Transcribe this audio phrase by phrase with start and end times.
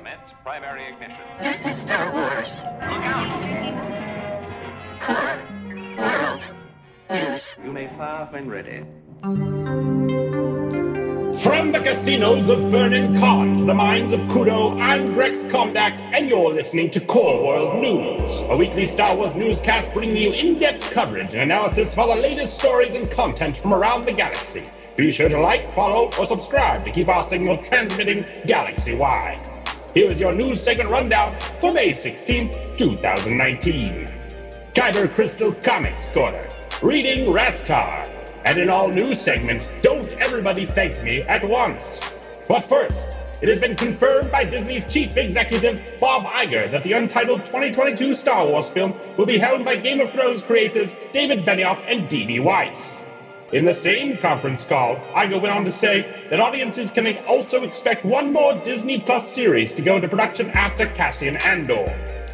[0.00, 1.20] Commence primary ignition.
[1.40, 2.62] This is Star Wars.
[2.64, 3.28] Look out!
[4.98, 5.38] Core
[5.98, 6.50] World
[7.10, 7.54] News.
[7.62, 8.82] You may fire when ready.
[11.42, 16.50] From the casinos of Vernon Con the mines of Kudo, I'm Grex Komdak, and you're
[16.50, 21.42] listening to Core World News, a weekly Star Wars newscast bringing you in-depth coverage and
[21.42, 24.66] analysis of all the latest stories and content from around the galaxy.
[24.96, 29.59] Be sure to like, follow, or subscribe to keep our signal transmitting galaxy-wide.
[29.92, 34.06] Here is your news segment rundown for May 16, 2019.
[34.72, 36.46] Kyber Crystal Comics Corner,
[36.80, 38.08] reading Rathtar,
[38.44, 41.98] and an all-new segment, Don't Everybody Thank Me at Once.
[42.46, 43.04] But first,
[43.42, 48.46] it has been confirmed by Disney's chief executive, Bob Iger, that the untitled 2022 Star
[48.46, 52.38] Wars film will be held by Game of Thrones creators David Benioff and D.B.
[52.38, 52.99] Weiss.
[53.52, 58.04] In the same conference call, Iger went on to say that audiences can also expect
[58.04, 61.84] one more Disney Plus series to go into production after Cassian Andor,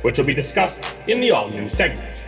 [0.02, 2.23] which will be discussed in the all-new segment.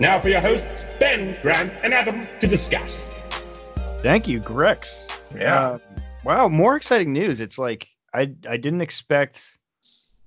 [0.00, 3.14] Now for your hosts, Ben, Grant, and Adam to discuss.
[3.98, 5.06] Thank you, Grex.
[5.38, 5.68] Yeah.
[5.68, 5.78] Uh,
[6.24, 7.38] wow, more exciting news.
[7.38, 9.58] It's like I I didn't expect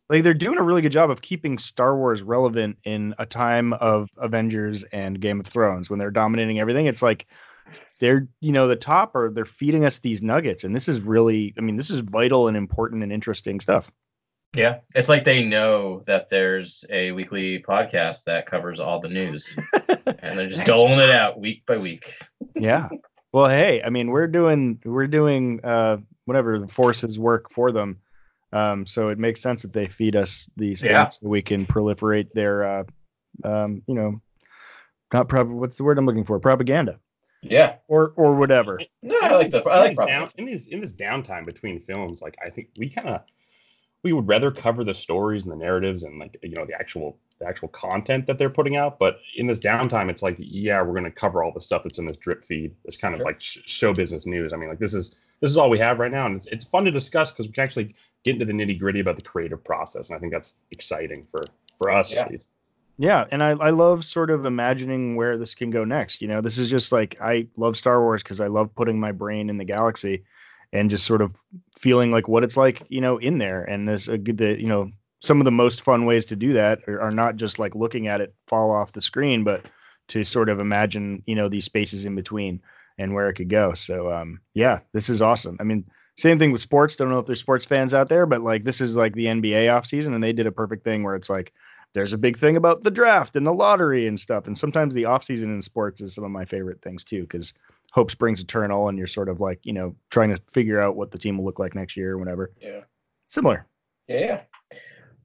[0.09, 3.73] like they're doing a really good job of keeping Star Wars relevant in a time
[3.73, 6.85] of Avengers and Game of Thrones when they're dominating everything.
[6.85, 7.27] It's like
[7.99, 11.53] they're you know the top are they're feeding us these nuggets and this is really
[11.57, 13.91] I mean this is vital and important and interesting stuff.
[14.55, 14.77] Yeah.
[14.95, 19.57] It's like they know that there's a weekly podcast that covers all the news
[20.19, 22.13] and they're just doling it out week by week.
[22.55, 22.87] Yeah.
[23.33, 27.99] well, hey, I mean we're doing we're doing uh whatever the forces work for them.
[28.53, 31.03] Um, so it makes sense that they feed us these Yeah.
[31.03, 32.83] things so we can proliferate their uh
[33.43, 34.21] um you know
[35.13, 36.39] not prop what's the word I'm looking for?
[36.39, 36.99] Propaganda.
[37.41, 37.75] Yeah.
[37.87, 38.79] Or or whatever.
[39.01, 41.79] No, I like the I like in, this down, in this in this downtime between
[41.79, 43.21] films, like I think we kind of
[44.03, 47.17] we would rather cover the stories and the narratives and like you know the actual
[47.39, 48.97] the actual content that they're putting out.
[48.99, 51.99] But in this downtime, it's like yeah, we're going to cover all the stuff that's
[51.99, 52.75] in this drip feed.
[52.85, 54.53] It's kind of like sh- show business news.
[54.53, 56.65] I mean, like this is this is all we have right now, and it's it's
[56.65, 59.63] fun to discuss because we can actually get into the nitty gritty about the creative
[59.63, 61.45] process, and I think that's exciting for
[61.77, 62.21] for us Yeah.
[62.23, 62.49] at least.
[62.97, 66.21] Yeah, and I, I love sort of imagining where this can go next.
[66.21, 69.11] You know, this is just like I love Star Wars because I love putting my
[69.11, 70.23] brain in the galaxy
[70.73, 71.35] and just sort of
[71.77, 73.63] feeling like what it's like, you know, in there.
[73.63, 74.89] And a good that, you know,
[75.21, 78.07] some of the most fun ways to do that are, are not just like looking
[78.07, 79.65] at it fall off the screen, but
[80.09, 82.61] to sort of imagine, you know, these spaces in between
[82.97, 83.73] and where it could go.
[83.75, 85.57] So um yeah, this is awesome.
[85.59, 85.85] I mean,
[86.17, 86.95] same thing with sports.
[86.95, 89.67] Don't know if there's sports fans out there, but like this is like the NBA
[89.67, 91.53] offseason and they did a perfect thing where it's like
[91.93, 94.47] there's a big thing about the draft and the lottery and stuff.
[94.47, 97.53] And sometimes the offseason in sports is some of my favorite things too, because
[97.91, 101.11] hope springs eternal and you're sort of like, you know, trying to figure out what
[101.11, 102.51] the team will look like next year or whatever.
[102.61, 102.81] Yeah.
[103.29, 103.65] Similar.
[104.07, 104.41] Yeah, yeah.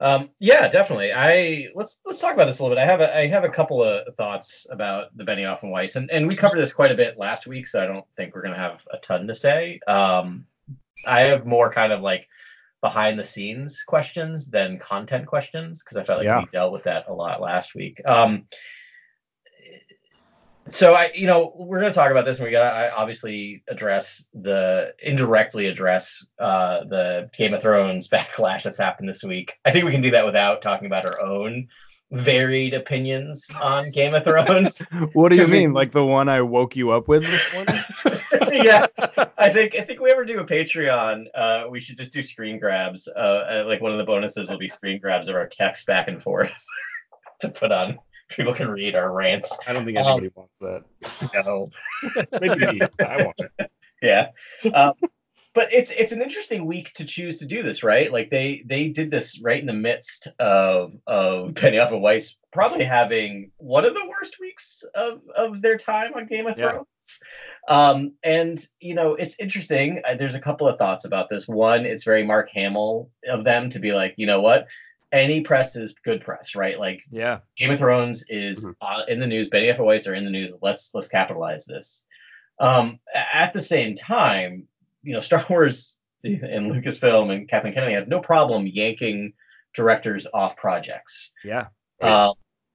[0.01, 1.13] Um, yeah, definitely.
[1.15, 2.83] I let's let's talk about this a little bit.
[2.83, 6.11] I have a I have a couple of thoughts about the Benioff and Weiss, and
[6.11, 8.57] and we covered this quite a bit last week, so I don't think we're gonna
[8.57, 9.79] have a ton to say.
[9.87, 10.45] Um,
[11.07, 12.29] I have more kind of like
[12.83, 16.41] behind the scenes questions than content questions because I felt like Yeah.
[16.41, 18.01] we dealt with that a lot last week.
[18.05, 18.45] Um,
[20.69, 23.63] so I, you know, we're going to talk about this, and we got to obviously
[23.69, 29.55] address the indirectly address uh, the Game of Thrones backlash that's happened this week.
[29.65, 31.67] I think we can do that without talking about our own
[32.13, 34.83] varied opinions on Game of Thrones.
[35.15, 35.73] What do you 'Cause we- mean?
[35.73, 37.81] Like the one I woke you up with this morning?
[38.65, 38.87] yeah,
[39.39, 42.59] I think I think we ever do a Patreon, uh, we should just do screen
[42.59, 43.09] grabs.
[43.09, 46.09] Uh, uh, like one of the bonuses will be screen grabs of our text back
[46.09, 46.55] and forth
[47.41, 47.99] to put on.
[48.29, 49.57] People can read our rants.
[49.67, 51.45] I don't think Um, anybody wants that.
[51.45, 51.67] No.
[52.41, 52.81] Maybe.
[53.07, 53.71] I want it.
[54.01, 54.29] yeah
[54.75, 54.95] um,
[55.55, 58.89] but it's it's an interesting week to choose to do this right like they they
[58.89, 63.95] did this right in the midst of of Benioff and Weiss probably having one of
[63.95, 66.81] the worst weeks of of their time on Game of Yeah.
[67.69, 72.03] Um and you know it's interesting there's a couple of thoughts about this one it's
[72.05, 74.67] very Mark Hamill of them to be like you know what
[75.13, 77.39] any press is good press right like yeah.
[77.57, 78.75] Game of Thrones is Mhm.
[78.81, 79.49] uh, in the news.
[79.51, 80.55] Benioff and Weiss are in the news.
[80.63, 82.05] Let's let's capitalize this.
[82.59, 84.67] Um, at the same time,
[85.03, 89.35] you know, Star Wars and Lucasfilm and Kathleen Kennedy has no problem yanking
[89.75, 91.31] directors off projects.
[91.45, 91.67] Yeah.
[92.01, 92.33] Um,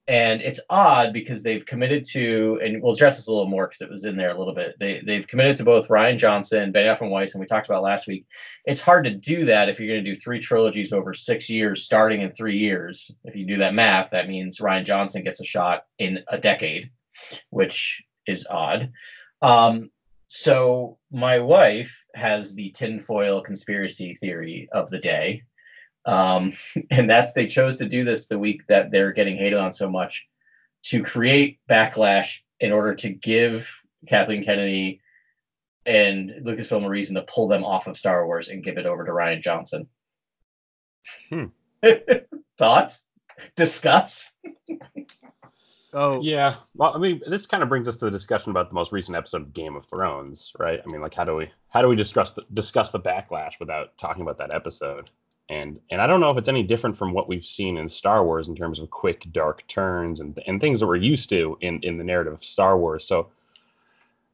[0.07, 3.81] and it's odd because they've committed to, and we'll address this a little more because
[3.81, 4.75] it was in there a little bit.
[4.79, 8.25] They they've committed to both Rian Johnson, and Weiss, and we talked about last week.
[8.65, 11.83] It's hard to do that if you're going to do three trilogies over six years,
[11.83, 13.11] starting in three years.
[13.25, 16.89] If you do that math, that means Rian Johnson gets a shot in a decade,
[17.49, 18.91] which is odd.
[19.41, 19.91] Um,
[20.27, 25.43] so my wife has the tinfoil conspiracy theory of the day
[26.07, 26.53] Um,
[26.89, 29.89] and that's they chose to do this the week that they're getting hated on so
[29.89, 30.27] much
[30.83, 33.69] to create backlash in order to give
[34.07, 35.01] Kathleen Kennedy
[35.85, 39.05] and Lucasfilm a reason to pull them off of Star Wars and give it over
[39.05, 39.87] to Rian Johnson.
[41.29, 41.45] Hmm.
[42.57, 43.07] Thoughts?
[43.55, 44.33] Discuss.
[45.93, 46.57] Oh, Yeah.
[46.75, 49.17] Well, I mean, this kind of brings us to the discussion about the most recent
[49.17, 50.79] episode of Game of Thrones, right?
[50.85, 53.97] I mean, like, how do we how do we discuss the, discuss the backlash without
[53.97, 55.09] talking about that episode?
[55.49, 58.23] And and I don't know if it's any different from what we've seen in Star
[58.25, 61.79] Wars in terms of quick, dark turns and and things that we're used to in
[61.83, 63.05] in the narrative of Star Wars.
[63.05, 63.29] So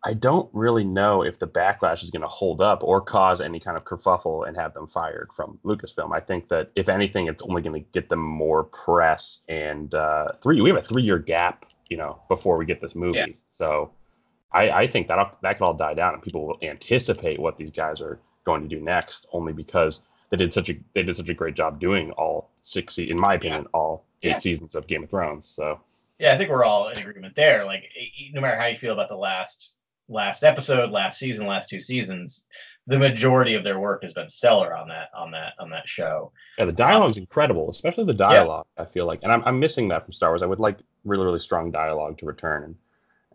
[0.06, 3.60] I don't really know if the backlash is going to hold up or cause any
[3.60, 6.14] kind of kerfuffle and have them fired from Lucasfilm.
[6.14, 10.34] I think that if anything, it's only going to get them more press and uh,
[10.42, 10.60] three.
[10.60, 13.20] We have a three-year gap, you know, before we get this movie.
[13.20, 13.28] Yeah.
[13.48, 13.92] So
[14.52, 17.72] I, I think that that could all die down and people will anticipate what these
[17.72, 20.02] guys are going to do next, only because
[20.34, 23.20] they did such a they did such a great job doing all six, se- in
[23.20, 24.38] my opinion, all eight Yeah.
[24.40, 25.46] seasons of Game of Thrones.
[25.48, 25.80] So
[26.18, 27.66] Yeah, I think we're all in agreement there.
[27.66, 27.84] Like,
[28.34, 29.76] no matter how you feel about the last
[30.10, 32.46] last episode, last season, last two seasons,
[32.88, 36.32] the majority of their work has been stellar on that on that on that show.
[36.58, 38.66] Yeah, the dialogue's incredible, especially the dialogue.
[38.78, 40.42] I feel like, and I'm, I'm missing that from Star Wars.
[40.42, 42.76] I would like really really strong dialogue to return, and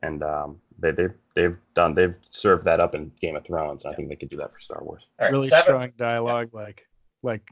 [0.02, 3.84] and um, they they've they've done they've served that up in Game of Thrones.
[3.84, 5.06] And I think they could do that for Star Wars.
[5.18, 6.50] All right, really seven- strong dialogue.
[6.52, 6.86] Like,
[7.22, 7.42] like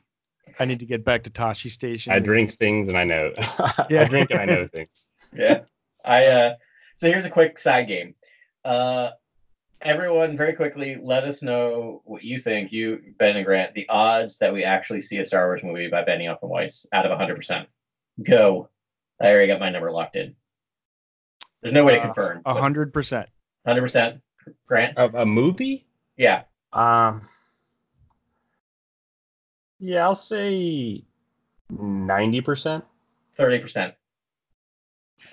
[0.59, 2.13] I need to get back to Tosche Station.
[2.13, 3.33] I drink things and I know.
[3.91, 4.03] Yeah.
[4.03, 4.89] I drink and I know things.
[5.37, 5.61] yeah.
[6.05, 6.55] I uh
[6.97, 8.15] so here's a quick side game.
[8.65, 9.11] Uh
[9.83, 14.39] everyone very quickly let us know what you think, you Ben and Grant, the odds
[14.39, 17.67] that we actually see a Star Wars movie by Benioff and Weiss out of 100%.
[18.23, 18.71] Go.
[19.21, 20.35] I already got my number locked in.
[21.63, 22.43] There's no way to Uh, confirm.
[22.47, 23.29] Hundred percent.
[23.67, 24.21] 100%
[24.67, 24.97] Grant?
[24.97, 25.87] Of a movie?
[26.17, 26.43] Yeah.
[26.73, 27.23] Um.
[29.79, 31.05] Yeah, I'll say
[31.71, 32.85] ninety percent.
[33.39, 33.93] 30%.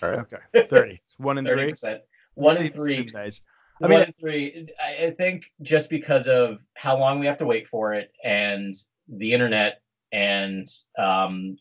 [0.02, 0.20] All right.
[0.20, 1.02] Okay, thirty.
[1.18, 1.72] One and three.
[1.72, 2.00] 30%.
[2.36, 2.96] One in three.
[2.96, 3.42] seems nice.
[3.82, 4.68] I I mean- mean, three.
[4.84, 8.74] I, I think just because of how long we have to wait for it, and
[9.08, 9.82] the internet,
[10.12, 10.68] and
[10.98, 11.58] um,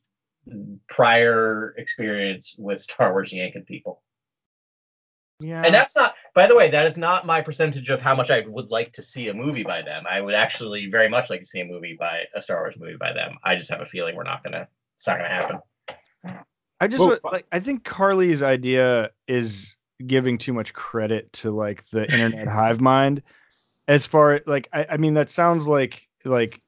[0.88, 4.02] prior experience with Star Wars yanking people,
[5.42, 5.62] Yeah.
[5.64, 6.14] and that's not.
[6.34, 9.02] By the way, that is not my percentage of how much I would like to
[9.02, 10.04] see a movie by them.
[10.08, 12.96] I would actually very much like to see a movie by a Star Wars movie
[12.96, 13.38] by them.
[13.44, 14.68] I just have a feeling we're not gonna.
[14.96, 15.58] It's not gonna happen.
[16.80, 21.50] I just Well, uh, like I think Carly's idea is giving too much credit to
[21.50, 23.22] like the internet hive mind
[23.88, 26.60] as far like I, I mean that sounds like like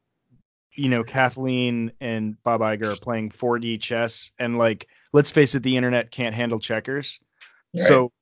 [0.73, 5.63] you know Kathleen and Bob Iger are playing 4D chess and like let's face it
[5.63, 7.21] the internet can't handle checkers.
[7.77, 8.13] So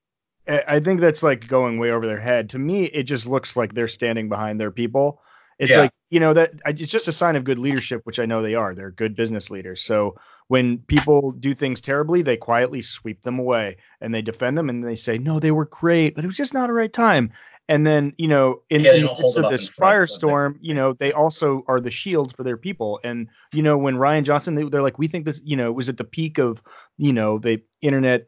[0.49, 2.51] I think that's like going way over their head.
[2.51, 5.21] To me, it just looks like they're standing behind their people.
[5.59, 5.81] It's Yeah.
[5.83, 8.55] like you know that it's just a sign of good leadership, which I know they
[8.55, 8.75] are.
[8.75, 9.81] They're good business leaders.
[9.81, 10.17] So
[10.49, 14.83] when people do things terribly, they quietly sweep them away and they defend them and
[14.83, 17.31] they say, "No, they were great, but it was just not a right time."
[17.69, 20.57] And then you know, in, Yeah, the midst of this in front, so they- firestorm,
[20.61, 22.99] you know, they also are the shield for their people.
[23.05, 25.89] And you know, when Rian Johnson, they, they're like, "We think this," you know, was
[25.89, 26.61] at the peak of
[26.99, 28.27] you know the internet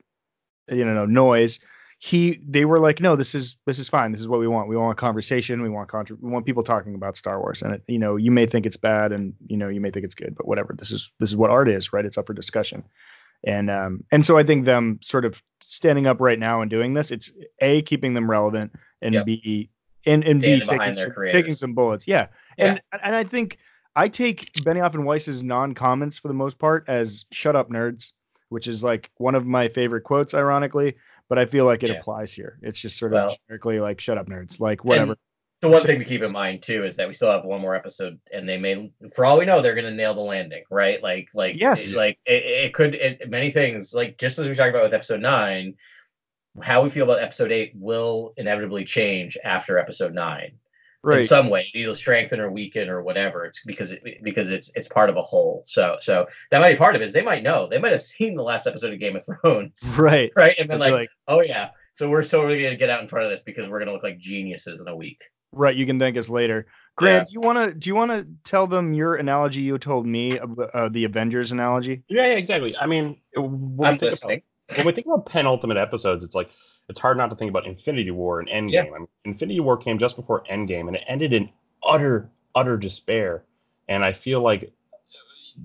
[0.70, 1.58] you know noise
[1.98, 4.10] he they were like no this is this is fine.
[4.12, 4.68] This is what we want.
[4.68, 5.62] We want a conversation.
[5.62, 7.62] We want contra- we want people talking about star wars.
[7.62, 10.04] And it, you know you may think it's bad and you know you may think
[10.04, 10.74] it's good but whatever.
[10.78, 12.04] This is this is what art is right?
[12.04, 12.84] It's up for discussion.
[13.46, 16.94] And um and so i think them sort of standing up right now and doing
[16.94, 17.30] this it's
[17.60, 19.26] a keeping them relevant and Yep.
[19.26, 19.70] b
[20.06, 22.08] and and b taking some, taking some bullets.
[22.08, 22.28] Yeah.
[22.56, 23.58] and and i think
[23.96, 28.12] i take benioff and weiss's non-comments for the most part as shut up nerds
[28.48, 30.94] which is like one of my favorite quotes ironically
[31.28, 31.96] but I feel like it Yeah.
[31.96, 32.58] applies here.
[32.62, 35.16] It's just sort Well- of generically like "shut up, nerds." Like whatever.
[35.60, 37.74] The one thing to keep in mind too is that we still have one more
[37.74, 41.02] episode, and they may, for all we know, they're going to nail the landing, right?
[41.02, 41.96] Like, like, Yes.
[41.96, 43.94] like it, it could it, many things.
[43.94, 45.76] Like just as we talked about with episode nine,
[46.62, 50.58] how we feel about episode eight will inevitably change after episode nine
[51.12, 53.44] in some way, either strengthen or weaken or whatever.
[53.44, 55.62] It's because it because it's it's part of a whole.
[55.66, 57.04] So so that might be part of it.
[57.04, 59.94] Is they might know they might have seen the last episode of Game of Thrones,
[59.98, 60.32] right.
[60.36, 60.54] right?
[60.58, 61.70] And been They'll like, oh yeah.
[61.96, 64.18] So we're totally gonna get out in front of this because we're gonna look like
[64.18, 65.22] geniuses in a week.
[65.52, 65.76] right.
[65.76, 66.66] You can thank us later.
[66.96, 70.06] Grant, do you want to do you want to tell them your analogy you told
[70.06, 72.04] me of uh, the Avengers analogy?
[72.08, 72.76] Yeah, yeah, exactly.
[72.76, 74.42] I mean, when I'm we think listening.
[74.68, 76.50] about when we think about penultimate episodes, it's like
[76.88, 78.72] it's hard not to think about Infinity War and Endgame.
[78.72, 78.94] Yeah.
[78.94, 81.48] I mean, Infinity War came just before Endgame, and it ended in
[81.82, 83.44] utter, utter despair.
[83.88, 84.72] And I feel like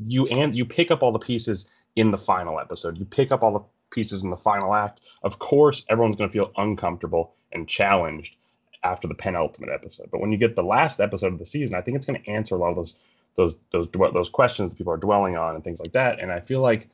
[0.02, 2.98] you and you pick up all the pieces in the final episode.
[2.98, 5.02] You pick up all the pieces in the final act.
[5.24, 8.36] Of course, everyone's going to feel uncomfortable and challenged
[8.84, 10.10] after the penultimate episode.
[10.12, 12.30] But when you get the last episode of the season, I think it's going to
[12.30, 12.96] answer a lot of those
[13.36, 16.20] those those those questions that people are dwelling on and things like that.
[16.20, 16.90] And I feel like,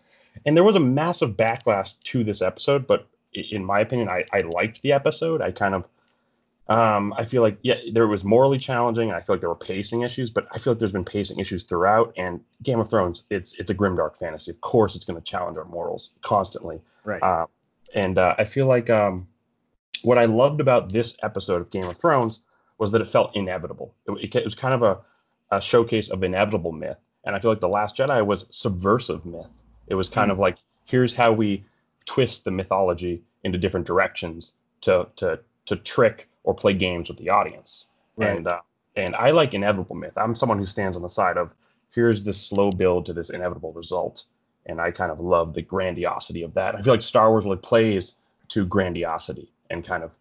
[0.46, 3.08] and there was a massive backlash to this episode, but
[3.52, 5.42] in my opinion, I I liked the episode.
[5.42, 5.88] I kind of
[6.68, 9.12] um, I feel like yeah, there was morally challenging.
[9.12, 11.64] I feel like there were pacing issues, but I feel like there's been pacing issues
[11.64, 12.14] throughout.
[12.18, 14.52] And Game of Thrones, it's it's a grimdark fantasy.
[14.52, 16.82] Of course, it's going to challenge our morals constantly.
[17.04, 17.22] Right.
[17.22, 17.46] Uh,
[17.94, 19.28] and uh, I feel like um,
[20.02, 22.42] what I loved about this episode of Game of Thrones
[22.80, 23.94] was that it felt inevitable.
[24.08, 24.98] It, it, it was kind of a,
[25.52, 26.98] a showcase of inevitable myth.
[27.26, 29.48] And I feel like The Last Jedi was subversive myth.
[29.88, 31.64] It was kind of like here's how we
[32.06, 37.30] twist the mythology into different directions to to to trick or play games with the
[37.30, 37.88] audience.
[38.18, 38.38] Right.
[38.38, 38.62] And uh,
[38.96, 40.14] and I like inevitable myth.
[40.16, 41.52] I'm someone who stands on the side of
[41.92, 44.26] here's this slow build to this inevitable result,
[44.66, 46.76] and I kind of love the grandiosity of that.
[46.76, 48.16] I feel like Star Wars really plays
[48.50, 50.12] to grandiosity and kind of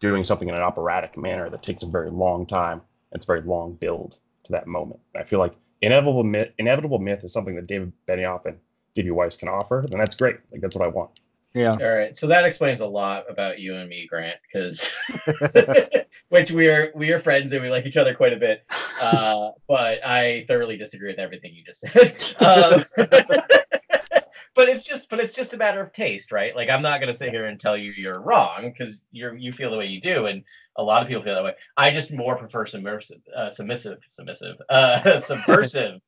[0.00, 2.80] doing something in an operatic manner that takes a very long time.
[3.12, 5.00] It's a very long build to that moment.
[5.14, 8.58] I feel like inevitable myth, inevitable myth is something that David Benioff and
[8.94, 9.10] D.B.
[9.10, 10.36] Weiss can offer, and that's great.
[10.50, 11.10] Like that's what I want.
[11.56, 11.70] Yeah.
[11.80, 14.94] All right, so that explains a lot about you and me, Grant, because
[16.28, 18.62] which we are we are friends and we like each other quite a bit.
[19.00, 22.14] Uh, but I thoroughly disagree with everything you just said.
[22.40, 22.84] Um,
[24.54, 26.54] but it's just but it's just a matter of taste, right?
[26.54, 29.70] Like I'm not gonna sit here and tell you you're wrong because you're you feel
[29.70, 30.42] the way you do, and
[30.76, 31.54] a lot of people feel that way.
[31.78, 36.00] I just more prefer submersive, uh, submissive, submissive, uh, subversive.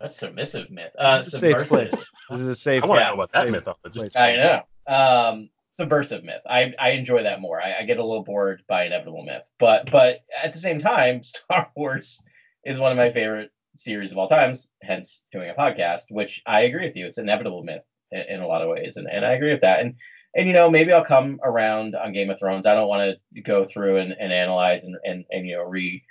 [0.00, 0.92] That's submissive myth.
[0.98, 1.90] Uh, This is a safe subversive.
[1.90, 2.04] place.
[2.30, 2.84] This is a safe.
[2.84, 3.66] I want to know about that safe myth.
[3.68, 3.92] Of it.
[3.92, 4.16] place.
[4.16, 4.62] I know.
[4.88, 6.42] Um, subversive myth.
[6.48, 7.62] I, I enjoy that more.
[7.62, 11.22] I, I get a little bored by inevitable myth, but but at the same time,
[11.22, 12.22] Star Wars
[12.64, 14.68] is one of my favorite series of all times.
[14.82, 17.06] Hence, doing a podcast, which I agree with you.
[17.06, 19.80] It's inevitable myth in, in a lot of ways, and, and I agree with that.
[19.80, 19.94] And
[20.34, 22.66] and you know maybe I'll come around on Game of Thrones.
[22.66, 26.02] I don't want to go through and, and analyze and, and and you know re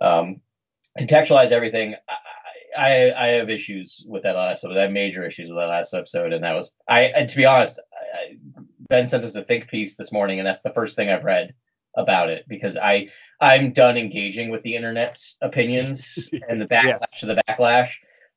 [0.00, 0.40] um,
[0.98, 1.94] contextualize everything.
[2.08, 2.14] I,
[2.76, 4.78] I I have issues with that last episode.
[4.78, 7.04] I have major issues with that last episode, and that was I.
[7.04, 7.80] And to be honest,
[8.88, 11.54] Ben sent us a think piece this morning, and that's the first thing I've read
[11.96, 13.08] about it because I
[13.40, 17.20] I'm done engaging with the internet's opinions and the backlash Yes.
[17.20, 17.90] to the backlash.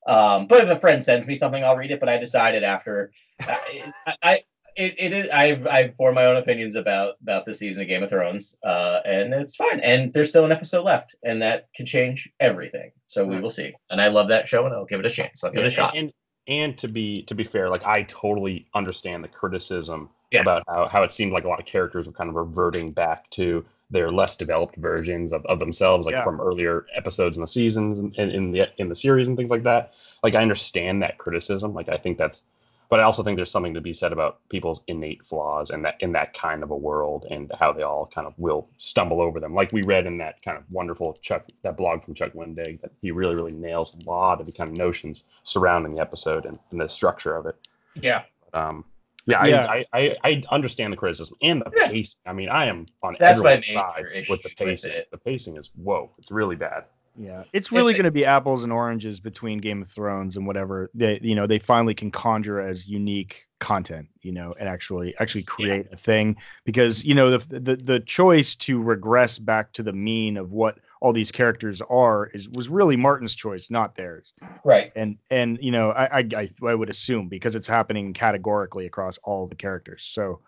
[0.08, 2.00] Um, but if a friend sends me something, I'll read it.
[2.00, 3.92] But I decided after I,
[4.24, 4.44] I
[4.76, 8.02] it, it is I've I've formed my own opinions about about this season of Game
[8.02, 9.82] of Thrones, uh, and it's fine.
[9.82, 12.92] And there's still an episode left, and that could change everything.
[13.08, 13.74] So we will see.
[13.90, 15.44] And I love that show, and I'll give it a chance.
[15.44, 15.98] I'll give it a shot.
[15.98, 16.14] And
[16.50, 20.42] and to be to be fair, like I totally understand the criticism Yeah.
[20.42, 23.30] about how, how it seemed like a lot of characters were kind of reverting back
[23.32, 26.24] to their less developed versions of, of themselves, like Yeah.
[26.24, 29.50] from earlier episodes in the seasons and in, in the in the series and things
[29.52, 29.94] like that.
[30.24, 31.74] Like I understand that criticism.
[31.74, 32.44] Like I think that's
[32.90, 35.96] but I also think there's something to be said about people's innate flaws and that
[36.00, 39.40] in that kind of a world and how they all kind of will stumble over
[39.40, 39.54] them.
[39.54, 42.92] Like we read in that kind of wonderful Chuck that blog from Chuck Wendig that
[43.02, 46.58] he really really nails a lot of the kind of notions surrounding the episode and,
[46.72, 47.56] and the structure of it.
[47.96, 48.86] Yeah, Um,
[49.26, 49.66] yeah, Yeah.
[49.68, 51.90] I, I, I I understand the criticism and the Yeah.
[51.90, 52.18] pace.
[52.26, 54.92] I mean, I am on That's my everyone's major side issue with the with pacing.
[54.94, 55.12] it.
[55.12, 56.86] The pacing is whoa, it's really bad.
[57.20, 60.90] Yeah, it's really going to be apples and oranges between Game of Thrones and whatever
[60.94, 65.44] they, you know, they finally can conjure as unique content, you know, and actually actually
[65.44, 69.92] create a thing because you know the, the the choice to regress back to the
[69.92, 74.32] mean of what all these characters are is was really Martin's choice, not theirs.
[74.64, 74.94] right.
[74.96, 79.18] And and you know, I I I, I would assume because it's happening categorically across
[79.26, 80.04] all the characters.
[80.04, 80.40] So,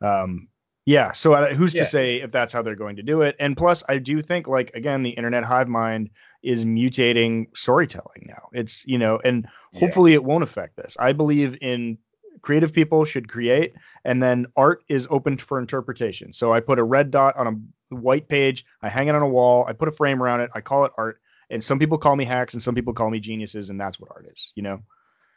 [0.00, 0.48] um,
[0.86, 1.12] yeah.
[1.12, 1.82] So uh, who's Yeah.
[1.82, 3.36] to say if that's how they're going to do it?
[3.38, 6.10] And plus, I do think like again, the internet hive mind
[6.42, 8.48] is mutating storytelling now.
[8.52, 9.80] It's you know, and Yeah.
[9.80, 10.96] hopefully it won't affect this.
[11.00, 11.98] I believe in
[12.42, 13.72] creative people should create
[14.04, 17.94] and then art is open for interpretation so i put a red dot on a
[17.94, 20.60] white page i hang it on a wall i put a frame around it i
[20.60, 23.70] call it art and some people call me hacks and some people call me geniuses
[23.70, 24.78] and that's what art is you know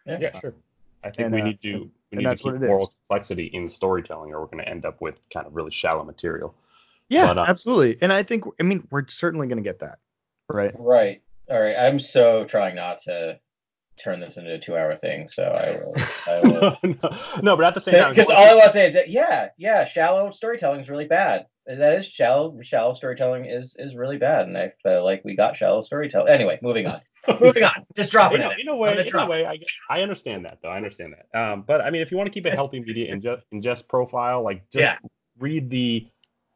[0.06, 0.54] Yeah, sure.
[1.01, 2.62] I think And, we uh, need to and- we and need to that's what keep
[2.62, 2.70] it is.
[2.70, 6.04] moral complexity in storytelling, or we're going to end up with kind of really shallow
[6.04, 6.54] material.
[7.10, 10.00] yeah But, uh, absolutely and i think i mean we're certainly going to get that
[10.50, 11.22] right Right.
[11.50, 11.76] All right.
[11.78, 13.40] I'm so trying not to
[14.00, 15.28] turn this into a two hour thing.
[15.28, 15.96] So I will.
[16.28, 16.78] I will.
[17.04, 19.10] no, no, but at the same time, Because all I want to say is that
[19.10, 21.46] yeah, yeah, shallow storytelling is really bad.
[21.66, 22.58] That is shallow.
[22.62, 26.32] Shallow storytelling is is really bad, and I feel like we got shallow storytelling.
[26.32, 27.02] Anyway, moving on.
[27.40, 27.86] Moving on.
[27.96, 28.60] Just dropping in, it.
[28.60, 29.60] in a way, in a way, I,
[29.90, 30.70] I understand that though.
[30.70, 31.40] I understand that.
[31.40, 34.44] Um, but I mean, if you want to keep a healthy media ingest, ingest profile,
[34.44, 34.98] like just Yeah.
[35.40, 36.08] read the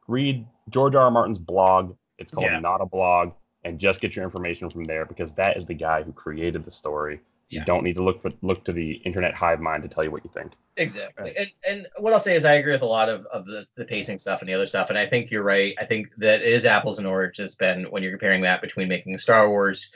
[0.08, 1.04] read George R.
[1.04, 1.10] R.
[1.10, 1.96] Martin's blog.
[2.18, 2.60] It's called Yeah.
[2.60, 3.32] Not a Blog,
[3.64, 6.70] and just get your information from there because that is the guy who created the
[6.70, 7.20] story.
[7.48, 10.10] You don't need to look for look to the internet hive mind to tell you
[10.10, 10.52] what you think.
[10.78, 11.34] Exactly.
[11.36, 13.84] And and what I'll say is I agree with a lot of, of the, the
[13.84, 14.88] pacing stuff and the other stuff.
[14.88, 15.74] And I think you're right.
[15.78, 19.18] I think that is apples and oranges, Ben, when you're comparing that between making a
[19.18, 19.92] Star Wars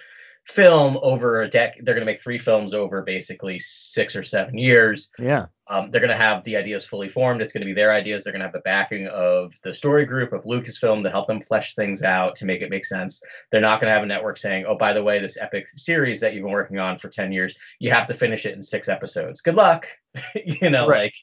[0.46, 1.74] film over a deck.
[1.82, 5.10] They're going to make three films over basically six or seven years.
[5.18, 5.46] Yeah.
[5.68, 7.42] Um, they're going to have the ideas fully formed.
[7.42, 8.22] It's going to be their ideas.
[8.22, 11.40] They're going to have the backing of the story group of Lucasfilm to help them
[11.40, 13.20] flesh things out to make it make sense.
[13.50, 16.20] They're not going to have a network saying, "Oh, by the way, this epic series
[16.20, 18.88] that you've been working on for ten years, you have to finish it in six
[18.88, 19.40] episodes.
[19.40, 19.88] Good luck."
[20.44, 21.04] you know, Right.
[21.06, 21.14] like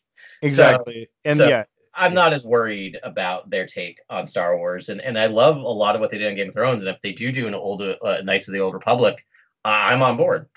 [0.41, 1.09] Exactly.
[1.23, 1.63] and so- yeah,
[1.95, 5.67] I'm not as worried about their take on Star Wars, and and I love a
[5.67, 6.83] lot of what they did on Game of Thrones.
[6.83, 9.25] And if they do do an old uh, Knights of the Old Republic,
[9.65, 10.49] uh, I'm on board.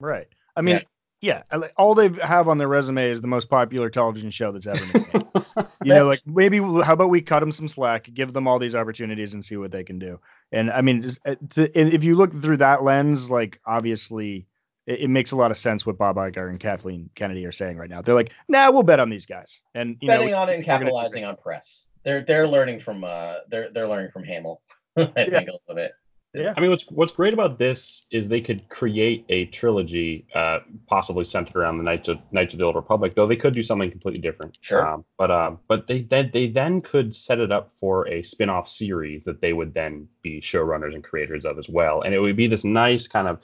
[0.00, 0.26] right.
[0.56, 0.80] I mean,
[1.20, 4.50] yeah, I li- all they have on their resume is the most popular television show
[4.50, 5.66] that's ever been made.
[5.84, 8.74] you know, like maybe how about we cut them some slack, give them all these
[8.74, 10.18] opportunities, and see what they can do.
[10.50, 14.46] And I mean, just, to, and if you look through that lens, like obviously.
[14.88, 17.76] It, it makes a lot of sense what Bob Iger and Kathleen Kennedy are saying
[17.76, 18.00] right now.
[18.00, 20.64] They're like, "Nah, we'll bet on these guys." And you Betting know, on it and
[20.64, 21.84] we're gonna do capitalizing on press.
[22.04, 24.62] They're they're learning from uh they're they're learning from Hamill.
[24.96, 25.92] I think a little bit.
[26.34, 26.52] Yeah.
[26.56, 31.24] I mean, what's what's great about this is they could create a trilogy, uh, possibly
[31.24, 33.14] centered around the Knights of Knights of the Old Republic.
[33.14, 34.58] Though they could do something completely different.
[34.60, 34.86] Sure.
[34.86, 38.68] Um, but um, but they then they then could set it up for a spin-off
[38.68, 42.36] series that they would then be showrunners and creators of as well, and it would
[42.36, 43.40] be this nice kind of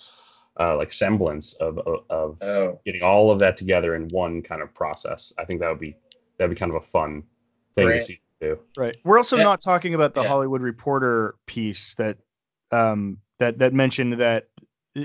[0.60, 4.62] uh, like semblance of of, of Oh, getting all of that together in one kind
[4.62, 5.32] of process.
[5.38, 5.96] I think that would be
[6.38, 7.22] that'd be kind of a fun
[7.74, 7.94] thing Right.
[8.00, 8.58] to see do.
[8.76, 8.96] Right.
[9.04, 9.44] We're also Yeah.
[9.44, 10.28] not talking about the Yeah.
[10.28, 12.18] Hollywood Reporter piece that
[12.72, 14.48] um that that mentioned that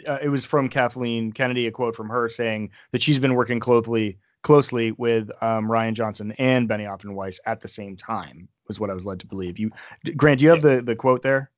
[0.08, 3.60] uh, it was from Kathleen Kennedy a quote from her saying that she's been working
[3.60, 8.80] closely closely with um, Rian Johnson and Benioff and Weiss at the same time was
[8.80, 9.60] what I was led to believe.
[9.60, 9.72] You
[10.16, 11.52] Grant, do you have the the quote there?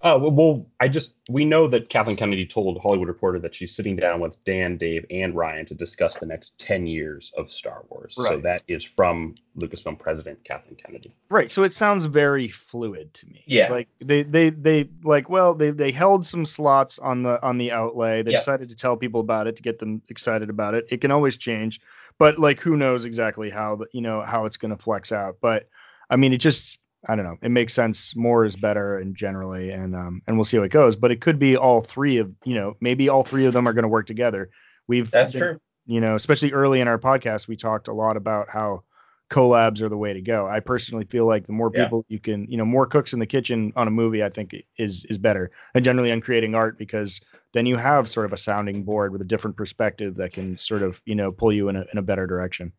[0.00, 3.96] Oh well, I just we know that Kathleen Kennedy told Hollywood Reporter that she's sitting
[3.96, 8.14] down with Dan, Dave, and Rian to discuss the next ten years of Star Wars.
[8.14, 11.12] So that is from Lucasfilm president Kathleen Kennedy.
[11.30, 11.50] Right.
[11.50, 13.42] So it sounds very fluid to me.
[13.46, 13.72] Yeah.
[13.72, 17.72] Like they they they like well they they held some slots on the on the
[17.72, 18.22] outlay.
[18.22, 18.38] They Yeah.
[18.38, 20.86] decided to tell people about it to get them excited about it.
[20.90, 21.80] It can always change,
[22.20, 25.38] but like who knows exactly how the you know how it's going to flex out.
[25.40, 25.68] But
[26.08, 27.38] I mean, it just I don't know.
[27.42, 28.14] It makes sense.
[28.14, 30.94] More is better, and generally, and um and we'll see how it goes.
[30.96, 33.72] But it could be all three of you know maybe all three of them are
[33.72, 34.50] going to work together.
[34.88, 35.60] We've that's been- true.
[35.86, 38.82] you know, especially early in our podcast, we talked a lot about how
[39.30, 40.46] collabs are the way to go.
[40.46, 41.84] I personally feel like the more Yeah.
[41.84, 44.54] people you can, you know, more cooks in the kitchen on a movie, I think
[44.78, 45.50] is is better.
[45.74, 47.20] And generally on creating art because
[47.52, 50.82] then you have sort of a sounding board with a different perspective that can sort
[50.82, 52.72] of, you know, pull you in a in a better direction.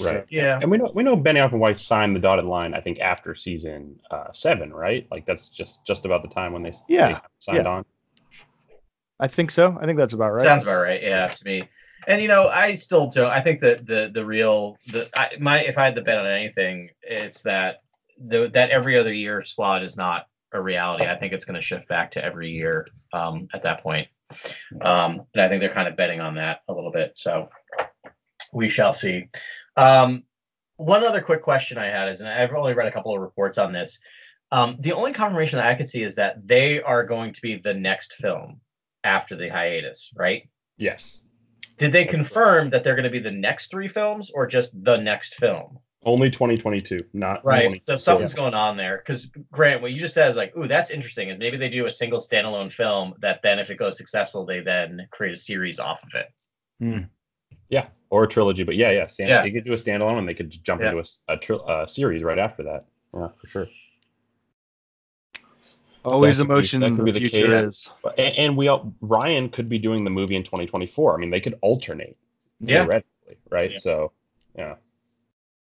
[0.00, 0.24] Right.
[0.30, 0.58] Yeah.
[0.60, 2.74] And we know we know Benioff and Weiss signed the dotted line.
[2.74, 5.06] I think after season uh, seven, right?
[5.10, 7.70] Like that's just just about the time when they, Yeah, they signed yeah.
[7.70, 7.84] on.
[9.20, 9.76] I think so.
[9.80, 10.42] I think that's about right.
[10.42, 11.02] Sounds about right.
[11.02, 11.62] Yeah, to me.
[12.06, 13.30] And you know, I still don't.
[13.30, 16.26] I think that the the real the I, my if I had to bet on
[16.26, 17.80] anything, it's that
[18.18, 21.06] the that every other year slot is not a reality.
[21.06, 24.08] I think it's going to shift back to every year um, at that point.
[24.80, 27.12] Um, and I think they're kind of betting on that a little bit.
[27.14, 27.48] So
[28.52, 29.28] we shall see.
[29.76, 30.24] Um,
[30.76, 33.58] one other quick question I had is, and I've only read a couple of reports
[33.58, 34.00] on this.
[34.50, 37.56] Um, the only confirmation that I could see is that they are going to be
[37.56, 38.60] the next film
[39.04, 40.48] after the hiatus, right?
[40.76, 41.20] Yes.
[41.78, 44.98] Did they confirm that they're going to be the next three films or just the
[44.98, 45.78] next film?
[46.04, 47.62] Only 2022, not Right.
[47.62, 47.84] 2024.
[47.84, 48.98] So something's going on there.
[48.98, 51.30] Because Grant, what you just said is like, ooh, that's interesting.
[51.30, 54.60] And maybe they do a single standalone film that then, if it goes successful, they
[54.60, 56.26] then create a series off of it.
[57.72, 58.64] Yeah, or a trilogy.
[58.64, 59.40] But yeah, yeah, stand, Yeah.
[59.42, 60.88] they could do a standalone, and they could jump Yeah.
[60.88, 62.84] into a, s- a, tri- a series right after that.
[63.14, 63.66] Yeah, for sure.
[66.04, 67.64] Always That could be- emotion that in could the be the future case.
[67.64, 67.90] is.
[68.18, 71.14] And, and we all, Rian could be doing the movie in 2024.
[71.14, 72.16] I mean, they could alternate
[72.60, 72.82] Yeah.
[72.82, 73.70] theoretically, right?
[73.72, 73.78] Yeah.
[73.78, 74.12] So,
[74.56, 74.74] yeah.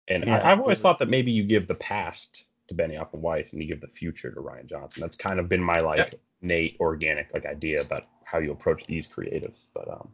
[0.10, 0.40] And Yeah.
[0.40, 3.62] I, I've always thought that maybe you give the past to Benioff and Weiss, and
[3.62, 5.00] you give the future to Rian Johnson.
[5.02, 6.20] That's kind of been my like Yeah.
[6.42, 9.66] Nate organic like idea about how you approach these creatives.
[9.74, 10.10] But um,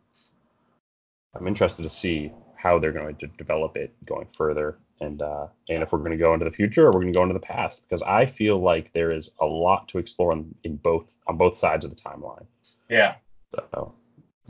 [1.38, 5.84] I'm interested to see how they're going to develop it going further, and uh, and
[5.84, 7.39] if we're going to go into the future or we're going to go into the
[7.39, 11.38] past, because I feel like there is a lot to explore in, in both on
[11.38, 12.45] both sides of the timeline.
[12.89, 13.15] Yeah.
[13.54, 13.93] So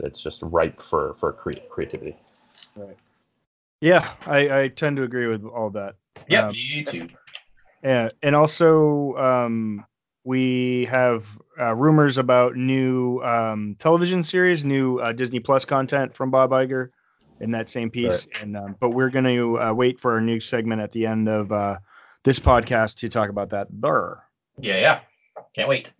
[0.00, 2.16] it's just ripe for for crea- creativity.
[2.74, 2.96] Right.
[3.80, 5.96] Yeah, I, I tend to agree with all that.
[6.28, 7.08] Yeah, Um, me too.
[7.82, 9.84] and and also um,
[10.28, 16.30] we have uh, rumors about new um, television series, new uh, Disney Plus content from
[16.30, 16.90] Bob Iger
[17.40, 18.28] in that same piece.
[18.38, 21.30] And um, but we're going to uh, wait for our new segment at the end
[21.30, 21.78] of uh,
[22.24, 23.68] this podcast to talk about that.
[23.70, 24.22] There.
[24.60, 24.78] Yeah.
[24.78, 25.00] Yeah.
[25.54, 25.94] Can't wait.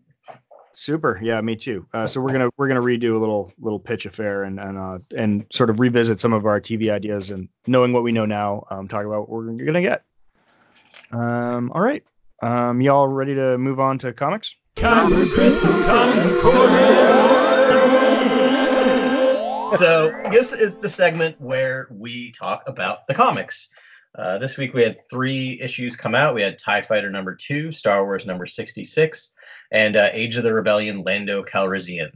[0.74, 1.18] Super.
[1.22, 1.86] Yeah, me too.
[1.94, 4.98] Uh, so we're gonna we're gonna redo a little little pitch affair and and uh,
[5.16, 8.64] and sort of revisit some of our TV ideas and knowing what we know now,
[8.70, 10.04] um, talk about what we're gonna get.
[11.12, 12.04] Um, all right.
[12.40, 14.54] Um, y'all ready to move on to comics?
[19.76, 23.68] so this is the segment where we talk about the comics.
[24.16, 26.34] Uh, this week we had three issues come out.
[26.34, 29.32] We had TIE Fighter number two, Star Wars number 66,
[29.72, 32.10] and uh, Age of the Rebellion Lando Calrissian.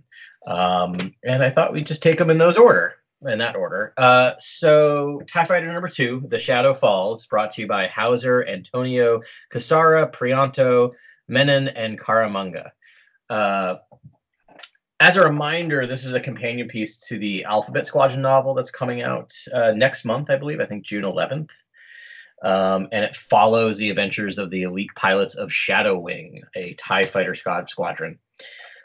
[0.47, 2.95] Um, and I thought we'd just take them in those order,
[3.27, 3.93] in that order.
[3.97, 9.21] Uh, so TIE Fighter number two, The Shadow Falls, brought to you by Houser, Antonio
[9.53, 10.93] Casara, Prianto,
[11.29, 12.71] Menon, and Caramanga.
[13.31, 13.77] Uh,
[15.01, 19.03] as a reminder, this is a companion piece to the Alphabet Squadron novel that's coming
[19.03, 20.61] out uh, next month, I believe.
[20.61, 21.51] I think June 11th.
[22.45, 27.05] Um, and it follows the adventures of the elite pilots of Shadow Wing, a TIE
[27.05, 28.19] fighter squad- squadron.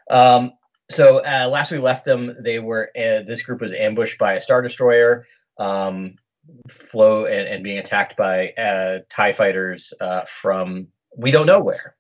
[0.10, 0.54] Um,
[0.90, 4.42] so uh, last we left them, they were uh, this group was ambushed by a
[4.42, 5.26] star destroyer,
[5.60, 6.16] um,
[6.70, 11.96] flow and, and being attacked by uh, Tie fighters uh, from we don't know where.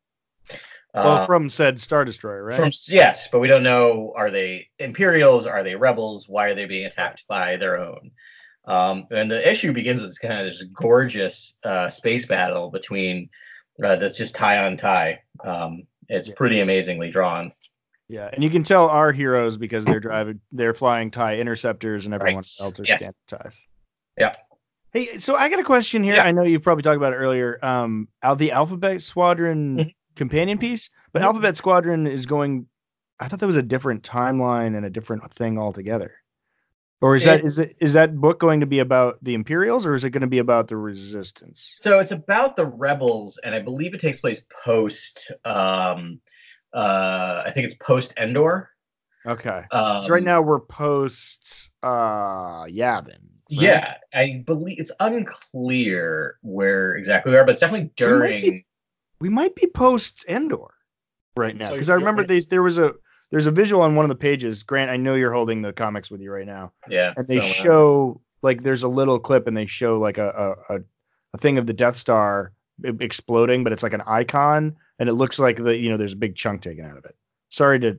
[0.93, 2.55] Well, Uh, from said Star Destroyer, right?
[2.55, 5.45] from yes, but we don't know are they Imperials?
[5.45, 6.27] Are they rebels?
[6.27, 8.11] Why are they being attacked by their own?
[8.65, 13.29] Um, and the issue begins with this kind of this gorgeous uh, space battle between
[13.83, 15.21] uh, that's just tie on tie.
[15.43, 17.51] Um, it's pretty amazingly drawn.
[18.09, 22.13] Yeah, and you can tell our heroes because they're driving, they're flying tie interceptors, and
[22.13, 22.55] everyone Right.
[22.59, 22.99] else are Yes.
[22.99, 23.59] standard ties.
[24.17, 24.33] Yeah.
[24.91, 26.15] Hey, so I got a question here.
[26.15, 26.23] Yeah.
[26.23, 27.59] I know you probably talked about it earlier.
[27.63, 29.95] Um, Al- the Alphabet Squadron Mhm.
[30.15, 31.25] companion piece, but Mhm.
[31.25, 32.67] Alphabet Squadron is going.
[33.19, 36.13] I thought that was a different timeline and a different thing altogether.
[37.01, 39.85] Or is that It- is it is that book going to be about the Imperials,
[39.85, 41.75] or is it going to be about the Resistance?
[41.81, 45.31] So it's about the rebels, and I believe it takes place post.
[45.45, 46.21] Um,
[46.73, 48.69] uh, I think it's post Endor.
[49.25, 49.63] Okay.
[49.71, 53.07] Um, so right now we're post uh Yavin.
[53.07, 53.17] right?
[53.49, 58.41] Yeah, I believe it's unclear where exactly we are, but it's definitely We might be-
[58.41, 58.63] during.
[59.19, 60.73] we might be post Endor
[61.35, 62.93] right now So because I you're- remember they, there was a
[63.31, 64.63] there's a visual on one of the pages.
[64.63, 67.45] Grant, I know you're holding the comics with you right now, Yeah, and they so,
[67.45, 71.57] uh, show like there's a little clip and they show like a a, a, thing
[71.57, 75.75] of the Death Star exploding, but it's like an icon and it looks like the
[75.75, 77.15] you know there's a big chunk taken out of it.
[77.49, 77.97] Sorry to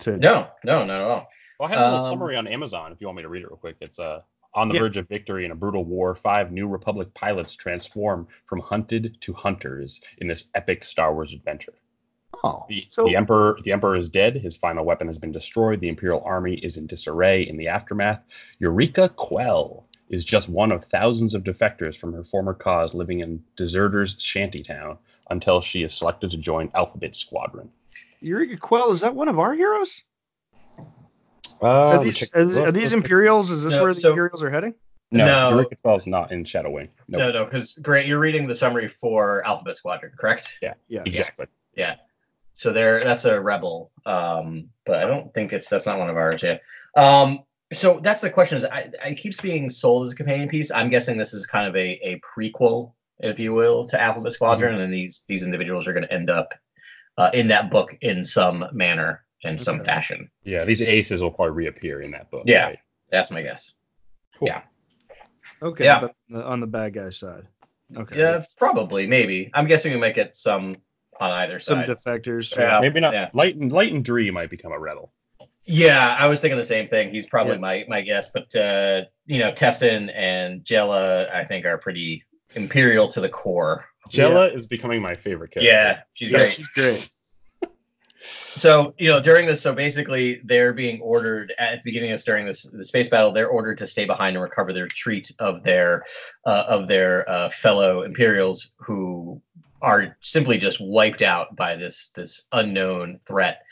[0.00, 1.28] to No, no, not at all.
[1.58, 3.42] Well, I have a little Um, summary on Amazon if you want me to read
[3.42, 3.76] it real quick.
[3.80, 4.22] It's uh,
[4.54, 4.80] on the Yeah.
[4.80, 6.14] verge of victory in a brutal war.
[6.14, 11.74] Five new Republic pilots transform from hunted to hunters in this epic Star Wars adventure.
[12.44, 14.34] oh The, so the emperor, the emperor is dead.
[14.36, 15.80] His final weapon has been destroyed.
[15.80, 17.42] The imperial army is in disarray.
[17.48, 18.22] In the aftermath,
[18.60, 23.42] Yrica Quell is just one of thousands of defectors from her former cause, living in
[23.56, 24.98] deserters' shantytown
[25.30, 27.68] until she is selected to join Alphabet Squadron.
[28.22, 30.02] Yrica Quell is that one of our heroes?
[31.60, 31.66] Uh,
[31.98, 33.50] Are these, are, are these Imperials?
[33.50, 34.74] Is this No, where the so- Imperials are heading?
[35.10, 35.56] No, No.
[35.64, 36.88] Yrica Quell is not in Shadow Wing.
[37.08, 37.18] Nope.
[37.18, 40.58] No, no, because Grant, you're reading the summary for Alphabet Squadron, correct?
[40.62, 40.74] Yeah.
[40.88, 41.46] yeah, Exactly.
[41.76, 41.96] Yeah.
[42.54, 43.90] So there, that's a rebel.
[44.06, 46.62] Um, but I don't think it's that's not one of ours yet.
[46.96, 47.40] Um,
[47.72, 50.70] so that's the question: is I, I keeps being sold as a companion piece.
[50.70, 54.80] I'm guessing this is kind of a, a prequel, if you will, to Alphabet Squadron,
[54.80, 56.52] and these these individuals are going to end up
[57.18, 60.30] uh, in that book in some manner, in some fashion.
[60.44, 62.42] Yeah, these aces will probably reappear in that book.
[62.46, 62.64] Yeah.
[62.66, 62.78] right?
[63.10, 63.72] That's my guess.
[65.62, 65.84] Okay.
[65.84, 66.00] Yeah.
[66.00, 67.46] but on the- on the bad guy side.
[67.96, 68.18] Okay.
[68.18, 69.50] Yeah, probably, maybe.
[69.52, 70.76] I'm guessing we might get some
[71.20, 71.88] on either Some side.
[71.90, 72.56] defectors.
[72.56, 72.80] Yeah.
[72.80, 73.12] Maybe not.
[73.12, 73.28] yeah.
[73.34, 75.12] Light and Lyttan Dree might become a rebel.
[75.64, 77.10] Yeah, I was thinking the same thing.
[77.10, 77.60] He's probably Yeah.
[77.60, 83.06] my my guess, but uh, you know, Tessin and Jella, I think, are pretty imperial
[83.08, 83.84] to the core.
[84.08, 85.70] Jella is becoming my favorite character.
[85.72, 86.52] Yeah, she's Yeah, great.
[86.52, 87.08] she's great.
[88.54, 92.24] So you know, during this, so basically, they're being ordered at the beginning of this,
[92.24, 93.32] during this the space battle.
[93.32, 96.04] They're ordered to stay behind and recover the retreat of their
[96.44, 99.40] uh, of their uh, fellow Imperials who
[99.80, 103.62] are simply just wiped out by this this unknown threat.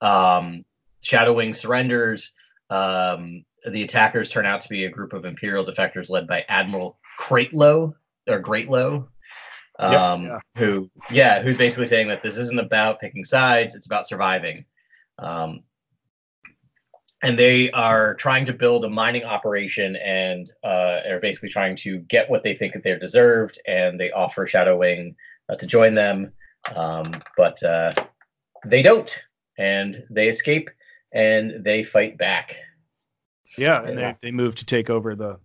[0.00, 0.64] Um,
[1.08, 2.32] Shadow Wing surrenders.
[2.68, 6.98] Um, the attackers turn out to be a group of Imperial defectors led by Admiral
[7.16, 7.94] Greatlow
[8.28, 9.08] or Greatlow,
[9.78, 9.92] um,
[10.26, 10.38] Yeah.
[10.56, 14.66] who yeah, who's basically saying that this isn't about picking sides; it's about surviving.
[15.18, 15.62] Um,
[17.22, 21.98] and they are trying to build a mining operation and uh, are basically trying to
[22.00, 23.58] get what they think that they're deserved.
[23.66, 25.16] And they offer Shadow Wing
[25.48, 26.32] uh, to join them,
[26.76, 27.92] um, but uh,
[28.66, 29.10] they don't,
[29.56, 30.68] and they escape
[31.12, 32.56] and they fight back.
[33.56, 34.12] Yeah, and Yeah.
[34.12, 35.38] they, they move to take over the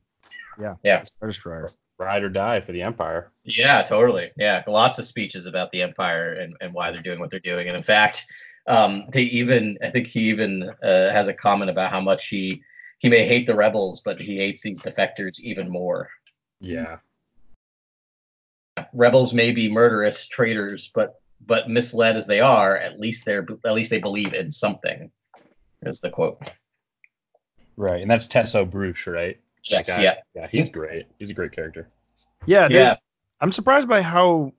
[0.60, 1.00] yeah Yeah.
[1.00, 1.70] the Star Destroyer.
[2.00, 3.32] Ride or die for the Empire.
[3.44, 4.32] Yeah, totally.
[4.38, 7.68] Yeah, lots of speeches about the Empire and, and why they're doing what they're doing.
[7.68, 8.26] And in fact,
[8.68, 12.62] um, they even I think he even uh, has a comment about how much he
[13.00, 16.10] he may hate the rebels, but he hates these defectors even more.
[16.60, 16.98] Yeah.
[18.94, 23.74] Rebels may be murderous traitors, but but misled as they are, at least they're at
[23.74, 25.12] least they believe in something.
[25.88, 26.40] Is the quote?
[27.76, 29.40] Right, and that's Teso Broosh, right?
[29.64, 30.04] Yes, guy.
[30.04, 31.08] yeah, yeah, he's great.
[31.20, 31.90] He's a great character.
[32.46, 32.96] Yeah, they- yeah,
[33.42, 34.54] I'm surprised by how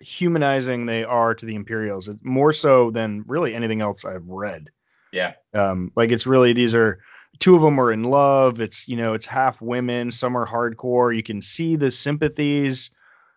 [0.00, 2.08] humanizing they are to the Imperials.
[2.08, 4.70] It's more so than really anything else I've read.
[5.12, 6.98] yeah, Um, like it's really these are
[7.38, 8.60] two of them are in love.
[8.60, 11.14] It's you know it's half women, some are hardcore.
[11.14, 12.90] You can see the sympathies,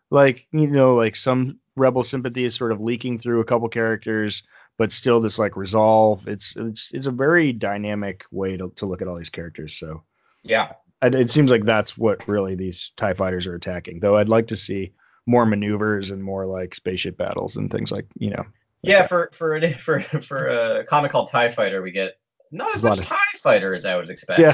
[0.10, 4.44] like you know like some rebel sympathies sort of leaking through a couple characters,
[4.78, 6.28] but still this like resolve.
[6.28, 9.78] It's it's it's a very dynamic way to to look at all these characters.
[9.78, 10.04] So
[10.44, 10.74] yeah.
[11.02, 14.00] and it seems like that's what really these Tie fighters are attacking.
[14.00, 14.94] Though I'd like to see
[15.26, 18.46] more maneuvers and more like spaceship battles and things like you know.
[18.82, 22.20] Yeah, for for a for for a comic called Tie Fighter, we get
[22.52, 24.40] not as much of- Tie Fighter as I would expect.
[24.40, 24.54] Yeah.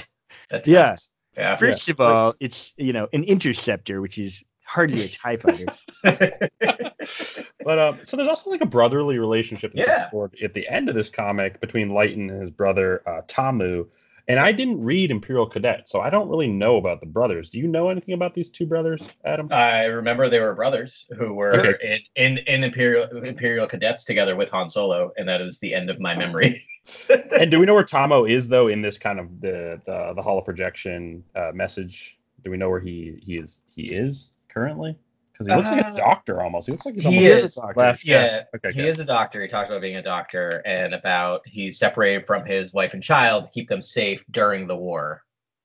[0.65, 0.95] Yeah.
[1.37, 1.55] yeah.
[1.55, 5.65] First of all, it's you know an interceptor, which is hardly a Tie fighter.
[7.63, 10.01] But um, so there's also like a brotherly relationship that's Yeah.
[10.01, 13.85] explored at the end of this comic between Lyttan and his brother uh, Tamu.
[14.27, 17.49] And I didn't read Imperial Cadet, so I don't really know about the brothers.
[17.49, 19.47] Do you know anything about these two brothers, Adam?
[19.51, 22.01] I remember they were brothers who were Okay.
[22.15, 25.89] in, in in Imperial Imperial Cadets together with Han Solo, and that is the end
[25.89, 26.63] of my memory.
[27.39, 30.21] and do we know where Tamo is though in this kind of the the, the
[30.21, 32.17] Hall of Projection uh, message?
[32.43, 34.97] Do we know where he he is he is currently?
[35.45, 36.67] Because he looks like Uh, a doctor almost.
[36.67, 37.59] He looks like he's he almost is.
[37.73, 38.69] Flash- Yeah, Okay.
[38.71, 38.85] he good.
[38.89, 39.41] is a doctor.
[39.41, 43.45] He talks about being a doctor and about he's separated from his wife and child
[43.45, 45.23] to keep them safe during the war.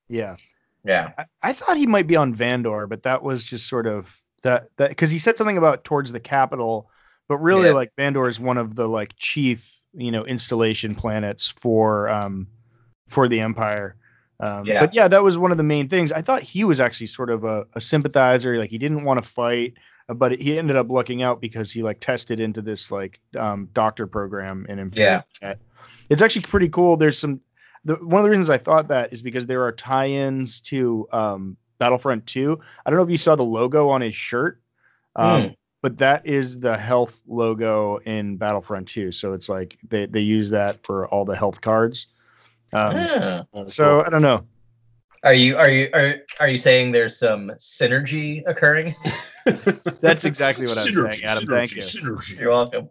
[0.09, 0.37] Yeah,
[0.85, 4.21] Yeah, I, I thought he might be on Vandor, but that was just sort of
[4.43, 6.89] that that because he said something about towards the capital,
[7.29, 7.73] but really Yeah.
[7.75, 12.47] like Vandor is one of the like chief you know installation planets for um
[13.09, 13.97] for the Empire.
[14.41, 14.81] Um, Yeah.
[14.81, 16.13] But yeah, that was one of the main things.
[16.13, 18.59] I thought he was actually sort of a, a sympathizer.
[18.59, 19.75] Like he didn't want to fight,
[20.09, 23.69] uh, but he ended up lucking out because he like tested into this like um,
[23.73, 25.23] doctor program in Imperial.
[25.41, 25.59] Jet.
[26.11, 26.97] It's actually pretty cool.
[26.97, 27.41] There's some.
[27.85, 31.57] The, one of the reasons I thought that is because there are tie-ins to um,
[31.79, 32.59] Battlefront 2.
[32.85, 34.61] I don't know if you saw the logo on his shirt,
[35.15, 35.49] um, Hmm.
[35.83, 39.13] but that is the health logo in Battlefront 2.
[39.13, 42.09] So it's like they they use that for all the health cards.
[42.73, 43.43] Um, Yeah.
[43.67, 44.47] so I don't know.
[45.25, 48.93] Are you are you are are you saying there's some synergy occurring?
[50.01, 51.45] That's exactly what I'm Synergy, saying, Adam.
[51.45, 51.83] synergy, Thank you.
[51.83, 52.39] synergy.
[52.41, 52.91] You're welcome.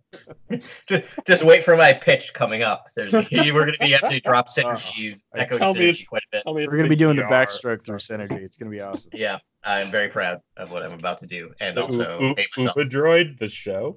[0.90, 2.88] just, just wait for my pitch coming up.
[2.96, 6.24] There's we're gonna be having to drop synergies, Uh, echo tell me synergy it's- quite
[6.34, 6.44] a bit.
[6.46, 8.42] We're gonna be doing the backstroke through synergy.
[8.42, 9.12] It's gonna be awesome.
[9.14, 12.48] Yeah, I'm very proud of what I'm about to do, and The also Oop- hate
[12.58, 12.76] myself.
[12.76, 13.96] Oopa Droid, the show.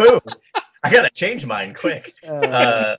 [0.00, 0.20] Ooh,
[0.82, 2.12] I gotta change mine quick.
[2.26, 2.96] Uh,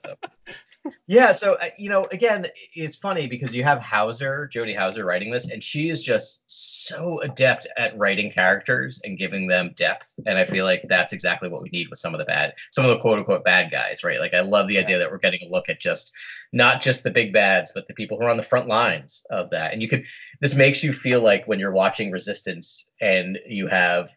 [1.06, 5.30] yeah, so uh, you know, again, it's funny because you have Houser, Jody Houser, writing
[5.30, 10.14] this, and she is just so adept at writing characters and giving them depth.
[10.26, 12.84] And I feel like that's exactly what we need with some of the bad, some
[12.84, 14.20] of the quote unquote bad guys, right?
[14.20, 16.12] Like I love the idea that we're getting a look at just
[16.52, 19.50] not just the big bads, but the people who are on the front lines of
[19.50, 19.72] that.
[19.72, 20.04] And you could,
[20.40, 24.10] this makes you feel like when you're watching Resistance and you have,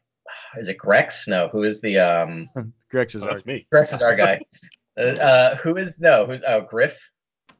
[0.58, 1.28] is it Grex?
[1.28, 2.47] No, who is the um
[2.89, 3.67] Grex is Oh, our me.
[3.71, 4.39] Grex is our guy.
[4.97, 6.25] Uh, uh, who is no?
[6.25, 7.10] Who's oh Griff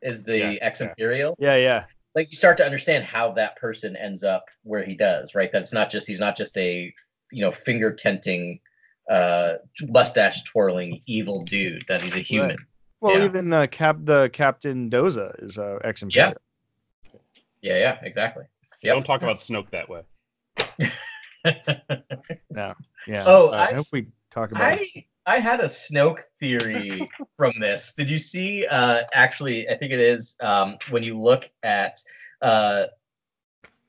[0.02, 1.36] is the Yeah, ex Imperial.
[1.40, 1.86] yeah, yeah.
[2.16, 5.34] Like you start to understand how that person ends up where he does.
[5.34, 5.52] Right.
[5.52, 6.94] That's not just he's not just a
[7.32, 8.60] you know finger tenting,
[9.10, 9.54] uh,
[9.88, 11.84] mustache twirling evil dude.
[11.88, 12.58] That he's a human.
[13.02, 13.26] Well, Yeah.
[13.26, 16.36] even uh, Cap the Captain Doza is uh, ex Imperial.
[17.62, 17.78] Yeah.
[17.78, 18.00] Yeah.
[18.04, 18.44] Exactly.
[18.84, 18.94] Yep.
[18.96, 20.02] Don't talk about Snoke that way.
[22.50, 22.74] No,
[23.08, 23.24] yeah.
[23.26, 24.74] Oh, I, I- hope we talk about.
[24.80, 24.80] it.
[24.96, 27.94] I I had a Snoke theory from this.
[27.96, 28.66] Did you see?
[28.66, 31.98] Uh, actually, I think it is um, when you look at
[32.42, 32.86] uh,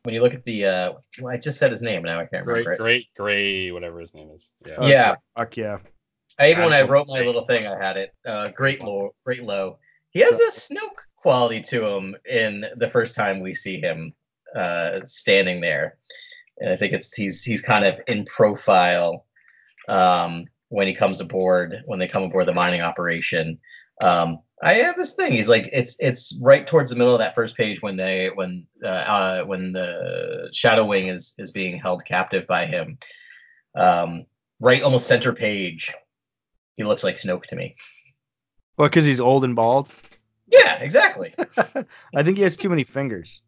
[0.04, 0.66] when you look at the.
[0.66, 2.20] Uh, well, I just said his name now.
[2.20, 2.72] I can't Great, remember.
[2.74, 2.78] it.
[2.78, 4.50] great, gray, whatever his name is.
[4.66, 4.74] Yeah.
[4.74, 5.14] Uh, yeah.
[5.36, 5.78] Fuck yeah.
[6.38, 8.12] I even when I wrote my little thing, I had it.
[8.26, 9.78] Uh, great low, great low.
[10.10, 14.12] He has a Snoke quality to him in the first time we see him
[14.56, 15.98] uh, standing there,
[16.58, 19.26] and I think it's he's he's kind of in profile
[19.88, 23.58] um, when he comes aboard when they come aboard the mining operation.
[24.02, 25.32] Um, I have this thing.
[25.32, 28.66] He's like it's it's right towards the middle of that first page when they when
[28.82, 32.98] uh, uh, when the Shadow Wing is is being held captive by him.
[33.76, 34.24] Um,
[34.60, 35.92] right, almost center page.
[36.76, 37.76] He looks like Snoke to me.
[38.76, 39.94] Well, because he's old and bald.
[40.48, 41.34] Yeah, exactly.
[42.16, 43.42] I think he has too many fingers.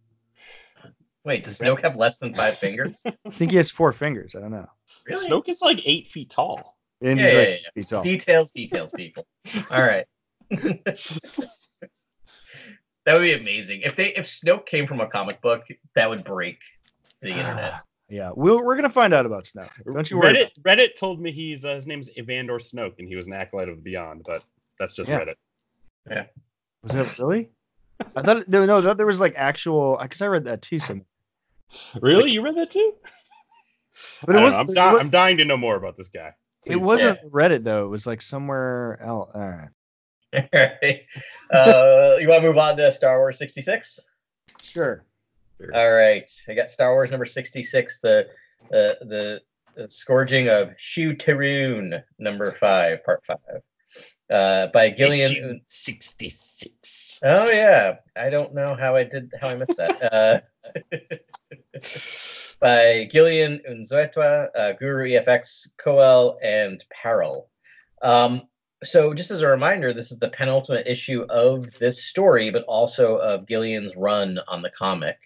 [1.24, 3.02] Wait, does Snoke have less than five fingers?
[3.06, 4.36] I think he has four fingers.
[4.36, 4.68] I don't know.
[5.08, 5.28] Really?
[5.28, 6.75] Snoke is like eight feet tall.
[7.02, 8.02] And Yeah, he's yeah, like, yeah, he's.
[8.04, 9.26] Details, details, people.
[9.70, 10.06] All right.
[10.50, 10.98] that
[13.08, 15.66] would be amazing if they if Snoke came from a comic book.
[15.94, 16.60] That would break
[17.20, 17.80] the internet.
[18.08, 19.68] Yeah, we'll, we're gonna find out about Snoke.
[19.84, 20.34] Don't you worry.
[20.34, 23.68] Reddit Reddit told me he's uh, his name's Evander Snoke and he was an acolyte
[23.68, 24.44] of the Beyond, but
[24.78, 25.20] that's just Yeah.
[25.20, 25.34] Reddit.
[26.10, 26.24] Yeah.
[26.82, 27.50] Was that really?
[28.14, 30.78] I thought no, no, I thought there was like actual because I read that too.
[30.78, 31.02] Some,
[32.00, 32.92] Really, you read that too?
[34.24, 34.60] but it don't was know.
[34.60, 36.32] I'm, it, di- was, I'm dying to know more about this guy.
[36.66, 37.84] It wasn't Reddit though.
[37.84, 39.30] It was like somewhere else.
[39.34, 39.68] All right.
[40.34, 41.06] Alright.
[41.52, 44.00] uh, you want to move on to Star Wars 66?
[44.62, 45.04] Sure.
[45.74, 46.28] All right.
[46.48, 48.26] I got Star Wars number 66, the
[48.72, 49.40] uh, the,
[49.76, 53.62] the Scourging of Shu-Torun, number five, part five,
[54.30, 55.60] uh, by Gillen.
[55.68, 57.20] sixty six.
[57.22, 60.12] Oh yeah, I don't know how I did how I missed that.
[60.12, 60.40] Uh,
[62.60, 67.48] by Gillen Unzueta, uh, Guru EFX, Coel, and Parel.
[68.02, 68.42] Um,
[68.84, 73.16] so just as a reminder, this is the penultimate issue of this story, but also
[73.16, 75.18] of Gillen's run on the comic.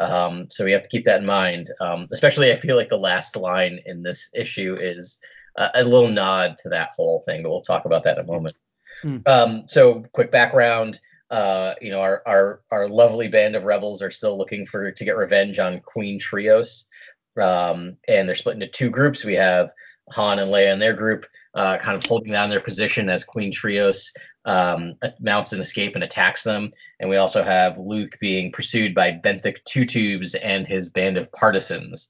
[0.00, 1.70] Um, so we have to keep that in mind.
[1.80, 5.18] Um, especially, I feel like the last line in this issue is
[5.56, 8.28] a, a little nod to that whole thing, but we'll talk about that in a
[8.28, 8.56] moment.
[9.02, 9.18] Hmm.
[9.26, 14.10] Um, so, quick background: uh, you know, our, our our lovely band of rebels are
[14.10, 16.86] still looking for to get revenge on Queen Trios,
[17.40, 19.24] um, and they're split into two groups.
[19.24, 19.70] We have
[20.12, 23.50] Han and Leia and their group, uh, kind of holding down their position as Queen
[23.50, 24.12] Trios
[24.44, 26.70] um, mounts an escape and attacks them.
[27.00, 31.30] And we also have Luke being pursued by Benthic Two Tubes and his band of
[31.32, 32.08] partisans,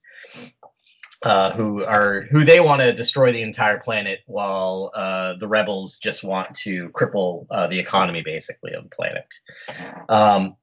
[1.26, 5.98] uh, who are who they want to destroy the entire planet, while uh, the rebels
[5.98, 9.26] just want to cripple uh, the economy, basically, of the planet.
[10.08, 10.54] Um,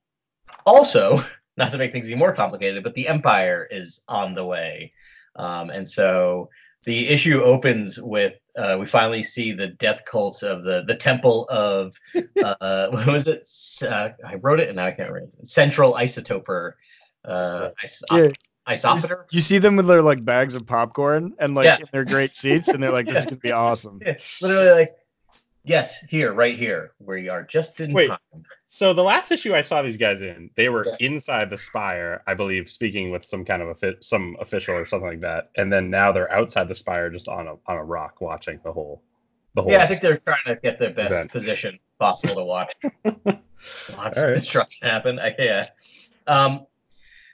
[0.65, 1.21] also,
[1.58, 4.93] not to make things even more complicated, but the Empire is on the way,
[5.36, 6.49] um, and so
[6.86, 11.45] the issue opens with uh, we finally see the death cults of the the temple
[11.49, 11.93] of
[12.41, 13.49] uh, what was it?
[13.86, 15.36] Uh, I wrote it and now I can't remember.
[15.43, 16.71] Central Isotoper.
[17.26, 17.69] Uh,
[18.13, 18.32] is-
[18.67, 18.76] Yeah.
[18.76, 19.26] Isotoper.
[19.32, 21.78] You see them with their like bags of popcorn and like Yeah.
[21.78, 24.95] in their great seats, and they're like, "This is gonna be awesome." Yeah, literally like,
[25.63, 28.08] yes, here, right here, where you are just in Wait.
[28.08, 28.17] time.
[28.69, 32.34] So the last issue I saw these guys in, they were inside the spire, I
[32.34, 35.52] believe, speaking with some kind of a fi- some official or something like that.
[35.58, 38.71] And then now they're outside the spire, just on a on a rock, watching the
[38.71, 39.04] whole
[39.56, 39.71] the whole.
[39.71, 41.32] Yeah, I think they're trying to get the best Event.
[41.32, 42.73] position possible to watch.
[43.06, 44.34] watch All right.
[44.34, 45.19] destruction happen.
[45.19, 45.67] I, yeah.
[46.28, 46.65] Um,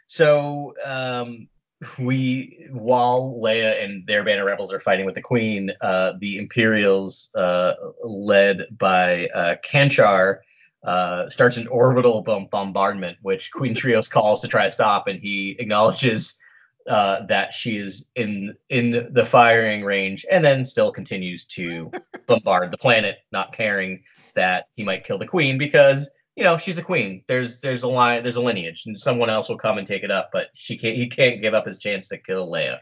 [0.09, 1.47] so um,
[1.99, 6.37] we, while Leia and their band of rebels are fighting with the Queen, uh, the
[6.39, 10.39] Imperials, uh, led by uh, Kanchar,
[10.83, 15.19] uh, starts an orbital bom- bombardment, which Queen Trios calls to try to stop, and
[15.19, 16.39] he acknowledges
[16.87, 21.91] uh, that she is in in the firing range, and then still continues to
[22.25, 24.01] bombard the planet, not caring
[24.33, 27.21] that he might kill the queen because you know she's a queen.
[27.27, 30.09] There's there's a line, there's a lineage, and someone else will come and take it
[30.11, 30.95] up, but she can't.
[30.95, 32.79] He can't give up his chance to kill Leia.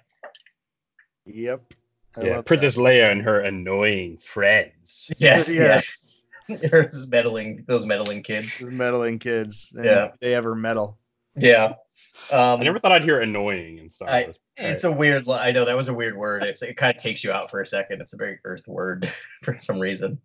[1.25, 1.73] Yep.
[2.15, 5.09] I yeah, love Princess Leia and her annoying friends.
[5.19, 6.23] Yes, Yes.
[6.47, 6.61] yes.
[6.71, 8.59] Those meddling, those meddling kids.
[8.59, 9.73] Those meddling kids.
[9.75, 10.11] and Yeah.
[10.21, 10.99] They ever meddle.
[11.35, 11.73] Yeah.
[12.31, 14.07] Um, I never thought I'd hear annoying and stuff.
[14.09, 15.27] I- It's a weird.
[15.29, 16.43] I know that was a weird word.
[16.43, 18.01] It's, it kind of takes you out for a second.
[18.01, 19.11] It's a very Earth word
[19.43, 20.19] for some reason.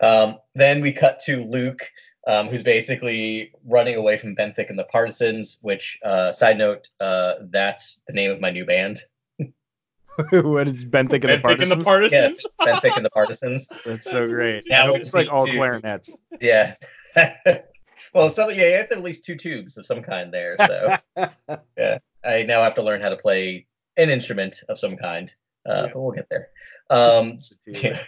[0.00, 1.82] Um, then we cut to Luke,
[2.28, 5.58] um, who's basically running away from Benthic and the Partisans.
[5.62, 9.00] Which, uh, side note, uh, that's the name of my new band.
[10.30, 11.84] what is Ben thinking and the thinking the partisans?
[11.84, 12.46] partisans.
[12.60, 13.68] Benthic and the Partisans.
[13.86, 14.64] That's so great.
[14.66, 15.52] Yeah, I hope we'll it's like all too.
[15.56, 16.16] clarinets.
[16.40, 16.74] Yeah.
[18.14, 20.56] well, some yeah, you have to have at least two tubes of some kind there.
[20.66, 20.96] So
[21.76, 25.32] yeah, I now have to learn how to play an instrument of some kind.
[25.68, 25.90] Uh, Yeah.
[25.92, 26.48] But we'll get there.
[26.90, 28.00] Um, Yeah.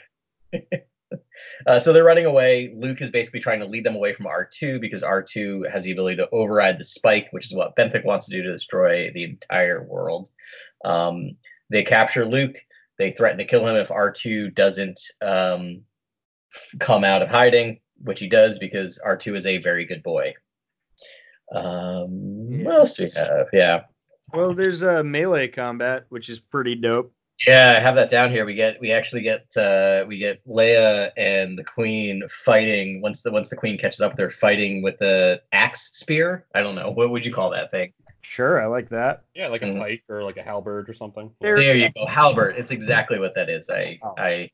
[1.67, 2.73] Uh, so they're running away.
[2.77, 6.17] Luke is basically trying to lead them away from R2 because R2 has the ability
[6.17, 9.83] to override the spike, which is what Benthic wants to do to destroy the entire
[9.85, 10.29] world.
[10.85, 11.37] Um,
[11.71, 12.55] they capture Luke.
[12.99, 15.83] They threaten to kill him if R2 doesn't um,
[16.55, 20.35] f- come out of hiding, which he does because R2 is a very good boy.
[21.55, 23.47] Um, What else do we have?
[23.53, 23.81] Yeah.
[24.33, 27.13] Well, there's a melee combat, which is pretty dope.
[27.47, 28.45] Yeah, I have that down here.
[28.45, 33.31] We get we actually get uh we get Leia and the Queen fighting once the
[33.31, 36.47] once the Queen catches up, they're fighting with the axe spear.
[36.55, 36.91] I don't know.
[36.91, 37.93] What would you call that thing?
[38.23, 39.25] Sure, I like that.
[39.35, 39.79] Yeah, like a Mhm.
[39.79, 41.31] pike or like a halberd or something.
[41.41, 42.07] There- There you go.
[42.07, 42.57] Halberd.
[42.59, 43.71] It's exactly what that is.
[43.71, 44.15] I Oh.
[44.19, 44.51] I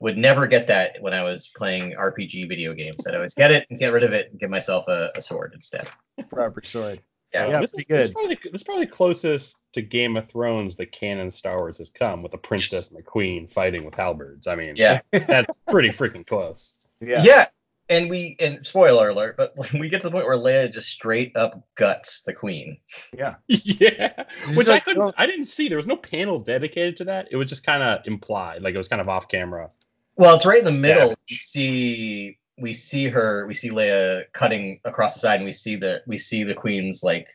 [0.00, 3.06] would never get that when I was playing RPG video games.
[3.06, 5.52] I'd always get it and get rid of it and give myself a, a sword
[5.54, 5.88] instead.
[6.30, 7.00] Proper sword.
[7.32, 7.48] Yeah.
[7.48, 10.16] Yeah, this, pretty is, this, is probably, the- this is probably the closest to Game
[10.16, 13.84] of Thrones that canon Star Wars has come with the princess and the queen fighting
[13.84, 14.46] with halberds.
[14.46, 15.00] I mean, Yeah.
[15.12, 16.74] that's pretty freaking close.
[17.00, 17.22] Yeah.
[17.22, 17.46] Yeah.
[17.88, 21.36] and we and spoiler alert, but we get to the point where Leia just straight
[21.36, 22.76] up guts the queen.
[23.16, 23.36] Yeah.
[23.48, 25.02] yeah, She's which like, I couldn't.
[25.02, 25.68] "Well-" I didn't see.
[25.68, 27.28] There was no panel dedicated to that.
[27.30, 29.70] It was just kind of implied, like it was kind of off camera.
[30.16, 31.08] Well, it's right in the middle.
[31.10, 31.14] Yeah.
[31.30, 33.46] We see we see her.
[33.46, 37.02] We see Leia cutting across the side, and we see the we see the queen's
[37.02, 37.28] like.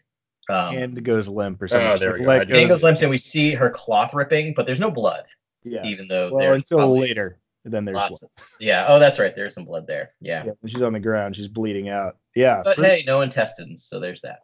[0.47, 1.87] Um, Hand goes limp or something.
[1.87, 2.29] Oh, there like, we go.
[2.29, 4.91] leg I hand goes- goes limp, and we see her cloth ripping, but there's no
[4.91, 5.23] blood,
[5.63, 5.83] yeah.
[5.83, 8.19] even though Well, until probably later, then there's lots.
[8.19, 8.29] blood.
[8.37, 8.85] Of, yeah.
[8.87, 9.35] Oh, that's right.
[9.35, 10.11] There's some blood there.
[10.21, 10.43] Yeah.
[10.45, 12.17] Yeah, she's on the ground, she's bleeding out.
[12.35, 14.41] Yeah, But pretty- hey, no intestines, so there's that.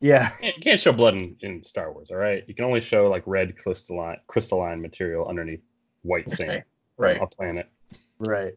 [0.00, 2.44] yeah, You can't- you can't show blood in, in Star Wars, all right?
[2.46, 5.62] You can only show like red crystalline crystalline material underneath
[6.02, 6.62] white sand
[6.96, 7.16] Right.
[7.16, 7.66] on a planet.
[8.20, 8.54] right.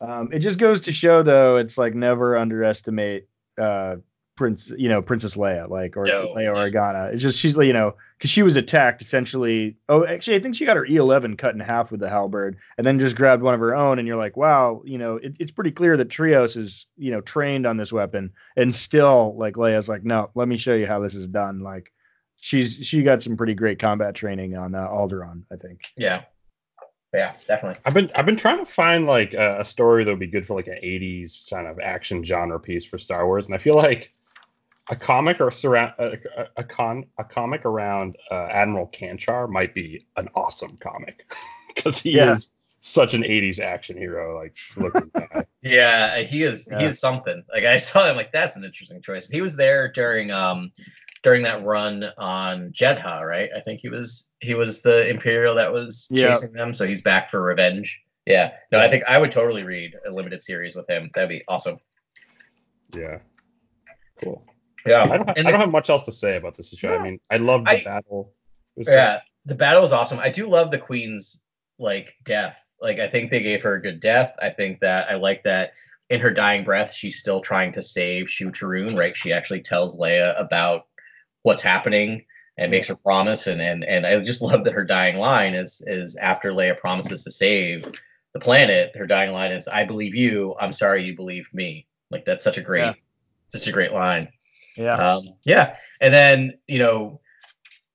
[0.00, 3.28] Um, it just goes to show, though, it's like never underestimate
[3.58, 3.96] uh,
[4.36, 6.34] Prince, you know, Princess Leia, like or No.
[6.34, 7.12] Leia Organa.
[7.12, 9.76] It's just she's, you know, because she was attacked essentially.
[9.88, 12.86] Oh, actually, I think she got her E11 cut in half with the halberd, and
[12.86, 13.98] then just grabbed one of her own.
[13.98, 17.22] And you're like, wow, you know, it, it's pretty clear that Trios is, you know,
[17.22, 21.00] trained on this weapon, and still, like Leia's like, no, let me show you how
[21.00, 21.60] this is done.
[21.60, 21.90] Like,
[22.36, 25.80] she's she got some pretty great combat training on uh, Alderaan, I think.
[25.96, 26.24] Yeah.
[27.14, 27.80] Yeah, definitely.
[27.84, 30.46] I've been I've been trying to find like a, a story that would be good
[30.46, 33.76] for like an '80s kind of action genre piece for Star Wars, and I feel
[33.76, 34.12] like
[34.90, 39.74] a comic or surround a, a, a con a comic around uh, Admiral Kanchar might
[39.74, 41.32] be an awesome comic
[41.74, 42.34] because he Yeah.
[42.34, 42.50] is
[42.86, 45.44] such an '80s action hero, like looking guy.
[45.62, 47.42] Yeah, he is he is something.
[47.52, 49.28] Like I saw him like that's an interesting choice.
[49.28, 50.70] He was there during um
[51.24, 53.50] during that run on Jedha, right?
[53.56, 56.28] I think he was he was the Imperial that was Yeah.
[56.28, 58.00] chasing them, so he's back for revenge.
[58.26, 58.52] Yeah.
[58.70, 61.10] No, I think I would totally read a limited series with him.
[61.14, 61.78] That'd be awesome.
[62.94, 63.18] Yeah,
[64.22, 64.44] cool.
[64.86, 65.02] Yeah.
[65.02, 66.94] I don't, have, And I don't have much else to say about this show.
[66.94, 68.32] I mean, I love the I- battle.
[68.76, 68.92] It was good.
[68.94, 70.20] Yeah, the battle was awesome.
[70.20, 71.40] I do love the queen's
[71.80, 72.60] like death.
[72.80, 74.34] Like I think they gave her a good death.
[74.40, 75.72] I think that I like that
[76.10, 79.16] in her dying breath, she's still trying to save Shu-Torun, right?
[79.16, 80.86] She actually tells Leia about
[81.42, 82.24] what's happening
[82.58, 83.46] and makes her promise.
[83.46, 87.24] And and and I just love that her dying line is is after Leia promises
[87.24, 87.90] to save
[88.34, 91.86] the planet, her dying line is, I believe you, I'm sorry you believe me.
[92.10, 92.92] Like that's such a great, Yeah.
[93.48, 94.28] such a great line.
[94.76, 94.96] Yeah.
[94.96, 95.76] Um, yeah.
[96.02, 97.20] And then, you know,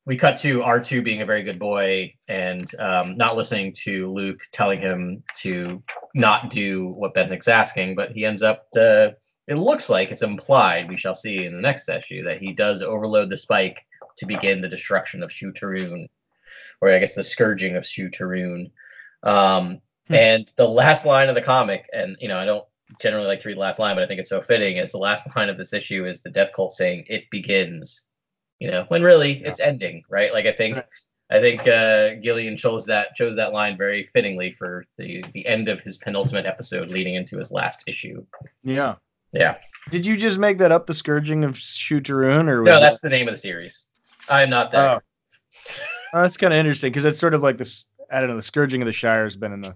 [0.05, 4.39] we cut to R2 being a very good boy and um, not listening to Luke
[4.51, 5.81] telling him to
[6.15, 9.09] not do what Bennick's asking, but he ends up, uh,
[9.47, 12.81] it looks like it's implied, we shall see in the next issue, that he does
[12.81, 13.85] overload the spike
[14.17, 16.07] to begin the destruction of Shu-Torun,
[16.81, 18.71] or I guess the scourging of Shu-Torun.
[19.23, 19.81] Um,
[20.11, 20.15] Hmm.
[20.15, 22.65] And the last line of the comic, and, you know, I don't
[22.99, 24.77] generally like to read the last line, but I think it's so fitting.
[24.77, 28.07] Is the last line of this issue is the Death Cult saying "It begins,"
[28.61, 30.31] you know, when really it's ending, right?
[30.31, 30.79] Like I think,
[31.31, 35.67] I think uh, Gillen chose that chose that line very fittingly for the the end
[35.67, 38.23] of his penultimate episode, leading into his last issue.
[38.63, 38.95] yeah.
[39.33, 39.57] Yeah,
[39.89, 42.99] Did you just make that up, the scourging of Shu-Torun, or was no, that- that's
[42.99, 43.85] the name of the series.
[44.29, 44.97] I'm not that.
[44.97, 44.99] Oh.
[46.13, 47.85] Oh, that's kind of interesting because it's sort of like this.
[48.11, 48.35] I don't know.
[48.35, 49.73] The scourging of the Shire has been in the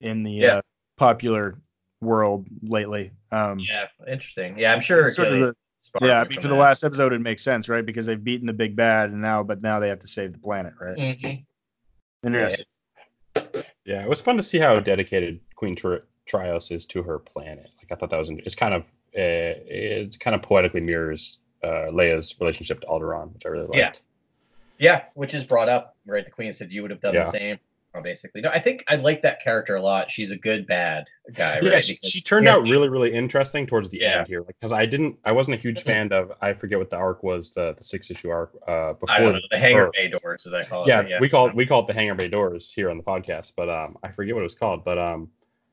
[0.00, 0.54] in the Yeah.
[0.58, 0.60] uh,
[0.98, 1.58] popular
[2.00, 3.10] world lately.
[3.32, 4.56] Um, Yeah, interesting.
[4.56, 5.08] Yeah, I'm sure.
[5.10, 6.20] sort of the, sparked yeah.
[6.20, 7.84] I mean, for the last episode, it makes sense, right?
[7.84, 10.38] Because they've beaten the big bad, and now, but now they have to save the
[10.38, 10.96] planet, right?
[10.96, 11.44] Mhm.
[12.24, 12.66] Interesting.
[13.84, 17.74] Yeah, it was fun to see how dedicated Queen Tri- Trios is to her planet.
[17.78, 18.86] Like I thought that was it's kind of uh,
[19.66, 23.74] it's kind of poetically mirrors uh, Leia's relationship to Alderaan, which I really liked.
[23.74, 23.92] Yeah.
[24.78, 26.24] Yeah, which is brought up, right?
[26.24, 27.24] The queen said you would have done Yeah.
[27.24, 27.58] the same.
[28.04, 28.50] Basically, no.
[28.50, 30.10] I think I like that character a lot.
[30.12, 31.84] She's a good bad guy, Yeah, right?
[31.84, 34.18] she, she turned out really, really interesting towards the Yeah.
[34.20, 34.42] end here.
[34.44, 35.84] Because I didn't, I wasn't a huge Mhm.
[35.84, 36.32] fan of.
[36.40, 38.52] I forget what the arc was, the the six issue arc.
[38.66, 40.88] Uh, before I don't know the hangar or- bay doors, as I call it.
[40.88, 43.54] yeah, we call it we call it the Hangar Bay Doors here on the podcast,
[43.56, 44.84] but um, I forget what it was called.
[44.84, 45.28] But um,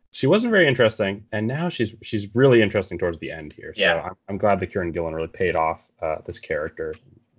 [0.10, 3.74] she wasn't very interesting, and now she's she's really interesting towards the end here.
[3.76, 4.02] So Yeah.
[4.02, 6.96] I'm, I'm glad that Kieron Gillen really paid off uh, this character.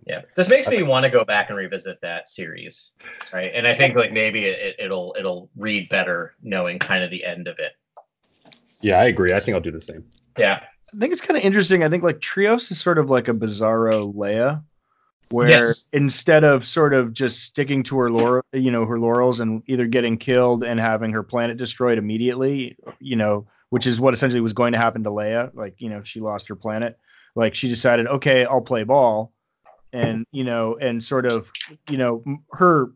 [0.09, 2.93] Yeah, this makes me want to go back and revisit that series,
[3.31, 3.53] right?
[3.55, 7.47] And I think like maybe it, it'll it'll read better knowing kind of the end
[7.47, 7.73] of it.
[8.81, 9.35] Yeah, I agree.
[9.35, 10.05] I think I'll do the same.
[10.39, 10.63] Yeah,
[10.95, 11.85] I think it's kind of interesting.
[11.85, 14.63] I think like Trios is sort of like a bizarro Leia,
[15.31, 15.89] where Yes.
[15.93, 19.87] instead of sort of just sticking to her laurel, you know, her laurels and either
[19.87, 24.55] getting killed and having her planet destroyed immediately, you know, which is what essentially was
[24.55, 25.51] going to happen to Leia.
[25.53, 26.99] Like, you know, she lost her planet.
[27.35, 29.35] Like she decided, okay, I'll play ball,
[29.93, 31.51] and you know, and sort of,
[31.91, 32.23] you know,
[32.53, 32.91] her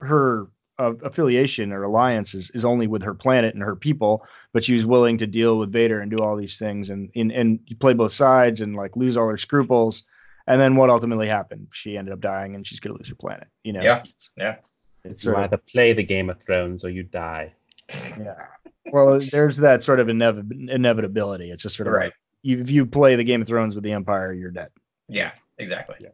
[0.00, 0.48] her
[0.78, 4.74] uh, affiliation or alliance is, is only with her planet and her people but she
[4.74, 7.94] was willing to deal with Vader and do all these things and and, and play
[7.94, 10.04] both sides and like lose all her scruples.
[10.46, 11.68] And then what ultimately happened?
[11.72, 13.48] She ended up dying and she's gonna lose her planet.
[13.64, 13.80] You know?
[13.82, 14.02] Yeah.
[14.04, 14.56] It's, Yeah.
[15.04, 17.54] It's You sort of, either play the Game of Thrones or you die.
[17.90, 18.46] yeah.
[18.92, 21.50] well, there's that sort of inev- inevitability.
[21.50, 22.04] It's just sort of Right.
[22.06, 24.68] like you, if you play the Game of Thrones with the Empire, you're dead.
[25.08, 25.96] Yeah, exactly.
[26.00, 26.08] Yeah.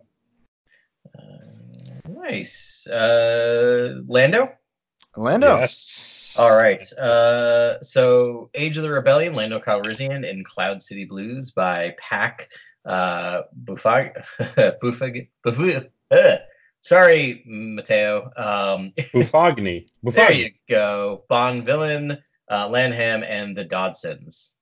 [1.18, 2.86] Uh, nice.
[2.86, 4.51] Uh, Lando.
[5.16, 5.59] Lando.
[5.59, 6.36] Yes.
[6.38, 6.90] All right.
[6.95, 12.49] Uh, so Age of the Rebellion, Lando Calrissian in Cloud City Blues by Pak.
[12.84, 14.22] Uh, Buffag,
[14.82, 15.88] Buffag, Buffag.
[16.11, 16.36] Uh,
[16.80, 18.30] sorry, Matteo.
[18.36, 19.86] Um, Buffagni.
[20.03, 21.24] there you go.
[21.28, 22.18] Bond villain,
[22.51, 24.55] uh, Lanham, and the Dodsons.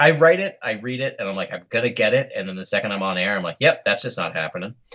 [0.00, 2.30] I write it, I read it, and I'm like, I'm gonna get it.
[2.34, 4.74] And then the second I'm on air, I'm like, yep, that's just not happening.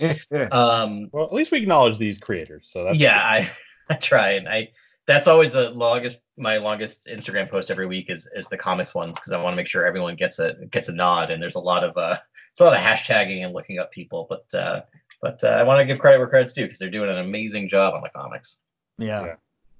[0.52, 2.68] Um, Well, at least we acknowledge these creators.
[2.70, 3.50] So that's yeah, I,
[3.90, 4.70] I try and I.
[5.06, 6.18] That's always the longest.
[6.36, 9.56] My longest Instagram post every week is is the comics ones because I want to
[9.56, 11.30] make sure everyone gets a gets a nod.
[11.30, 12.16] And there's a lot of uh,
[12.50, 14.80] it's a lot of hashtagging and looking up people, but uh,
[15.22, 17.68] but uh, I want to give credit where credit's due because they're doing an amazing
[17.68, 18.58] job on the comics.
[18.98, 19.24] yeah.
[19.26, 19.34] Yeah.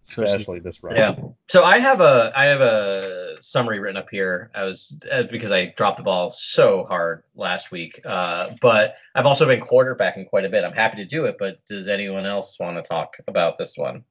[0.08, 0.96] Especially- especially this round.
[0.98, 1.14] Yeah.
[1.48, 4.50] So I have a I have a summary written up here.
[4.54, 8.00] I was uh, because I dropped the ball so hard last week.
[8.04, 10.64] Uh, but I've also been quarterbacking quite a bit.
[10.64, 11.36] I'm happy to do it.
[11.38, 14.04] But does anyone else want to talk about this one?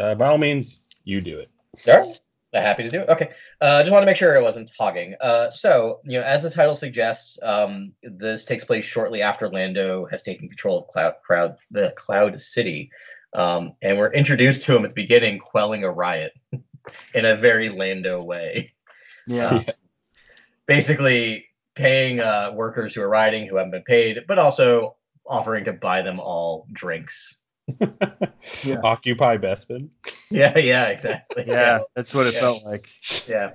[0.00, 1.50] Uh, by all means, you do it.
[1.78, 2.04] Sure.
[2.54, 3.08] Happy to do it.
[3.08, 3.30] Okay.
[3.62, 5.14] Uh, just want to make sure I wasn't hogging.
[5.22, 10.04] Uh, so, you know, as the title suggests, um, this takes place shortly after Lando
[10.06, 12.90] has taken control of Cloud, Crowd, the Cloud City.
[13.34, 16.32] Um, and we're introduced to him at the beginning, quelling a riot
[17.14, 18.70] in a very Lando way.
[19.26, 19.62] yeah.
[20.66, 25.72] Basically, paying uh, workers who are rioting who haven't been paid, but also offering to
[25.72, 27.38] buy them all drinks.
[28.64, 28.80] Yeah.
[28.82, 29.88] Occupy Bespin.
[30.30, 31.44] Yeah, yeah, exactly.
[31.46, 31.78] Yeah.
[31.94, 32.40] That's what it Yeah.
[32.40, 32.84] felt like.
[33.28, 33.50] Yeah.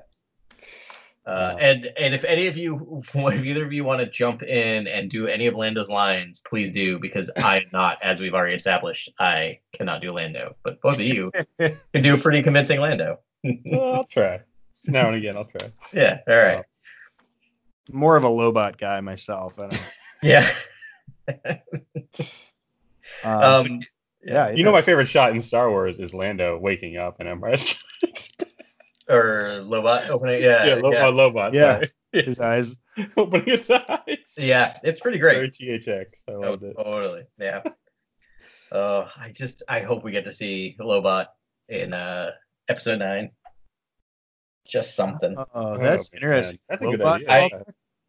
[1.28, 4.88] Uh, and and if any of you, if either of you want to jump in
[4.88, 9.10] and do any of Lando's lines, please do because I'm not, as we've already established,
[9.20, 10.56] I cannot do Lando.
[10.64, 13.20] But both of you can do a pretty convincing Lando.
[13.66, 14.40] Well, I'll try.
[14.86, 15.70] Now and again, I'll try.
[15.94, 16.20] yeah.
[16.28, 16.64] All right.
[17.92, 19.54] More of a Lobot guy myself.
[19.60, 19.82] I don't,
[20.24, 20.50] Yeah.
[23.24, 23.80] um, Um,
[24.24, 24.50] yeah.
[24.50, 28.30] You know, my favorite shot in Star Wars is Lando waking up in Empire Strikes
[28.38, 28.47] Back.
[29.10, 30.42] Or Lobot opening.
[30.42, 30.66] Yeah.
[30.66, 30.82] yeah, Yeah.
[30.82, 31.04] Lo- yeah.
[31.06, 31.54] Lobot.
[31.54, 31.74] Yeah.
[31.76, 31.92] sorry.
[32.26, 32.78] his eyes.
[33.18, 34.34] opening his eyes.
[34.38, 35.54] Yeah, it's pretty Very great.
[35.54, 36.06] THX.
[36.28, 36.76] I Oh, loved it.
[36.76, 37.24] totally.
[37.40, 37.62] Yeah.
[38.70, 41.28] Oh, I just I hope we get to see Lobot
[41.70, 42.32] in uh
[42.68, 43.32] episode nine.
[44.68, 45.38] Just something.
[45.56, 46.22] Oh, that's man.
[46.22, 46.60] interesting.
[46.68, 47.28] That's a good idea.
[47.28, 47.50] guy?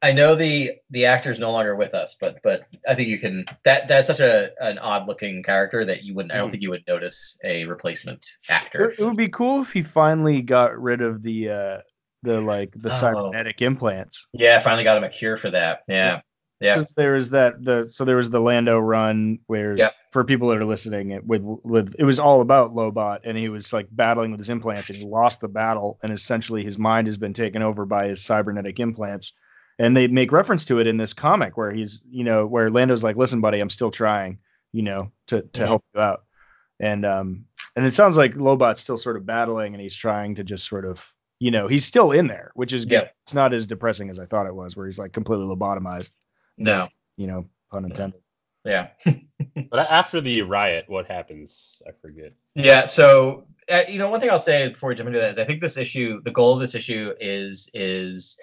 [0.00, 3.18] I know the the actor is no longer with us, but but I think you
[3.18, 6.50] can that that's such a an odd looking character that you wouldn't I don't Mhm.
[6.52, 8.90] think you would notice a replacement actor.
[8.96, 11.78] it would be cool if he finally got rid of the uh
[12.22, 12.94] the like the Oh.
[12.94, 14.26] cybernetic implants.
[14.32, 15.80] Yeah, finally got him a cure for that.
[15.88, 16.20] Yeah.
[16.60, 16.74] Yeah.
[16.76, 19.76] Because there was that the so there was the Lando run where
[20.12, 23.48] for people that are listening it with with it was all about Lobot and he
[23.48, 27.08] was like battling with his implants and he lost the battle and essentially his mind
[27.08, 29.32] has been taken over by his cybernetic implants.
[29.78, 33.04] And they make reference to it in this comic where he's you know where Lando's
[33.04, 34.38] like, listen, buddy, I'm still trying,
[34.72, 35.66] you know, to to Mhm.
[35.66, 36.24] help you out.
[36.80, 37.44] And um
[37.76, 40.84] and it sounds like Lobot's still sort of battling and he's trying to just sort
[40.84, 43.02] of you know he's still in there, which is good.
[43.04, 43.08] Yeah.
[43.24, 46.10] It's not as depressing as I thought it was, where he's like completely lobotomized
[46.56, 46.88] No.
[47.16, 48.20] you know, pun intended.
[48.64, 48.88] Yeah.
[49.70, 51.80] But after the riot, what happens?
[51.86, 52.32] I forget.
[52.54, 52.86] Yeah.
[52.86, 55.44] So uh, you know, one thing I'll say before we jump into that is I
[55.44, 58.38] think this issue, the goal of this issue is is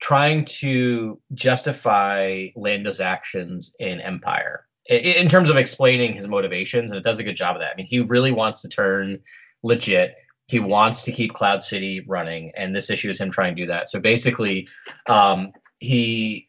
[0.00, 7.04] trying to justify Lando's actions in Empire in, terms of explaining his motivations, and it
[7.04, 7.72] does a good job of that.
[7.72, 9.18] I mean, he really wants to turn
[9.62, 10.16] legit.
[10.48, 13.66] He wants to keep Cloud City running, and this issue is him trying to do
[13.66, 13.88] that.
[13.88, 14.68] So basically,
[15.06, 16.48] um, he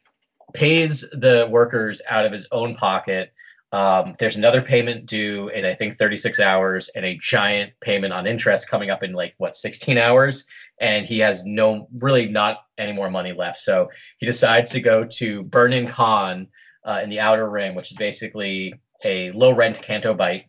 [0.54, 3.32] pays the workers out of his own pocket
[3.76, 8.26] um, there's another payment due in I think 36 hours, and a giant payment on
[8.26, 10.46] interest coming up in like what 16 hours,
[10.80, 13.60] and he has no really not any more money left.
[13.60, 16.48] So he decides to go to Burnin Konn
[16.86, 18.74] uh, in the Outer Rim, which is basically
[19.04, 20.46] a low rent Canto Bight.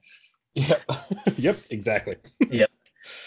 [0.54, 0.82] Yep.
[1.36, 1.56] yep.
[1.70, 2.14] Exactly.
[2.48, 2.70] Yep.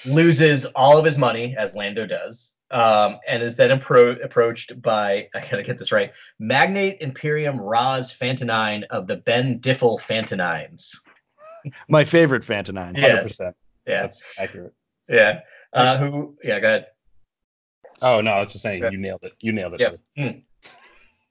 [0.06, 5.28] Loses all of his money as Lando does, um, and is then appro- approached by
[5.36, 10.96] I gotta get this right, Magnate Imperium Raz Fantanine of the Ben Diffel Fantanines.
[11.90, 12.98] My favorite Fantanine.
[12.98, 13.24] Yeah.
[13.24, 13.54] 100%.
[13.88, 14.74] Yeah, That's accurate.
[15.08, 15.40] yeah.
[15.74, 16.38] Uh, who?
[16.44, 16.86] Yeah, go ahead.
[18.02, 19.34] Oh no, I was just saying you nailed it.
[19.42, 19.80] You nailed it.
[19.82, 20.00] Yep.
[20.18, 20.44] Mm.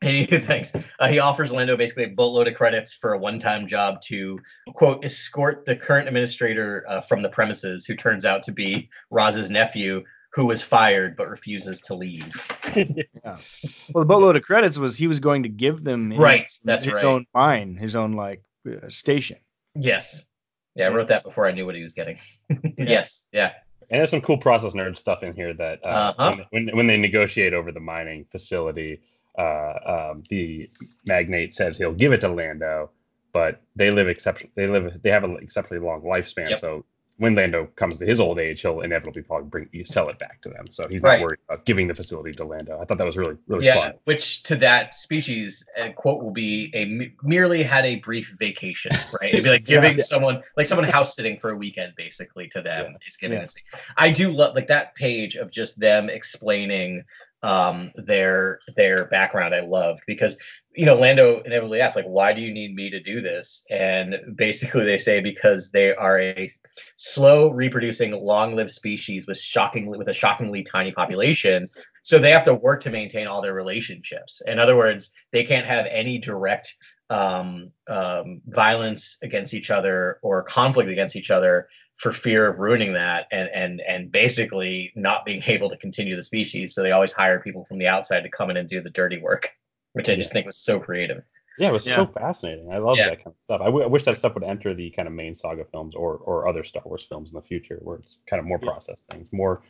[0.01, 0.73] He, thanks.
[1.01, 4.39] Uh, he offers Lando basically a boatload of credits for a one-time job to
[4.75, 9.51] quote escort the current administrator uh, from the premises, who turns out to be Raz's
[9.51, 12.33] nephew, who was fired but refuses to leave.
[13.25, 16.85] Well, the boatload of credits was he was going to give them his, Right, that's
[16.85, 17.05] his right.
[17.05, 19.39] own mine, his own like uh, station.
[19.75, 20.27] Yes.
[20.75, 22.19] Yeah, I wrote that before I knew what he was getting.
[22.79, 23.27] yes.
[23.33, 23.53] Yeah.
[23.91, 26.37] And there's some cool process nerd stuff in here that uh, Uh-huh.
[26.51, 29.01] when, when when they negotiate over the mining facility,
[29.39, 30.69] uh, um, the
[31.07, 32.91] magnate says he'll give it to Lando,
[33.33, 36.51] but they live exception they live they have an exceptionally long lifespan.
[36.51, 36.59] Yep.
[36.59, 36.85] So
[37.19, 40.41] when Lando comes to his old age, he'll inevitably probably bring you sell it back
[40.43, 40.67] to them.
[40.71, 41.19] So he's Right.
[41.19, 42.81] not worried about giving the facility to Lando.
[42.81, 43.93] I thought that was really really yeah, fun.
[44.05, 49.33] which to that species a quote will be a merely had a brief vacation, right?
[49.35, 49.81] It'd be like Yeah.
[49.81, 52.97] giving someone like someone house sitting for a weekend, basically to them.
[53.07, 53.43] It's giving Yeah.
[53.43, 53.55] this.
[53.97, 57.03] I do love like that page of just them explaining
[57.43, 59.55] um their their background.
[59.55, 60.39] I loved because
[60.79, 64.15] you know Lando inevitably asks like, "Why do you need me to do this?" And
[64.37, 66.49] basically they say because they are a
[66.95, 71.69] slow reproducing, long-lived species with shockingly with a shockingly tiny population.
[72.05, 74.41] So they have to work to maintain all their relationships.
[74.47, 76.73] In other words, they can't have any direct
[77.11, 82.93] um, um, violence against each other or conflict against each other for fear of ruining
[82.93, 86.73] that and and and basically not being able to continue the species.
[86.73, 89.19] So they always hire people from the outside to come in and do the dirty
[89.19, 89.57] work,
[89.99, 91.23] which I just think was so creative.
[91.59, 91.97] Yeah, it was Yeah.
[91.97, 92.73] so fascinating.
[92.73, 93.09] I love Yeah.
[93.11, 93.61] that kind of stuff.
[93.61, 96.17] I, w- I wish that stuff would enter the kind of main saga films or
[96.19, 98.71] or other Star Wars films in the future, where it's kind of more Yeah.
[98.71, 99.63] process things, more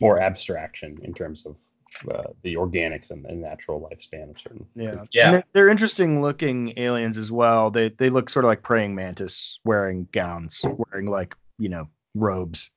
[0.00, 1.56] more abstraction in terms of
[2.10, 4.66] uh, the organics and, and natural lifespan of certain.
[4.74, 5.30] Yeah, Yeah.
[5.30, 7.70] They're, they're interesting looking aliens as well.
[7.70, 12.70] They they look sort of like praying mantis, wearing gowns, wearing like you know robes.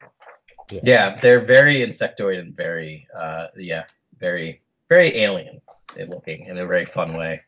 [0.83, 3.85] Yeah, they're very insectoid and very uh yeah,
[4.19, 5.61] very very alien
[6.07, 7.41] looking in a very fun way.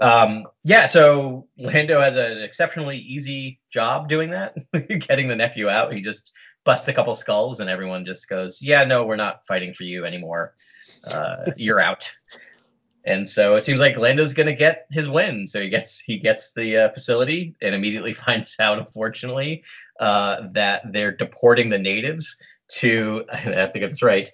[0.00, 4.54] Um yeah, so Lando has an exceptionally easy job doing that,
[5.08, 5.94] getting the nephew out.
[5.94, 6.32] He just
[6.64, 10.04] busts a couple skulls and everyone just goes, "Yeah, no, we're not fighting for you
[10.04, 10.54] anymore.
[11.06, 12.12] Uh you're out."
[13.06, 15.46] And so it seems like Lando's going to get his win.
[15.46, 19.62] So he gets he gets the uh, facility and immediately finds out, unfortunately,
[20.00, 22.36] uh, that they're deporting the natives
[22.76, 24.30] to I have to get this right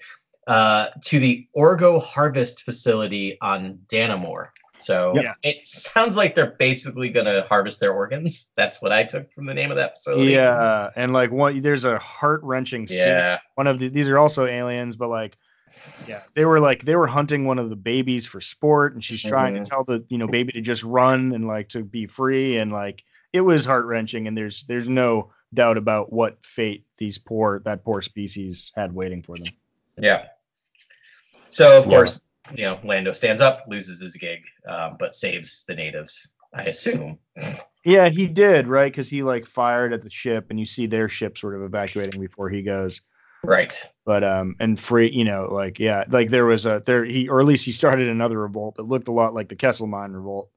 [0.50, 4.48] uh, to the Orgo Harvest Facility on Danamore.
[4.80, 5.34] So Yeah.
[5.42, 8.50] it sounds like they're basically going to harvest their organs.
[8.56, 10.32] That's what I took from the name of that facility.
[10.32, 12.98] Yeah, and like one, there's a heart wrenching scene.
[12.98, 13.38] Yeah.
[13.54, 15.36] One of the these are also aliens, but like,
[16.08, 19.22] yeah, they were like they were hunting one of the babies for sport, and she's
[19.22, 19.64] trying Mhm.
[19.64, 22.72] to tell the you know baby to just run and like to be free, and
[22.72, 27.60] like it was heart wrenching, and there's there's no doubt about what fate these poor
[27.66, 29.48] that poor species had waiting for them.
[29.98, 30.24] Yeah.
[31.50, 31.90] So of Yeah.
[31.90, 32.22] course,
[32.54, 36.32] you know, Lando stands up, loses his gig, um, but saves the natives.
[36.54, 37.18] I assume.
[37.84, 41.08] Yeah, he did right because he like fired at the ship, and you see their
[41.08, 43.02] ship sort of evacuating before he goes.
[43.42, 43.72] Right.
[44.04, 47.40] but um and free you know like yeah like there was a there he or
[47.40, 50.50] at least he started another revolt that looked a lot like the Kessel Mine revolt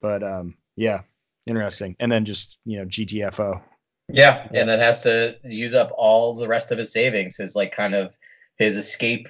[0.00, 1.02] but um yeah
[1.46, 3.62] interesting and then just you know gtfo
[4.08, 7.70] Yeah, and then has to use up all the rest of his savings, his like
[7.70, 8.16] kind of
[8.58, 9.28] his escape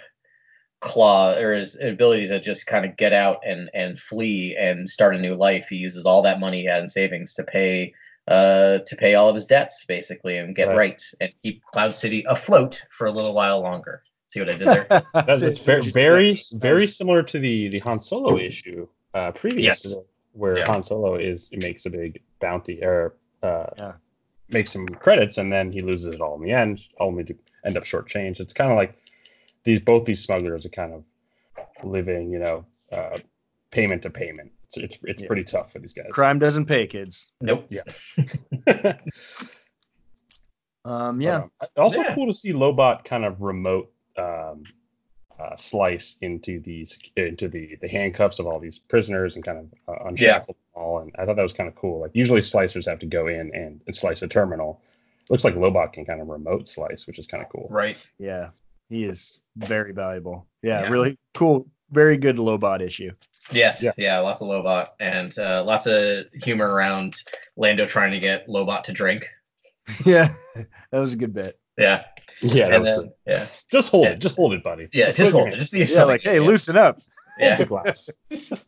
[0.80, 5.14] claw or his ability to just kind of get out and and flee and start
[5.14, 5.66] a new life.
[5.68, 7.92] He uses all that money he had in savings to pay
[8.28, 10.76] uh to pay all of his debts basically and get Right.
[10.76, 14.02] right, and keep Cloud City afloat for a little while longer.
[14.28, 14.86] See what I did there?
[15.14, 19.32] That's it's So- very so- very, very similar to the the Han Solo issue uh,
[19.32, 19.94] previous, Yes.
[20.32, 20.66] where Yeah.
[20.66, 23.92] Han Solo is makes a big bounty or uh, Yeah.
[24.50, 27.76] makes some credits and then he loses it all in the end, only to end
[27.78, 28.38] up shortchanged.
[28.40, 28.94] It's kind of like
[29.68, 31.04] these both these smugglers are kind of
[31.84, 33.18] living, you know, uh,
[33.70, 34.50] payment to payment.
[34.64, 35.26] It's it's, it's Yeah.
[35.28, 36.06] pretty tough for these guys.
[36.10, 37.66] crime doesn't pay kids nope.
[37.70, 37.82] Yeah.
[40.84, 42.14] um yeah Um, also Yeah.
[42.14, 44.62] cool to see Lobot kind of remote um,
[45.38, 49.66] uh, slice into these into the the handcuffs of all these prisoners and kind of
[49.88, 50.98] uh, unshackle them all.
[51.00, 52.00] And I thought that was kind of cool.
[52.00, 54.80] Like usually slicers have to go in and, and slice a terminal.
[55.30, 57.68] Looks like Lobot can kind of remote slice, which is kind of cool.
[57.70, 57.98] Right.
[58.18, 58.48] yeah
[58.88, 60.88] he is very valuable yeah, Yeah.
[60.88, 63.10] really cool very good lobot issue
[63.50, 63.82] Yes.
[63.82, 63.92] Yeah.
[63.96, 64.18] Yeah.
[64.18, 67.14] Lots of Lobot and uh, lots of humor around
[67.56, 69.26] Lando trying to get Lobot to drink.
[70.04, 70.34] yeah
[70.90, 72.04] that was a good bit Yeah.
[72.42, 73.46] Yeah, and then yeah.
[73.72, 74.10] just hold yeah.
[74.10, 74.88] it, just hold it, buddy.
[74.92, 75.12] Yeah.
[75.12, 75.58] Just Put hold it.
[75.58, 76.46] Just need yeah like hey yeah.
[76.46, 77.04] loosen up Hold
[77.40, 77.56] Yeah.
[77.56, 78.10] the glass.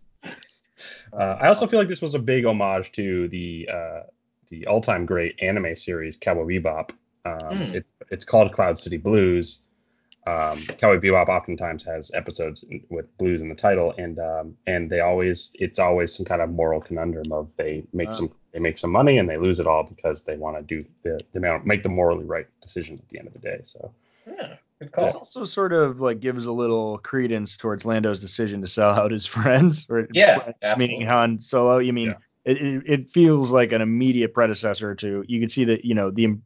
[1.13, 4.01] Uh, I also feel like this was a big homage to the uh,
[4.49, 6.91] the all time great anime series Cowboy Bebop.
[7.25, 7.75] Um, Hmm.
[7.75, 9.63] it, it's called Cloud City Blues.
[10.27, 15.01] Um, Cowboy Bebop oftentimes has episodes with blues in the title, and um, and they
[15.01, 18.13] always it's always some kind of moral conundrum of they make Wow.
[18.13, 20.85] some they make some money and they lose it all because they want to do
[21.05, 23.61] the they want to make the morally right decision at the end of the day.
[23.63, 23.93] So
[24.27, 24.57] Yeah.
[24.81, 28.91] Good This also sort of like gives a little credence towards Lando's decision to sell
[28.93, 31.79] out his friends, or Yeah, friends, meaning Han Solo.
[31.79, 32.15] You mean Yeah.
[32.47, 32.83] it, it?
[32.87, 35.23] It feels like an immediate predecessor to.
[35.29, 36.39] You can see that you know the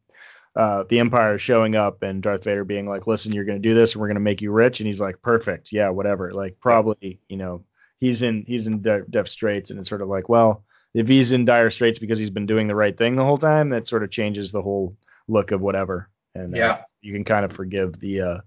[0.56, 3.74] uh, the Empire showing up and Darth Vader being like, "Listen, you're going to do
[3.74, 6.58] this, and we're going to make you rich," and he's like, "Perfect, yeah, whatever." Like
[6.60, 7.64] probably, you know,
[8.00, 11.32] he's in he's in de- def straits, and it's sort of like, well, if he's
[11.32, 14.04] in dire straits because he's been doing the right thing the whole time, that sort
[14.04, 14.96] of changes the whole
[15.26, 16.08] look of whatever.
[16.36, 16.82] And uh, Yeah.
[17.02, 18.20] you can kind of forgive the.
[18.20, 18.38] uh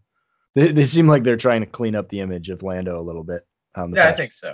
[0.55, 3.23] they, they seem like they're trying to clean up the image of Lando a little
[3.23, 3.41] bit.
[3.75, 4.53] Um, Yeah, I think so.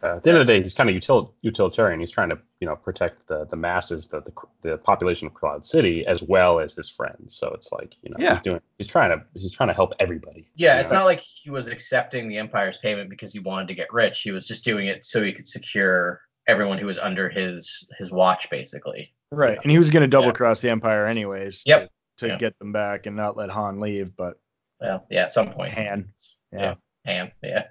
[0.00, 1.98] Uh, at the end of the day, he's kind of util- utilitarian.
[1.98, 4.32] He's trying to, you know, protect the the masses, the, the
[4.62, 7.34] the population of Cloud City, as well as his friends.
[7.36, 8.34] So it's like, you know, Yeah.
[8.34, 10.48] he's doing, he's trying to, he's trying to help everybody.
[10.54, 13.92] Yeah, it's not like he was accepting the Empire's payment because he wanted to get
[13.92, 14.20] rich.
[14.22, 18.12] He was just doing it so he could secure everyone who was under his his
[18.12, 19.12] watch, basically.
[19.32, 20.32] Right, and he was going to double Yeah.
[20.32, 21.62] cross the Empire anyways.
[21.66, 21.90] Yep.
[22.18, 22.38] To, to Yeah.
[22.38, 24.38] get them back and not let Han leave, but
[24.80, 25.72] Well, yeah, at some point.
[25.72, 26.08] Han.
[26.52, 26.60] Yeah.
[26.60, 26.74] Yeah.
[27.04, 27.64] Ham, yeah,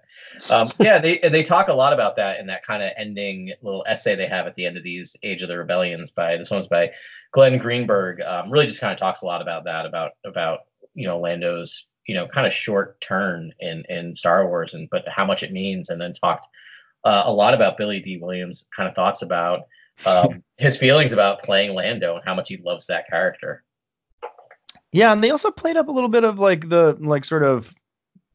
[0.50, 1.00] um, yeah.
[1.00, 4.28] They they talk a lot about that in that kind of ending little essay they
[4.28, 6.12] have at the end of these Age of the Rebellions.
[6.12, 6.92] By this one's by
[7.34, 8.22] Glenn Greenberg.
[8.22, 10.62] Um, really, just kind of talks a lot about that, about about
[10.96, 15.08] you know Lando's you know kind of short turn in in Star Wars, and but
[15.08, 16.48] how much it means, and then talked
[17.04, 19.62] uh, a lot about Billy Dee Williams' kind of thoughts about
[20.06, 23.64] um, his feelings about playing Lando and how much he loves that character.
[24.92, 27.74] Yeah, and they also played up a little bit of like the like sort of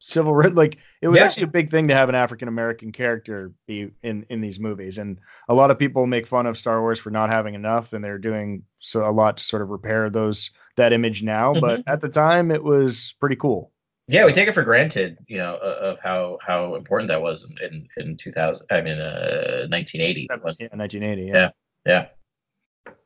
[0.03, 0.55] civil rights.
[0.55, 1.25] Like it was Yeah.
[1.25, 4.97] actually a big thing to have an African American character be in in these movies,
[4.97, 8.03] and a lot of people make fun of Star Wars for not having enough, and
[8.03, 11.53] they're doing so a lot to sort of repair those that image now.
[11.53, 13.71] But at the time, it was pretty cool.
[14.09, 17.87] Yeah, we take it for granted, you know, of how how important that was in
[17.97, 18.67] in, in 2000.
[18.69, 20.25] I mean, uh, 1980.
[20.29, 21.31] Seven- yeah, 1980.
[21.31, 21.49] Yeah.
[21.85, 22.07] Yeah.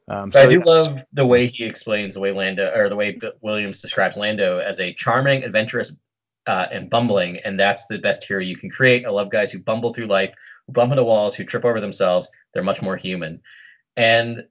[0.10, 2.96] Um, so I do yeah, love the way he explains the way Lando, or the
[2.96, 5.94] way Williams describes Lando as a charming, adventurous,
[6.48, 9.06] uh, and bumbling, and that's the best hero you can create.
[9.06, 10.34] I love guys who bumble through life,
[10.66, 12.32] who bump into walls, who trip over themselves.
[12.54, 13.42] They're much more human,
[13.96, 14.46] and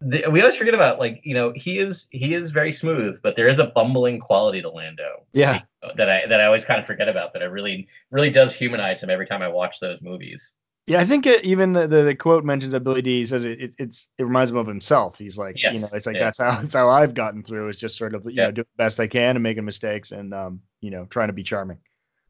[0.00, 3.34] the, we always forget about like you know he is he is very smooth, but
[3.34, 5.62] there is a bumbling quality to Lando yeah,
[5.96, 7.32] that I that I always kind of forget about.
[7.32, 10.54] That I really really does humanize him every time I watch those movies.
[10.88, 11.00] Yeah.
[11.00, 13.74] I think it, even the, the, the quote mentions that Billy Dee says it, it
[13.78, 15.18] it's it reminds him of himself.
[15.18, 16.24] He's like, you know, it's like yeah.
[16.24, 17.68] that's how that's how I've gotten through.
[17.68, 18.44] Is just sort of you Yeah.
[18.46, 21.32] know doing the best I can and making mistakes and um you know trying to
[21.34, 21.78] be charming.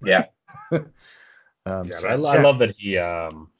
[0.04, 0.24] Yeah.
[1.66, 3.50] Um, Yeah, so, but I, I love that he um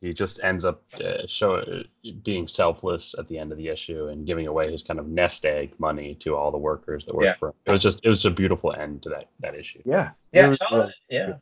[0.00, 1.82] he just ends up uh, show uh,
[2.22, 5.44] being selfless at the end of the issue and giving away his kind of nest
[5.46, 7.34] egg money to all the workers that work Yeah.
[7.38, 7.54] for him.
[7.66, 9.80] It was just it was a beautiful end to that that issue.
[9.86, 11.32] Yeah, Yeah, was, I'll- uh, yeah.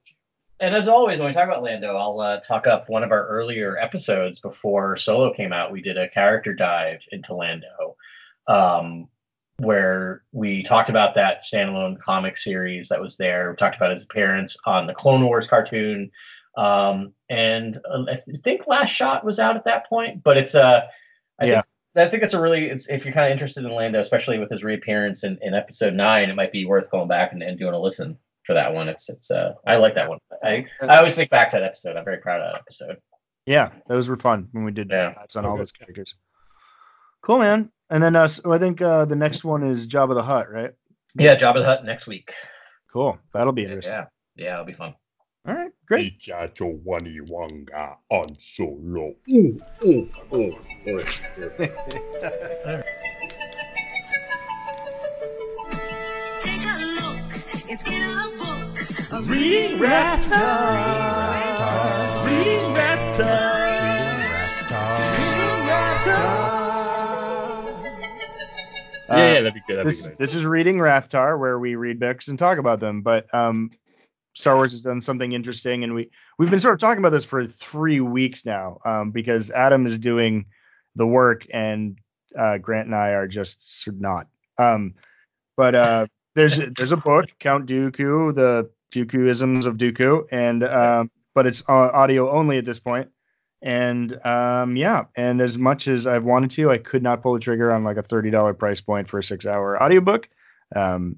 [0.61, 3.27] And as always, when we talk about Lando, I'll uh, talk up one of our
[3.29, 5.71] earlier episodes before Solo came out.
[5.71, 7.97] We did a character dive into Lando,
[8.49, 9.09] um,
[9.59, 13.51] where we talked about that standalone comic series that was there.
[13.51, 16.11] We talked about his appearance on the Clone Wars cartoon,
[16.57, 20.25] um, and uh, I think Last Shot was out at that point.
[20.25, 20.83] But it's uh,
[21.39, 21.63] I Yeah.
[21.95, 24.41] think I think it's a really it's if you're kind of interested in Lando, especially
[24.41, 27.57] with his reappearance in, in episode nine, it might be worth going back and, and
[27.59, 28.19] doing a listen
[28.49, 28.89] for that one.
[28.89, 30.19] It's it's uh I like that one.
[30.43, 31.97] I I always think back to that episode.
[31.97, 32.97] I'm very proud of that episode.
[33.47, 35.13] yeah, those were fun when we did Yeah.
[35.13, 35.61] dives on all Okay.
[35.61, 36.15] those characters.
[37.23, 37.71] Cool, man.
[37.91, 40.71] And then uh, so I think uh, the next one is Jabba the Hutt, right?
[41.15, 42.33] Yeah, Jabba the Hutt next week.
[42.93, 43.93] Cool, that'll be interesting.
[43.95, 44.05] yeah,
[44.37, 44.95] yeah, it'll be fun.
[45.47, 46.21] All right, great.
[46.21, 49.15] Ichacho Wani Wanga on solo.
[57.71, 58.65] it's in a book.
[59.13, 60.69] A Reading Raptor.
[62.25, 63.69] Reading Raptor.
[65.15, 66.49] Reading Raptor.
[69.09, 69.77] yeah, Uh, yeah, that'd be good.
[69.79, 70.19] That'd this be good.
[70.19, 73.01] this is reading Rathtar, where we read books and talk about them.
[73.03, 73.71] But um,
[74.35, 77.25] Star Wars has done something interesting, and we we've been sort of talking about this
[77.25, 80.47] for three weeks now, um, because Adam is doing
[80.97, 81.99] the work, and
[82.39, 84.27] uh, Grant and I are just not.
[84.59, 84.95] Um,
[85.57, 86.07] but uh,
[86.39, 91.91] there's there's a book, Count Dooku, the Dookuisms of Dooku, and um, but it's uh,
[91.93, 93.09] audio only at this point.
[93.61, 97.41] And um, yeah, and as much as I've wanted to, I could not pull the
[97.41, 100.29] trigger on like a thirty dollar price point for a six hour audiobook.
[100.77, 101.17] Um,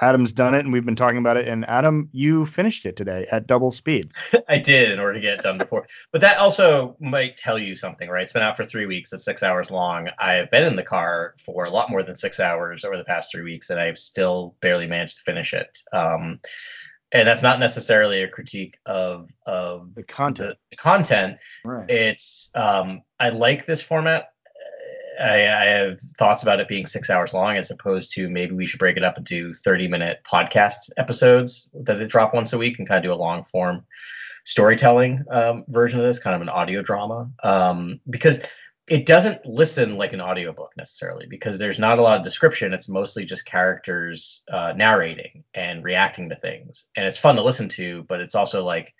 [0.00, 1.46] Adam's done it, and we've been talking about it.
[1.46, 4.12] And Adam, you finished it today at double speed.
[4.48, 5.86] I did in order to get it done before.
[6.12, 8.22] But that also might tell you something, right?
[8.22, 9.12] It's been out for three weeks.
[9.12, 10.08] It's six hours long.
[10.18, 13.30] I've been in the car for a lot more than six hours over the past
[13.30, 15.78] three weeks, and I've still barely managed to finish it.
[15.92, 16.40] Um,
[17.12, 21.38] and that's not necessarily a critique of of The content, the, the content.
[21.64, 21.90] right?
[21.90, 24.26] It's um, I like this format.
[25.18, 28.66] I, I have thoughts about it being six hours long, as opposed to maybe we
[28.66, 31.68] should break it up into thirty-minute podcast episodes.
[31.82, 33.84] Does it drop once a week and kind of do a long form
[34.44, 37.30] storytelling um, version of this, kind of an audio drama?
[37.42, 38.40] Um, because
[38.88, 42.72] it doesn't listen like an audiobook necessarily because there's not a lot of description.
[42.72, 47.68] It's mostly just characters uh, narrating and reacting to things, and it's fun to listen
[47.70, 48.04] to.
[48.04, 48.94] But it's also like,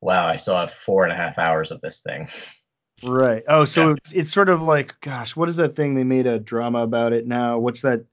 [0.00, 2.28] wow, I still have four and a half hours of this thing.
[3.04, 3.42] Right.
[3.48, 3.94] Oh, so Yeah.
[3.98, 7.12] it's, it's sort of like, gosh, what is that thing they made a drama about
[7.12, 7.58] it now?
[7.58, 8.04] What's that?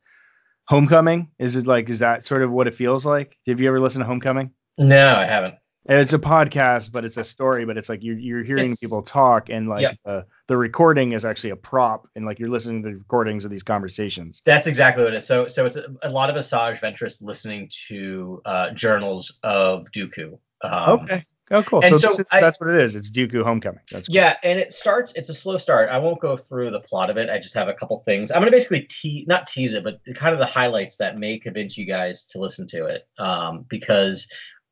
[0.70, 1.30] Homecoming?
[1.40, 3.38] Is it like, is that sort of what it feels like?
[3.48, 4.52] Have you ever listened to Homecoming?
[4.78, 5.56] No, I haven't.
[5.90, 9.02] It's a podcast, but it's a story, but it's like you're you're hearing It's- people
[9.02, 12.92] talk and like the the recording is actually a prop and like you're listening to
[12.92, 14.42] the recordings of these conversations.
[14.46, 15.28] That's exactly what it is.
[15.28, 20.40] So, so it's a, a lot of Asajj Ventress listening to uh, journals of Dooku.
[20.64, 21.26] Um, okay.
[21.54, 21.82] Oh, cool.
[21.84, 22.96] and So, so is- I- that's what it is.
[22.96, 23.80] It's Dooku Homecoming.
[23.92, 24.16] That's cool.
[24.16, 25.14] Yeah, and it starts.
[25.16, 25.90] It's a slow start.
[25.90, 27.30] I won't go through the plot of it.
[27.30, 28.32] I just have a couple things.
[28.32, 31.38] I'm going to basically te- not tease it, but kind of the highlights that may
[31.40, 33.08] convince you guys to listen to it.
[33.20, 34.28] Um, because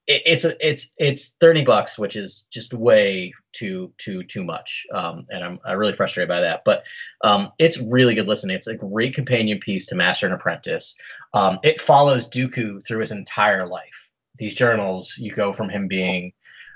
[0.07, 4.83] it, it's a, it's it's thirty bucks, which is just way too too too much.
[4.93, 6.63] Um, and I'm I'm really frustrated by that.
[6.65, 6.83] But
[7.23, 8.55] um, it's really good listening.
[8.55, 10.95] It's a great companion piece to Master and Apprentice.
[11.35, 14.09] Um, it follows Dooku through his entire life.
[14.37, 16.33] These journals, you go from him being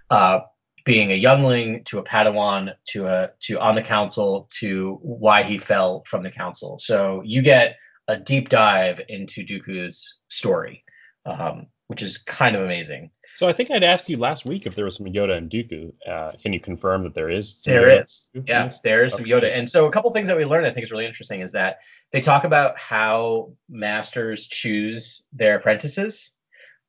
[0.10, 0.40] uh,
[0.86, 5.58] being a youngling to a Padawan to a to on the council to why he
[5.58, 6.78] fell from the council.
[6.80, 7.78] So you get
[8.08, 10.84] a deep dive into Dooku's story,
[11.26, 13.10] um, which is kind of amazing.
[13.36, 15.92] So I think I'd asked you last week if there was some Yoda and Dooku.
[16.08, 17.64] Uh, can you confirm that there is?
[17.64, 18.82] Some There Yoda is, and Dooku in yeah, this?
[18.82, 20.92] there is some Yoda, and so a couple things that we learned I think is
[20.92, 21.80] really interesting is that
[22.12, 26.32] they talk about how masters choose their apprentices,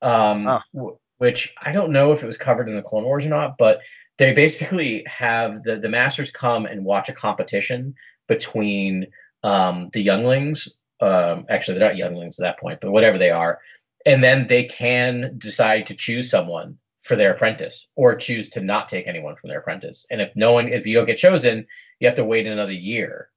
[0.03, 0.47] um,
[0.77, 0.99] Oh.
[1.19, 3.81] Which I don't know if it was covered in the Clone Wars or not, but
[4.19, 7.95] they basically have the the masters come and watch a competition
[8.27, 9.07] between
[9.43, 10.69] um, the younglings.
[11.01, 13.61] Um, actually, they're not younglings at that point, but whatever they are,
[14.05, 18.89] and then they can decide to choose someone for their apprentice or choose to not
[18.89, 20.07] take anyone from their apprentice.
[20.11, 21.67] And if no one, if you don't get chosen,
[22.01, 23.31] you have to wait another year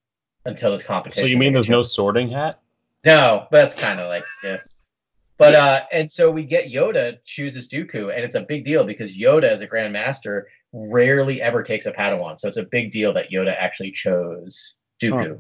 [0.46, 1.24] until this competition.
[1.24, 2.62] So you mean there's no sorting hat?
[3.06, 4.58] No, but that's kind of like yeah.
[5.40, 9.18] But uh, and so we get Yoda chooses Dooku, and it's a big deal because
[9.18, 12.38] Yoda, as a Grand Master, rarely ever takes a Padawan.
[12.40, 15.40] So it's a big deal that Yoda actually chose Dooku.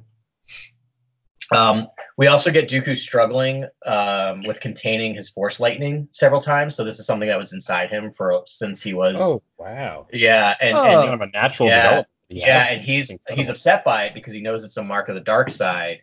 [1.51, 1.87] Um,
[2.17, 6.75] we also get Dooku struggling um, with containing his Force lightning several times.
[6.75, 9.19] So this is something that was inside him for since he was.
[9.19, 10.07] Oh wow!
[10.13, 10.83] yeah, and, Oh.
[10.85, 11.75] and Kind of a natural Yeah.
[11.81, 12.07] development.
[12.29, 13.37] he yeah, and he's Incredible.
[13.41, 15.97] he's upset by it because he knows it's a mark of the dark side.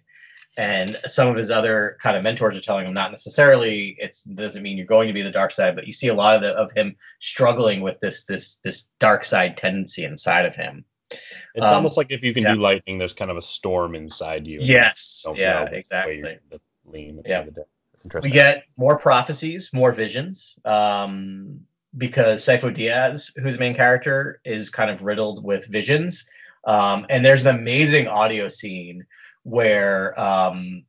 [0.59, 4.63] And some of his other kind of mentors are telling him not necessarily it doesn't
[4.63, 6.55] mean you're going to be the dark side, but you see a lot of the,
[6.55, 10.85] of him struggling with this this this dark side tendency inside of him.
[11.55, 12.55] It's um, almost like if you can yeah.
[12.55, 14.59] do lightning, there's kind of a storm inside you.
[14.63, 16.39] Yes, you yeah, know which way exactly.
[16.87, 17.23] Lean.
[17.25, 17.45] Yeah.
[18.23, 21.61] We get more prophecies, more visions, um,
[21.97, 26.29] because Sifo-Dyas, who's the main character, is kind of riddled with visions.
[26.67, 29.07] Um, and there's an amazing audio scene
[29.47, 30.85] where um,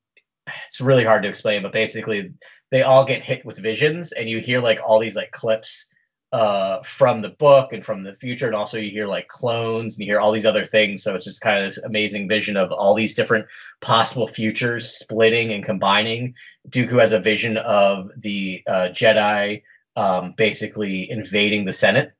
[0.68, 2.32] it's really hard to explain, but basically
[2.72, 5.88] they all get hit with visions, and you hear like all these like clips
[6.34, 8.47] uh from the book and from the future.
[8.47, 11.01] And also you hear like clones and you hear all these other things.
[11.01, 13.45] So it's just kind of this amazing vision of all these different
[13.80, 16.36] possible futures splitting and combining.
[16.70, 19.62] Dooku has a vision of the uh, Jedi
[19.95, 22.12] um, basically invading the Senate,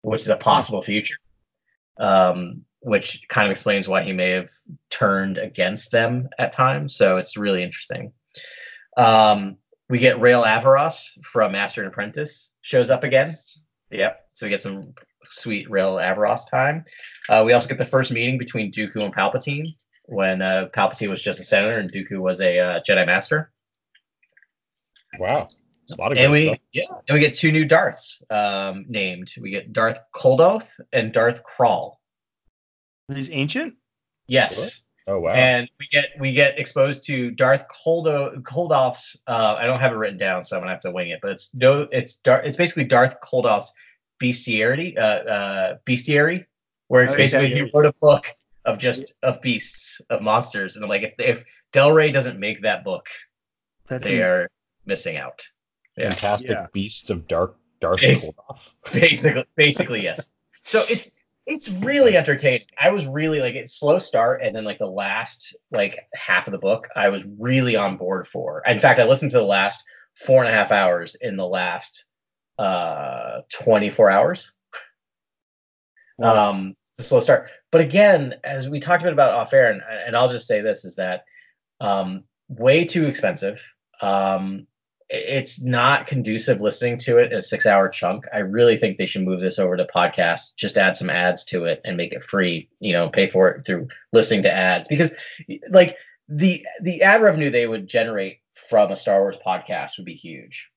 [0.00, 1.18] which is a possible future,
[1.98, 4.50] um, which kind of explains why he may have
[4.90, 6.94] turned against them at times.
[6.94, 8.12] So it's really interesting.
[8.96, 9.56] Um,
[9.88, 13.30] we get Rael Averross from Master and Apprentice shows up again.
[13.90, 14.20] Yep.
[14.34, 14.94] So we get some
[15.28, 16.84] sweet Rael Averross time.
[17.28, 19.66] Uh, we also get the first meeting between Dooku and Palpatine
[20.06, 23.50] when uh, Palpatine was just a senator and Dooku was a uh, Jedi Master.
[25.18, 25.48] Wow.
[25.92, 26.58] A lot of And we stuff.
[26.72, 29.34] yeah, and we get two new Darths um, named.
[29.40, 31.96] We get Darth Caldoth and Darth Krall.
[33.12, 33.74] He's ancient.
[34.26, 34.80] Yes.
[35.06, 35.32] Oh wow.
[35.32, 39.16] And we get we get exposed to Darth Koldo Koldoff's.
[39.26, 41.18] Uh, I don't have it written down, so I'm gonna have to wing it.
[41.20, 42.46] But it's no, it's Darth.
[42.46, 43.70] It's basically Darth Koldoff's
[44.18, 46.46] bestiarity, uh, uh, bestiary,
[46.88, 47.64] where it's Oh, basically yeah.
[47.64, 48.26] he wrote a book
[48.64, 52.62] of just of beasts of monsters, and I'm like, if if Del Rey doesn't make
[52.62, 53.08] that book,
[53.88, 54.48] That's they are
[54.86, 55.46] missing out.
[55.98, 56.08] yeah.
[56.10, 56.66] Fantastic Yeah.
[56.72, 58.60] beasts of dark Darth Bas- Koldoff.
[58.94, 60.30] basically basically yes
[60.62, 61.10] so it's
[61.46, 62.66] it's really entertaining.
[62.78, 66.52] I was really like it's slow start and then like the last like half of
[66.52, 68.62] the book i was really on board for.
[68.66, 69.84] In fact i listened to the last
[70.14, 72.06] four and a half hours in the last
[72.58, 74.52] uh 24 hours.
[76.22, 77.50] Um a slow start.
[77.72, 80.60] But again as we talked a bit about off air and, and i'll just say
[80.60, 81.24] this is that
[81.80, 83.62] um way too expensive.
[84.00, 84.66] Um
[85.10, 88.24] it's not conducive listening to it in a six hour chunk.
[88.32, 91.64] I really think they should move this over to podcast, just add some ads to
[91.64, 95.14] it and make it free, you know, pay for it through listening to ads because
[95.70, 95.96] like
[96.28, 100.70] the the ad revenue they would generate from a Star Wars podcast would be huge.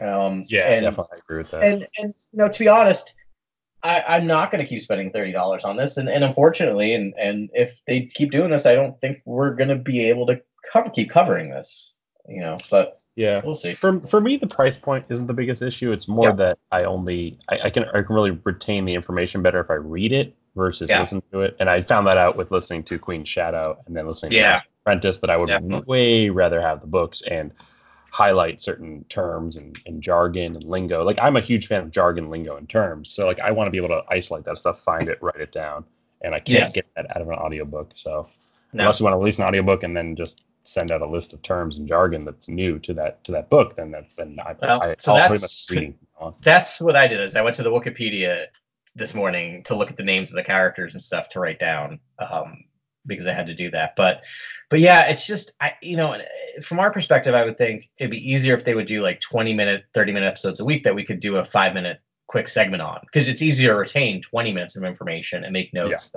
[0.00, 1.64] Um Yeah, and, definitely agree with that.
[1.64, 3.14] and and you know to be honest
[3.82, 7.14] I, I'm not going to keep spending thirty dollars on this, and, and unfortunately, and
[7.16, 10.40] and if they keep doing this, I don't think we're going to be able to
[10.72, 11.94] cover keep covering this.
[12.28, 13.40] You know, but yeah.
[13.44, 13.74] we'll see.
[13.74, 15.92] For for me, the price point isn't the biggest issue.
[15.92, 16.34] It's more Yeah.
[16.34, 19.74] that I only I, I can I can really retain the information better if I
[19.74, 21.00] read it versus Yeah.
[21.00, 21.56] listen to it.
[21.60, 24.50] And I found that out with listening to Queen Shadow and then listening to Yeah.
[24.52, 25.84] Master Apprentice that I would Definitely.
[25.86, 27.52] way rather have the books and
[28.10, 31.04] highlight certain terms and, and jargon and lingo.
[31.04, 33.10] Like I'm a huge fan of jargon, lingo, and terms.
[33.10, 35.52] So like I want to be able to isolate that stuff, find it, write it
[35.52, 35.84] down.
[36.22, 36.72] And I can't Yes.
[36.72, 37.92] get that out of an audiobook.
[37.94, 38.28] So
[38.72, 38.82] No.
[38.82, 41.42] unless you want to release an audiobook and then just send out a list of
[41.42, 44.82] terms and jargon that's new to that to that book, then that then I, Well,
[44.82, 46.34] I so that's- pretty much reading.
[46.42, 47.20] That's what I did.
[47.20, 48.46] Is I went to the Wikipedia
[48.96, 52.00] this morning to look at the names of the characters and stuff to write down
[52.18, 52.64] um,
[53.06, 53.94] because I had to do that.
[53.94, 54.24] But
[54.68, 56.20] but yeah, it's just I you know
[56.62, 59.54] from our perspective, I would think it'd be easier if they would do like twenty
[59.54, 62.80] minute, thirty minute episodes a week that we could do a five minute quick segment
[62.82, 66.12] on because it's easier to retain 20 minutes of information and make notes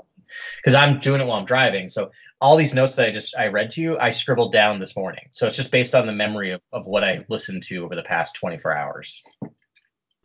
[0.57, 3.47] because i'm doing it while i'm driving so all these notes that i just i
[3.47, 6.51] read to you i scribbled down this morning so it's just based on the memory
[6.51, 9.24] of, of what i listened to over the past 24 hours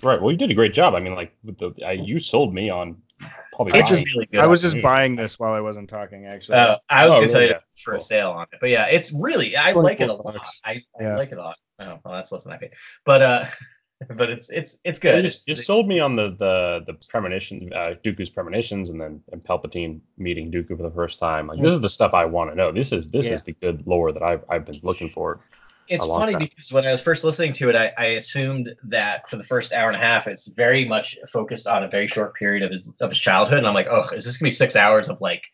[0.02, 0.20] Right.
[0.20, 0.94] Well, you did a great job.
[0.94, 3.00] I mean, like with the I, you sold me on
[3.54, 3.78] probably.
[3.78, 4.82] it's just really good I was just me.
[4.82, 6.26] buying this while I wasn't talking.
[6.26, 7.54] Actually, uh, i was Oh, gonna tell really?
[7.54, 10.34] you for a sale on it but yeah it's really i like it a lot
[10.34, 10.60] bucks.
[10.66, 11.16] i, I Yeah.
[11.16, 12.74] like it a lot oh well that's less than i paid
[13.06, 13.44] but uh
[14.16, 17.70] but it's it's it's good You, It's- you sold me on the the the premonitions,
[17.72, 21.46] uh, Dooku's premonitions, and then and Palpatine meeting Dooku for the first time.
[21.46, 22.72] Like this is the stuff I want to know.
[22.72, 23.34] This is this Yeah.
[23.34, 25.40] is the good lore that I've I've been looking for.
[25.88, 26.40] it's funny time.
[26.42, 29.72] because when I was first listening to it, I, I assumed that for the first
[29.72, 32.92] hour and a half, it's very much focused on a very short period of his
[33.00, 35.44] of his childhood, and I'm like, oh, is this gonna be six hours of like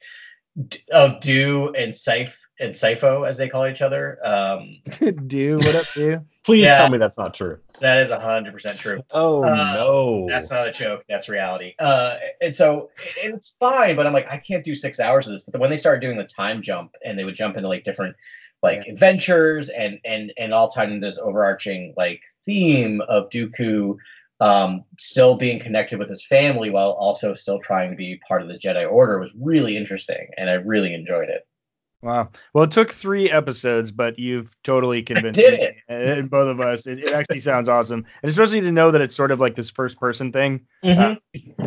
[0.92, 4.18] of Do and Sif and Sifo as they call each other?
[4.24, 4.78] Um,
[5.26, 6.20] do what up, do?
[6.44, 6.78] Please Yeah.
[6.78, 7.58] tell me that's not true.
[7.82, 9.02] That is hundred percent true.
[9.10, 10.26] Oh Uh, no.
[10.28, 11.04] That's not a joke.
[11.08, 11.74] That's reality.
[11.78, 15.44] Uh, and so it's fine, but I'm like, I can't do six hours of this.
[15.44, 18.16] But when they started doing the time jump and they would jump into like different
[18.62, 23.96] like adventures and and and all tied into this overarching like theme of Dooku
[24.40, 28.48] um, still being connected with his family while also still trying to be part of
[28.48, 31.46] the Jedi Order was really interesting, and I really enjoyed it.
[32.02, 32.30] Wow.
[32.52, 35.76] Well, it took three episodes, but you've totally convinced did me, it.
[35.88, 36.86] and both of us.
[36.88, 39.70] It, it actually sounds awesome, and especially to know that it's sort of like this
[39.70, 41.18] first person thing Mhm.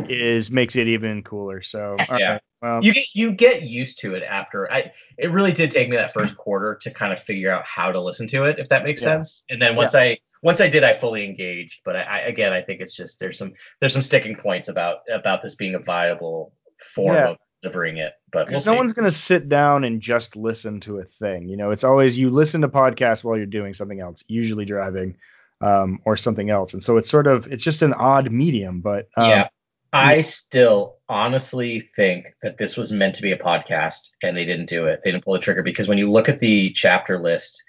[0.10, 1.62] is makes it even cooler.
[1.62, 2.34] So, Yeah.
[2.34, 2.42] right.
[2.62, 5.96] Well, you get you get used to it after i it really did take me
[5.98, 8.84] that first quarter to kind of figure out how to listen to it if that
[8.84, 9.18] makes Yeah.
[9.18, 12.54] sense and then once i once i did i fully engaged but I, I again
[12.54, 15.80] i think it's just there's some there's some sticking points about about this being a
[15.80, 16.54] viable
[16.96, 17.30] form Yeah.
[17.32, 18.78] of delivering it but we'll because no see.
[18.78, 21.48] one's going to sit down and just listen to a thing.
[21.48, 25.16] You know, it's always you listen to podcasts while you're doing something else, usually driving
[25.62, 26.74] um, or something else.
[26.74, 29.48] And so it's sort of it's just an odd medium, but um, yeah
[29.94, 34.66] i still honestly think that this was meant to be a podcast and they didn't
[34.68, 37.64] do it they didn't pull the trigger because when you look at the chapter list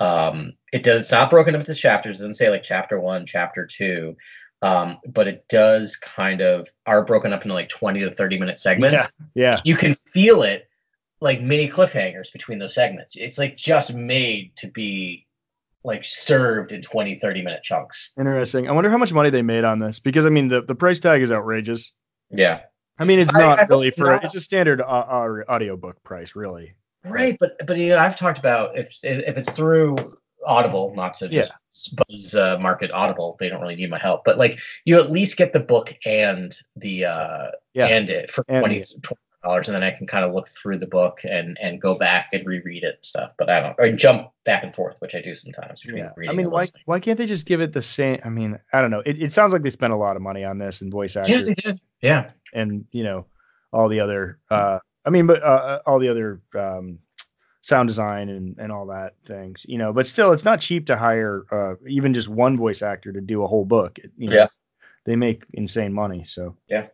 [0.00, 3.26] um it does it's not broken up into chapters it doesn't say like chapter one
[3.26, 4.16] chapter two
[4.62, 8.58] um but it does kind of are broken up into like 20 to 30 minute
[8.58, 9.06] segments Yeah.
[9.34, 10.68] yeah, you can feel it
[11.20, 15.26] like mini cliffhangers between those segments it's like just made to be
[15.84, 18.68] like served in 20 30 minute chunks interesting.
[18.68, 21.00] I wonder how much money they made on this because I mean the, the price
[21.00, 21.92] tag is outrageous.
[22.30, 22.60] yeah
[22.98, 24.24] I mean, it's not I hope really for not.
[24.24, 26.72] it's a standard uh, uh, audiobook price, really.
[27.04, 31.28] Right, but but you know, I've talked about if if it's through Audible, not to
[31.28, 31.52] just
[31.88, 34.22] buzz uh, market Audible, they don't really need my help.
[34.24, 37.88] But like, you at least get the book and the uh, Yeah.
[37.88, 38.84] and it for And twenty
[39.44, 42.30] dollars, and then I can kind of look through the book and and go back
[42.32, 43.32] and reread it and stuff.
[43.38, 46.10] But I don't or jump back and forth, which I do sometimes between Yeah.
[46.16, 46.34] reading.
[46.34, 46.82] I mean, why listening.
[46.86, 48.20] why can't they just give it the same?
[48.24, 49.02] I mean, I don't know.
[49.06, 51.22] It, it sounds like they spent a lot of money on this and voice Yeah,
[51.22, 51.80] actors they did.
[52.02, 53.26] Yeah, and you know
[53.72, 54.38] all the other.
[54.50, 56.98] uh I mean, but uh, all the other um
[57.66, 59.66] sound design and and all that things.
[59.68, 63.12] You know, but still, it's not cheap to hire uh even just one voice actor
[63.12, 63.98] to do a whole book.
[64.16, 64.46] You know, Yeah.
[65.04, 66.22] they make insane money.
[66.24, 66.86] So Yeah.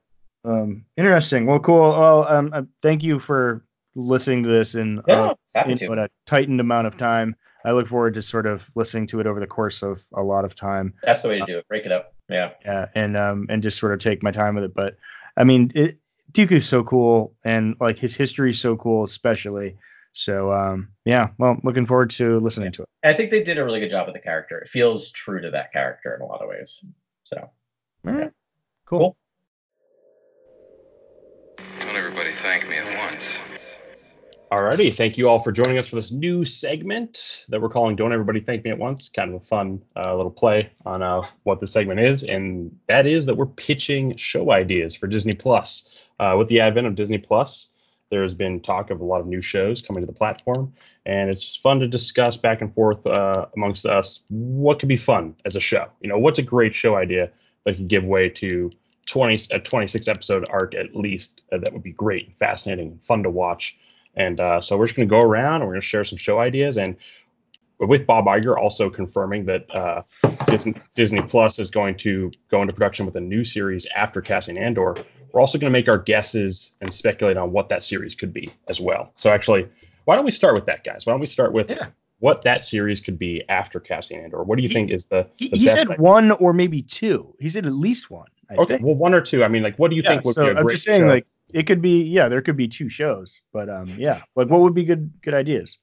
[0.45, 1.47] Um, interesting.
[1.47, 1.91] Well, cool.
[1.91, 3.65] Well, um, uh, thank you for
[3.95, 7.37] listening to this in uh, yeah, happy in what a tightened amount of time.
[7.65, 10.45] I look forward to sort of listening to it over the course of a lot
[10.45, 10.95] of time.
[11.05, 11.69] That's the way to do it.
[11.69, 12.15] Break it up.
[12.29, 14.75] Yeah, Yeah, and um and just sort of take my time with it.
[14.75, 14.97] But
[15.37, 15.97] I mean, it,
[16.33, 19.77] Dooku's so cool, and like his history is so cool, especially.
[20.13, 22.89] So um, yeah, well, looking forward to listening to it.
[23.05, 24.59] I think they did a really good job with the character.
[24.59, 26.85] It feels true to that character in a lot of ways.
[27.25, 27.51] So
[28.07, 28.31] All right.
[28.85, 28.99] Cool.
[28.99, 29.17] Cool.
[31.81, 33.43] Don't everybody thank me at once.
[34.53, 38.13] Alrighty, thank you all for joining us for this new segment that we're calling "Don't
[38.13, 41.59] Everybody Thank Me at Once." Kind of a fun uh, little play on uh, what
[41.61, 45.89] the segment is, and that is that we're pitching show ideas for Disney Plus.
[46.21, 47.71] Uh, with the advent of Disney Plus,
[48.13, 50.71] there's been talk of a lot of new shows coming to the platform,
[51.07, 55.35] and it's fun to discuss back and forth uh, amongst us what could be fun
[55.47, 55.89] as a show.
[56.03, 57.31] You know, what's a great show idea
[57.65, 58.71] that could give way to
[59.07, 63.31] 20 a 26 episode arc at least uh, that would be great, fascinating, fun to
[63.31, 63.79] watch.
[64.15, 66.19] And uh, so we're just going to go around and we're going to share some
[66.19, 66.77] show ideas.
[66.77, 66.97] And
[67.79, 70.03] with Bob Iger also confirming that uh,
[70.95, 74.97] Disney, Plus is going to go into production with a new series after Cassian Andor,
[75.33, 78.51] we're also going to make our guesses and speculate on what that series could be
[78.69, 79.13] as well.
[79.17, 79.69] So actually,
[80.05, 81.07] why don't we start with that, guys?
[81.07, 81.87] Why don't we start with Yeah.
[82.21, 84.43] what that series could be after Cassian Andor?
[84.43, 85.97] What do you He- think is the, He, the he said idea?
[86.03, 87.35] one or maybe two.
[87.41, 88.29] He said at least one.
[88.51, 88.83] I Okay, think.
[88.85, 89.43] well, one or two.
[89.43, 90.85] I mean, like, what do you Yeah, think would so be a I'm great just
[90.85, 91.09] saying, show?
[91.09, 92.03] like, it could be.
[92.03, 95.33] Yeah, there could be two shows, but um, yeah, like, what would be good good
[95.33, 95.79] ideas?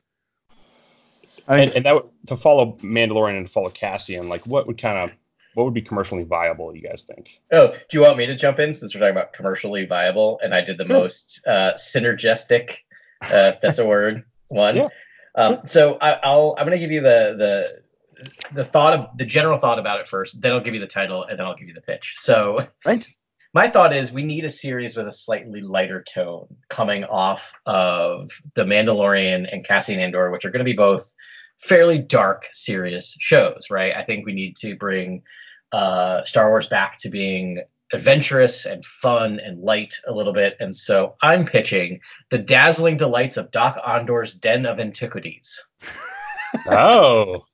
[1.47, 4.67] I mean, and, and that would, to follow Mandalorian and to follow Cassian, like what
[4.67, 5.17] would kind of
[5.59, 6.73] what would be commercially viable?
[6.73, 7.41] You guys think?
[7.51, 10.39] Oh, do you want me to jump in since we're talking about commercially viable?
[10.41, 10.99] And I did the Sure.
[10.99, 12.77] most uh, synergistic,
[13.23, 14.77] uh, that's a word, one.
[14.77, 14.87] Yeah.
[15.35, 17.81] Um, so I, I'll I'm going to give you the the
[18.53, 20.41] the thought of the general thought about it first.
[20.41, 22.13] Then I'll give you the title, and then I'll give you the pitch.
[22.15, 23.05] So right?
[23.53, 28.29] my thought is we need a series with a slightly lighter tone coming off of
[28.55, 31.13] the Mandalorian and Cassian Andor, which are going to be both
[31.59, 33.93] fairly dark, serious shows, right?
[33.93, 35.21] I think we need to bring
[35.71, 37.61] uh, Star Wars back to being
[37.93, 40.55] adventurous and fun and light a little bit.
[40.59, 41.99] And so I'm pitching
[42.29, 45.63] the dazzling delights of Doc Ondar's Den of Antiquities.
[46.65, 47.45] Oh,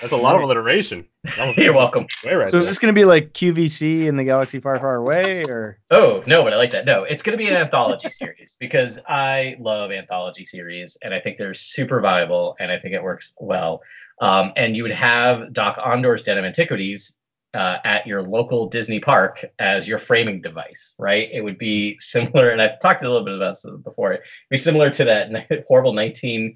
[0.00, 1.06] that's a lot of alliteration.
[1.56, 2.06] You're welcome.
[2.24, 5.44] Right So is this going to be like QVC in the galaxy far, far away,
[5.44, 6.86] or Oh no, but I like that.
[6.86, 11.20] No, it's going to be an anthology series because I love anthology series, and I
[11.20, 13.82] think they're super viable, and I think it works well.
[14.20, 17.14] Um, and you would have Doc Ondar's Den of Antiquities
[17.54, 21.28] uh, at your local Disney park as your framing device, right?
[21.32, 24.12] It would be similar, and I've talked a little bit about this before.
[24.12, 26.54] It'd be similar to that horrible 1980s,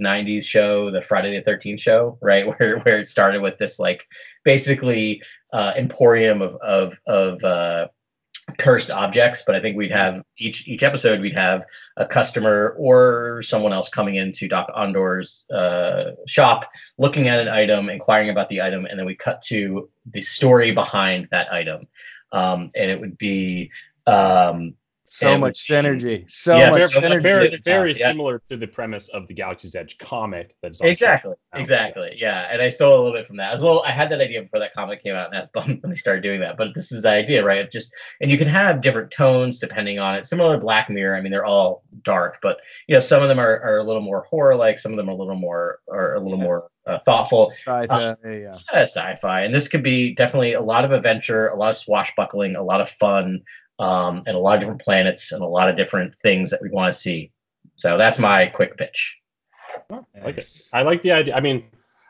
[0.00, 2.46] 90s show, the Friday the 13th show, right?
[2.58, 4.06] Where where it started with this like
[4.44, 7.88] basically uh, emporium of of of uh,
[8.58, 11.64] cursed objects but i think we'd have each each episode we'd have
[11.96, 16.64] a customer or someone else coming into doc ondar's uh, shop
[16.96, 20.72] looking at an item inquiring about the item and then we cut to the story
[20.72, 21.86] behind that item.
[22.32, 23.70] Um, and it would be
[24.06, 24.74] um,
[25.08, 26.30] so And- much synergy?
[26.30, 27.22] So Yeah, much very, so synergy.
[27.22, 28.10] very, very Yeah.
[28.10, 30.54] similar to the premise of the Galaxy's Edge comic.
[30.62, 33.52] That's on exactly shelf exactly yeah and i stole a little bit from that i
[33.54, 35.48] was a little i had that idea before that comic came out and i was
[35.54, 38.30] bummed when they started doing that but this is the idea right It just and
[38.30, 41.46] you can have different tones depending on it similar to black mirror i mean they're
[41.46, 44.78] all dark but you know some of them are, are a little more horror like
[44.78, 48.58] some of them are a little more are a little more uh, thoughtful Sci-fi, yeah.
[48.72, 52.54] uh, sci-fi and this could be definitely a lot of adventure a lot of swashbuckling
[52.54, 53.40] a lot of fun
[53.78, 56.68] um, and a lot of different planets and a lot of different things that we
[56.70, 57.30] want to see
[57.76, 59.18] so that's my quick pitch
[59.90, 60.68] I like it.
[60.72, 61.34] I like the idea.
[61.34, 61.64] I mean,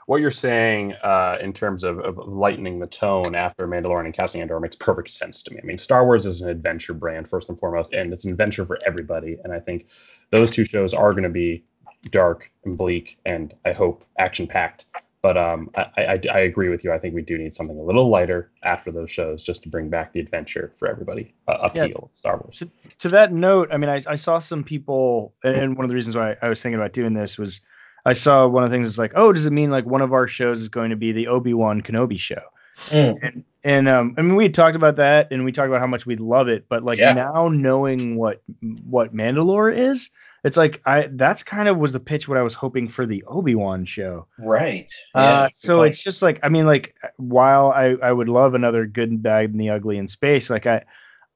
[0.06, 4.40] what you're saying uh, in terms of, of lightening the tone after Mandalorian and Cassian
[4.40, 5.60] Andor makes perfect sense to me.
[5.62, 8.64] I mean, Star Wars is an adventure brand first and foremost, and it's an adventure
[8.64, 9.36] for everybody.
[9.42, 9.86] And I think
[10.30, 11.64] those two shows are going to be
[12.10, 14.84] dark and bleak, and I hope action packed.
[15.27, 16.93] But um, I, I, I agree with you.
[16.93, 19.89] I think we do need something a little lighter after those shows, just to bring
[19.91, 21.35] back the adventure for everybody.
[21.49, 21.85] Uh, Yeah.
[21.87, 22.62] appeal of Star Wars.
[23.01, 25.97] to that note, I mean, I, I saw some people, and- and one of the
[25.97, 27.61] reasons why I was thinking about doing this was
[28.05, 30.12] I saw one of the things is like, oh, does it mean like one of
[30.12, 32.43] our shows is going to be the Obi Wan Kenobi show?
[32.90, 33.19] Mm.
[33.23, 35.89] And and um, I mean, we had talked about that, and we talked about how
[35.89, 37.15] much we'd love it, but like Yeah.
[37.15, 38.43] now knowing what
[38.85, 40.11] what Mandalore is,
[40.47, 43.24] it's like I that's kind of was the pitch what I was hoping for the
[43.24, 44.28] Obi Wan show.
[44.39, 48.55] right Uh, good so it's just like I mean, like while I I would love
[48.55, 50.85] another good and bad and the ugly in space, like I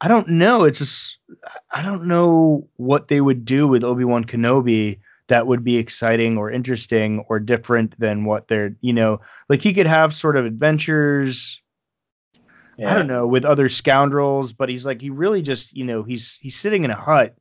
[0.01, 0.63] I don't know.
[0.63, 1.19] It's just
[1.73, 6.39] I don't know what they would do with Obi Wan Kenobi that would be exciting
[6.39, 10.47] or interesting or different than what they're you know like he could have sort of
[10.47, 11.61] adventures.
[12.87, 16.39] I don't know with other scoundrels, but he's like he really just you know he's
[16.39, 17.37] he's sitting in a hut,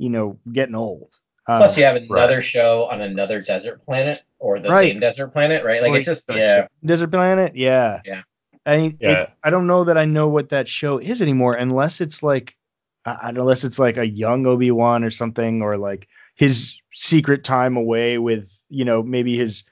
[0.00, 1.14] you know, getting old.
[1.46, 4.92] Uh, Plus, you have another show on another desert planet or the Right.
[4.92, 5.82] same desert planet, right?
[5.82, 8.22] Like Or it's just the yeah, same Desert Planet, yeah, Yeah.
[8.64, 12.00] I mean, it- I don't know that I know what that show is anymore, unless
[12.00, 12.56] it's like,
[13.04, 17.44] I, I- unless it's like a young Obi Wan or something, or like his secret
[17.44, 19.64] time away with you know maybe his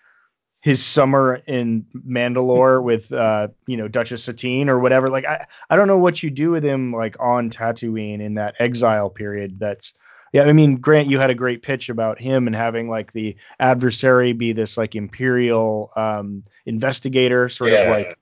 [0.63, 5.77] his summer in Mandalore with uh you know Duchess Satine or whatever like I I
[5.77, 9.95] don't know what you do with him like on Tatooine in that exile period that's
[10.33, 13.37] yeah I mean Grant you had a great pitch about him and having like the
[13.61, 18.19] adversary be this like imperial um investigator sort of like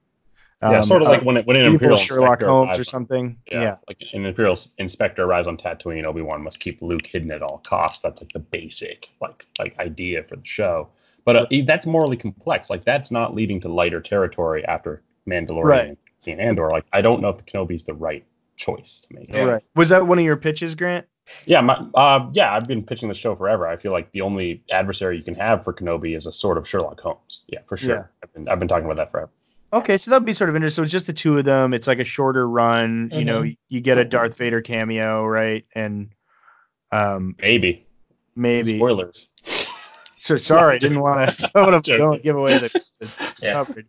[0.62, 2.80] yeah, um, sort of uh, like when it, when an evil imperial Sherlock Holmes arrives
[2.80, 6.04] or something Yeah, yeah like an imperial inspector arrives on Tatooine.
[6.04, 8.00] Obi Wan must keep Luke hidden at all costs.
[8.02, 10.88] That's like the basic like like idea for the show.
[11.26, 12.70] But uh, that's morally complex.
[12.70, 15.88] Like that's not leading to lighter territory after Mandalorian Right.
[15.88, 16.70] and seeing Andor.
[16.70, 18.24] Like I don't know if the Kenobi's the right
[18.56, 19.34] choice to make.
[19.34, 21.06] right was that one of your pitches Grant
[21.44, 23.66] Yeah, my, uh, yeah, I've been pitching the show forever.
[23.66, 26.68] I feel like the only adversary you can have for Kenobi is a sort of
[26.68, 27.44] Sherlock Holmes.
[27.48, 27.96] Yeah, for sure.
[27.96, 28.04] Yeah.
[28.22, 29.30] I've been I've been talking about that forever.
[29.72, 30.82] Okay, so that'd be sort of interesting.
[30.82, 31.74] So it's just the two of them.
[31.74, 33.10] It's like a shorter run.
[33.12, 35.64] You know, you get a Darth Vader cameo, right?
[35.74, 36.10] And
[36.92, 37.86] um, Maybe
[38.36, 38.76] maybe.
[38.76, 39.28] spoilers.
[40.18, 41.50] So sorry, didn't want to.
[41.54, 42.68] Don't, don't give away the,
[43.00, 43.10] the
[43.42, 43.52] Yeah.
[43.52, 43.86] coverage.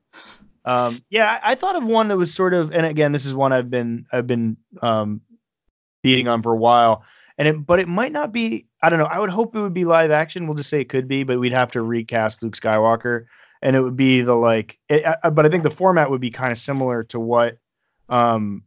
[0.66, 3.34] Um, yeah, I, I thought of one that was sort of, and again, this is
[3.34, 5.22] one I've been I've been um,
[6.04, 7.04] beating on for a while,
[7.38, 8.68] and it, but it might not be.
[8.82, 9.06] I don't know.
[9.06, 10.48] I would hope it would be live action.
[10.48, 13.26] We'll just say it could be, but we'd have to recast Luke Skywalker,
[13.62, 14.80] and it would be the like.
[14.90, 17.58] It, I, but I think the format would be kind of similar to what,
[18.10, 18.64] um,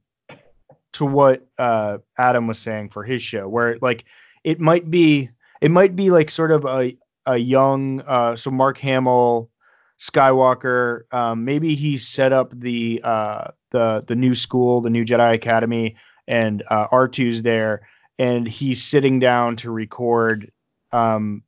[0.92, 4.04] to what uh, Adam was saying for his show, where like
[4.44, 5.30] it might be,
[5.60, 9.50] it might be like sort of a a young, uh, so Mark Hamill,
[9.98, 11.02] Skywalker.
[11.12, 15.96] Um, maybe he set up the uh, the the new school, the new Jedi Academy,
[16.28, 17.82] and uh, R2's there,
[18.20, 20.52] and he's sitting down to record
[20.92, 21.42] um,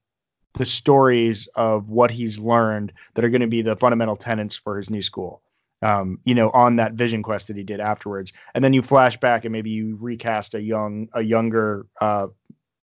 [0.55, 4.78] the stories of what he's learned that are going to be the fundamental tenets for
[4.78, 5.43] his new school.
[5.82, 9.19] Um, you know, on that vision quest that he did afterwards, and then you flash
[9.19, 12.28] back and maybe you recast a young, a younger uh,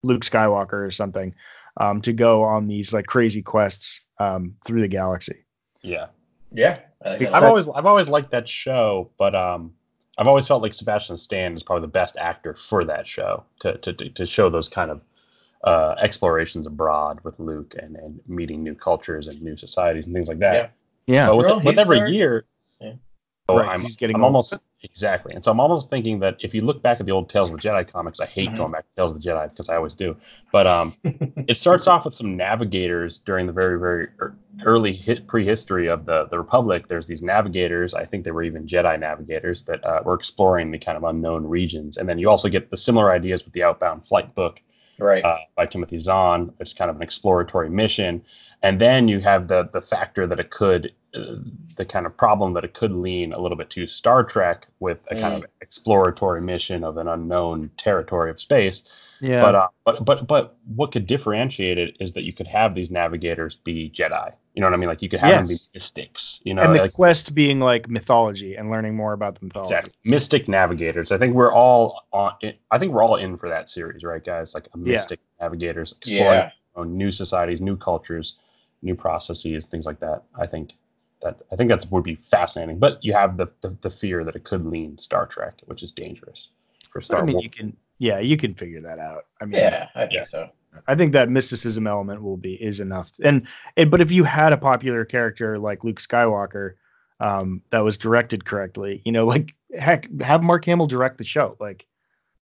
[0.04, 1.34] Luke Skywalker or something
[1.78, 5.46] um, to go on these like crazy quests um, through the galaxy.
[5.82, 6.08] Yeah.
[6.52, 6.80] Yeah.
[7.04, 9.74] I think I've always I've always liked that show, but um,
[10.22, 13.76] I've always felt like Sebastian Stan is probably the best actor for that show to
[13.80, 15.02] to to, to show those kind of
[15.64, 20.28] uh, explorations abroad with Luke and and meeting new cultures and new societies and things
[20.28, 20.54] like that.
[20.54, 20.68] Yeah.
[21.08, 22.46] Yeah, But with, Well, with every our- year,
[22.80, 22.94] Yeah.
[23.50, 26.62] Right, I'm, he's getting I'm almost exactly, and so I'm almost thinking that if you
[26.62, 28.58] look back at the old Tales of the Jedi comics, I hate Mhm.
[28.58, 30.16] going back to Tales of the Jedi because I always do,
[30.52, 30.96] but um,
[31.48, 34.08] it starts off with some navigators during the very very
[34.66, 36.88] early hit prehistory of the the Republic.
[36.88, 37.94] There's these navigators.
[37.94, 41.46] I think they were even Jedi navigators that uh, were exploring the kind of unknown
[41.46, 44.62] regions, and then you also get the similar ideas with the Outbound Flight book
[45.00, 45.24] right.
[45.24, 48.24] uh, by Timothy Zahn, which is kind of an exploratory mission.
[48.64, 52.64] And then you have the the factor that it could, the kind of problem that
[52.64, 56.84] it could lean a little bit to Star Trek with a kind of exploratory mission
[56.84, 58.84] of an unknown territory of space.
[59.20, 62.76] yeah, But uh, but but but what could differentiate it is that you could have
[62.76, 64.34] these navigators be Jedi.
[64.54, 64.90] You know what I mean?
[64.90, 66.42] Like you could have them be mystics.
[66.44, 69.74] You know, and the like, quest being like mythology and learning more about the mythology.
[69.76, 69.94] Exactly.
[70.06, 71.12] Mystic navigators.
[71.12, 72.34] I think we're all on.
[72.72, 74.54] I think we're all in for that series, right, guys?
[74.54, 74.94] Like a Yeah.
[74.94, 76.84] mystic navigators exploring Yeah.
[76.86, 78.36] new societies, new cultures,
[78.82, 80.24] new processes, things like that.
[80.36, 80.74] I think
[81.22, 82.80] that I think that would be fascinating.
[82.80, 85.92] But you have the, the the fear that it could lean Star Trek, which is
[85.92, 86.50] dangerous
[86.92, 87.44] for But, Star I mean, Wars.
[87.44, 89.26] you can, yeah, you can figure that out.
[89.42, 90.24] I mean, Yeah, I think Yeah.
[90.24, 90.50] so.
[90.88, 93.12] I think that mysticism element will be is enough.
[93.24, 93.46] And,
[93.76, 96.76] and but if you had a popular character like Luke Skywalker,
[97.20, 101.56] um, that was directed correctly, you know, like heck, have Mark Hamill direct the show,
[101.60, 101.86] like,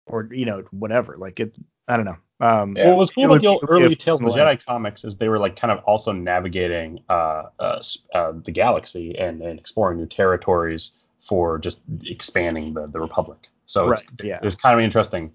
[0.06, 1.18] or you know, whatever.
[1.18, 2.18] Like it, I don't know.
[2.40, 2.90] Um, Yeah.
[2.90, 4.34] What was cool it about the old be- it would be early Tales of the.
[4.38, 7.82] Jedi comics is they were like kind of also navigating uh, uh,
[8.14, 10.92] uh, the galaxy and, and exploring new territories
[11.28, 13.50] for just expanding the, the Republic.
[13.66, 14.40] So it's, Right, yeah.
[14.42, 15.32] there's kind of an interesting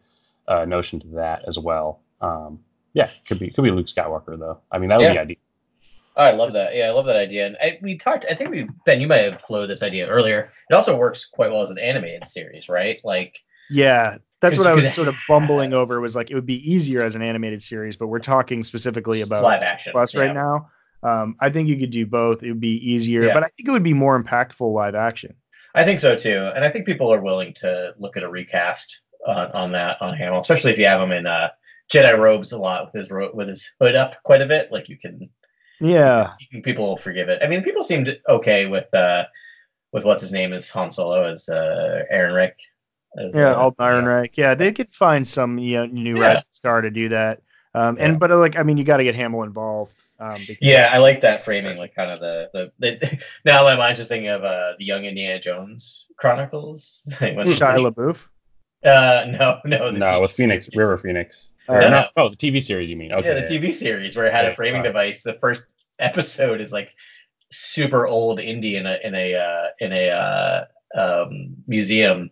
[0.49, 2.01] uh, notion to that as well.
[2.21, 2.61] Um,
[2.95, 4.61] yeah, could be could be Luke Skywalker though.
[4.71, 5.13] I mean that would Yeah.
[5.15, 5.37] be ideal.
[6.15, 6.77] Oh, I love that.
[6.77, 7.47] Yeah, I love that idea.
[7.47, 8.27] And I, we talked.
[8.31, 10.51] I think we Ben, you might have floated this idea earlier.
[10.71, 13.01] It also works quite well as an animated series, right?
[13.03, 16.01] Like, Yeah, that's what I was sort of bumbling over.
[16.01, 19.43] Was like it would be easier as an animated series, but we're talking specifically about
[19.43, 19.93] live action.
[19.93, 20.21] Plus yeah.
[20.21, 20.69] right now.
[21.05, 22.43] Um, I think you could do both.
[22.43, 23.35] It would be easier, Yeah.
[23.35, 25.35] but I think it would be more impactful live action.
[25.75, 29.01] I think so too, and I think people are willing to look at a recast
[29.27, 31.49] on, on that on Hamill, especially if you have him in uh,
[31.93, 34.71] Jedi robes a lot with his ro- with his hood up quite a bit.
[34.71, 35.31] Like you can,
[35.81, 37.41] Yeah, you can people will forgive it.
[37.43, 39.25] I mean, people seemed okay with uh,
[39.93, 42.57] with what's his name as Han Solo as uh, Aaron Rick.
[43.19, 44.31] As, yeah, uh, Alden Ehrenreich.
[44.37, 46.29] Yeah, they could find some you know, new Yeah.
[46.29, 47.41] rising star to do that.
[47.75, 48.05] Um, Yeah.
[48.07, 49.99] and but uh, like I mean, you got to get Hamill involved.
[50.21, 53.77] Um, because- Yeah, I like that framing, like kind of the the, the now my
[53.77, 57.03] mind's just thinking of uh the Young Indiana Jones Chronicles.
[57.21, 58.29] When- Shia LaBeouf.
[58.85, 60.77] Uh, no, no, no, TV with Phoenix, series.
[60.77, 61.53] River Phoenix.
[61.69, 62.07] Uh, no, no, no.
[62.17, 63.13] oh, the TV series you mean?
[63.13, 63.29] Okay.
[63.29, 64.89] yeah, the TV series where it had Yeah, a framing right.
[64.89, 65.23] device.
[65.23, 66.93] The first episode is like
[67.53, 70.65] super old indie in a in a uh, in a uh,
[70.97, 72.31] um, museum,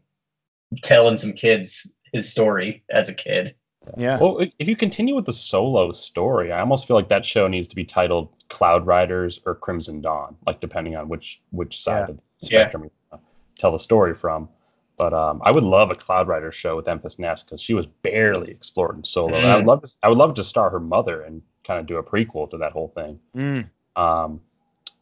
[0.76, 3.54] telling some kids his story as a kid.
[3.96, 4.18] Yeah.
[4.18, 7.66] Well, if you continue with the solo story, I almost feel like that show needs
[7.68, 12.10] to be titled Cloud Riders or Crimson Dawn, like depending on which which side Yeah.
[12.10, 12.46] of the Yeah.
[12.60, 13.18] spectrum you
[13.58, 14.48] tell the story from.
[14.96, 17.86] But um, I would love a Cloud Rider show with Enfys Nest because she was
[17.86, 19.36] barely explored in solo.
[19.36, 19.68] And I would Mm.
[19.68, 22.50] love to, I would love to star her mother and kind of do a prequel
[22.50, 23.18] to that whole thing.
[23.34, 23.70] Mm.
[23.96, 24.42] Um,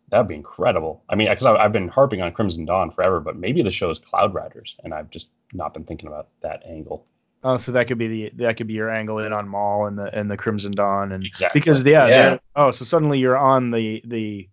[0.09, 1.03] that'd be incredible.
[1.09, 3.99] I mean, because I've been harping on Crimson Dawn forever, but maybe the show is
[3.99, 7.07] Cloud Riders, and I've just not been thinking about that angle.
[7.45, 9.97] Oh, so that could be the that could be your angle in on Maul and
[9.99, 11.61] the and the Crimson Dawn and Exactly.
[11.61, 12.39] because yeah, Yeah.
[12.57, 14.49] oh, so suddenly you're on the the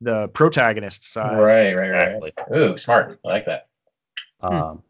[0.00, 1.36] the protagonist side.
[1.38, 2.32] right, right, Exactly.
[2.50, 2.56] right.
[2.58, 3.18] Ooh, smart.
[3.24, 3.66] I like that.
[4.40, 4.82] Um,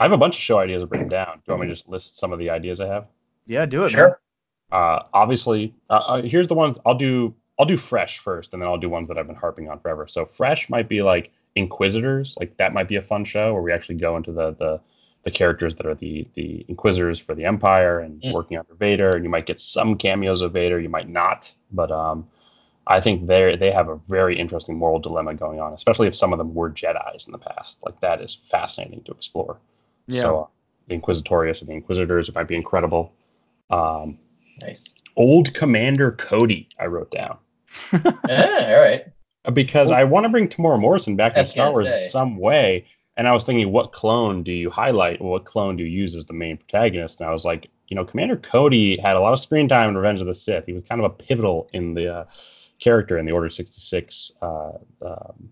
[0.00, 1.36] I have a bunch of show ideas to written down.
[1.36, 3.06] Do you want me to just list some of the ideas I have?
[3.46, 3.84] Yeah, do it.
[3.84, 3.90] man.
[3.90, 4.20] Sure.
[4.72, 7.34] Uh, obviously, uh, uh, here's the ones I'll do.
[7.58, 10.06] I'll do fresh first, and then I'll do ones that I've been harping on forever.
[10.06, 13.72] So fresh might be like Inquisitors, like that might be a fun show where we
[13.72, 14.80] actually go into the the
[15.24, 18.32] the characters that are the the Inquisitors for the Empire and Mm.
[18.32, 21.90] working under Vader, and you might get some cameos of Vader, you might not, but
[21.90, 22.26] um,
[22.86, 26.32] I think they they have a very interesting moral dilemma going on, especially if some
[26.32, 27.78] of them were Jedi's in the past.
[27.84, 29.58] Like that is fascinating to explore.
[30.06, 30.22] Yeah.
[30.22, 30.46] So uh,
[30.88, 33.12] the Inquisitorius and the Inquisitors it might be incredible.
[33.70, 34.18] Um,
[34.62, 34.94] Nice.
[35.16, 37.38] old Commander Cody, I wrote down
[37.92, 39.04] Yeah, all right.
[39.52, 42.04] Because I want to bring Temuera Morrison back in Star Wars say.
[42.04, 42.86] in some way.
[43.16, 45.20] And I was thinking, what clone do you highlight?
[45.20, 47.20] What clone do you use as the main protagonist?
[47.20, 49.96] And I was like, you know, Commander Cody had a lot of screen time in
[49.96, 50.66] Revenge of the Sith.
[50.66, 52.24] He was kind of a pivotal in the uh,
[52.78, 54.72] character in the Order 66 uh,
[55.02, 55.50] um,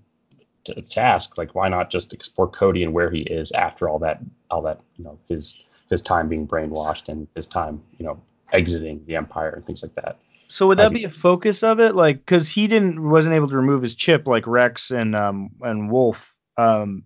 [0.64, 1.38] t- task.
[1.38, 4.20] Like, why not just explore Cody and where he is after all that,
[4.50, 8.20] all that, you know, his his time being brainwashed and his time, you know,
[8.52, 10.18] exiting the Empire and things like that.
[10.48, 11.94] So would that be a focus of it?
[11.94, 15.90] Like, because he didn't wasn't able to remove his chip like Rex and um and
[15.90, 16.32] Wolffe.
[16.56, 17.04] Um,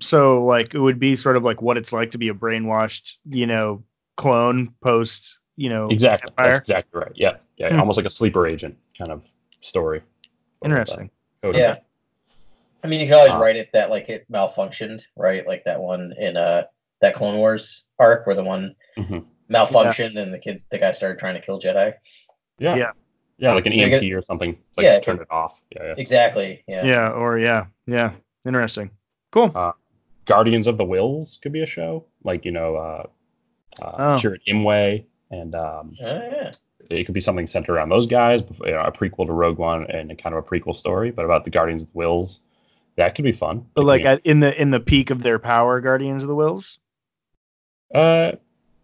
[0.00, 3.14] so like it would be sort of like what it's like to be a brainwashed,
[3.26, 3.84] you know,
[4.16, 6.30] clone post, you know, Exactly.
[6.30, 6.52] Empire.
[6.52, 7.12] That's exactly right.
[7.14, 7.36] Yeah.
[7.56, 7.70] Yeah.
[7.72, 7.80] Hmm.
[7.80, 9.22] Almost like a sleeper agent kind of
[9.60, 10.02] story.
[10.64, 11.10] Interesting.
[11.42, 11.58] Cody.
[11.58, 11.76] Yeah.
[12.82, 15.46] I mean, you can always Uh, write it that like it malfunctioned, right?
[15.46, 16.64] Like that one in uh
[17.00, 19.24] that Clone Wars arc where the one Mhm.
[19.50, 21.94] malfunctioned and the kid, the guy started trying to kill Jedi.
[22.60, 22.76] Yeah.
[22.76, 22.92] Yeah.
[23.38, 23.54] Yeah.
[23.54, 24.56] Like an Yeah, EMP or something.
[24.76, 25.60] Like Yeah, turned it off.
[25.74, 25.82] Yeah.
[25.86, 25.94] Yeah.
[25.96, 26.62] Exactly.
[26.68, 26.84] Yeah.
[26.86, 28.12] Yeah, or yeah, yeah.
[28.46, 28.90] Interesting.
[29.32, 29.74] Cool.
[30.26, 32.04] Guardians of the Whills could be a show.
[32.22, 33.06] Like, you know, uh,
[33.82, 34.16] uh, Oh.
[34.20, 35.04] Chirrut Imwe.
[35.32, 36.50] And um, Oh, yeah.
[36.90, 39.88] it could be something centered around those guys, you know, a prequel to Rogue One
[39.90, 42.40] and a kind of a prequel story, but about the Guardians of the Whills.
[42.96, 43.64] That could be fun.
[43.74, 46.34] But like Picking at, in the in the peak of their power, Guardians of the
[46.34, 46.78] Whills,
[47.94, 48.32] uh,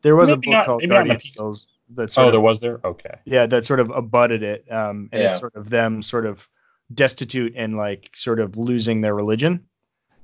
[0.02, 2.10] there was a book not- called maybe not in the Guardians of the Whills that
[2.12, 2.80] sort oh, of there was there?
[2.84, 3.14] Okay.
[3.24, 5.28] yeah that sort of abutted it um and Yeah.
[5.30, 6.48] it's sort of them sort of
[6.94, 9.64] destitute and like sort of losing their religion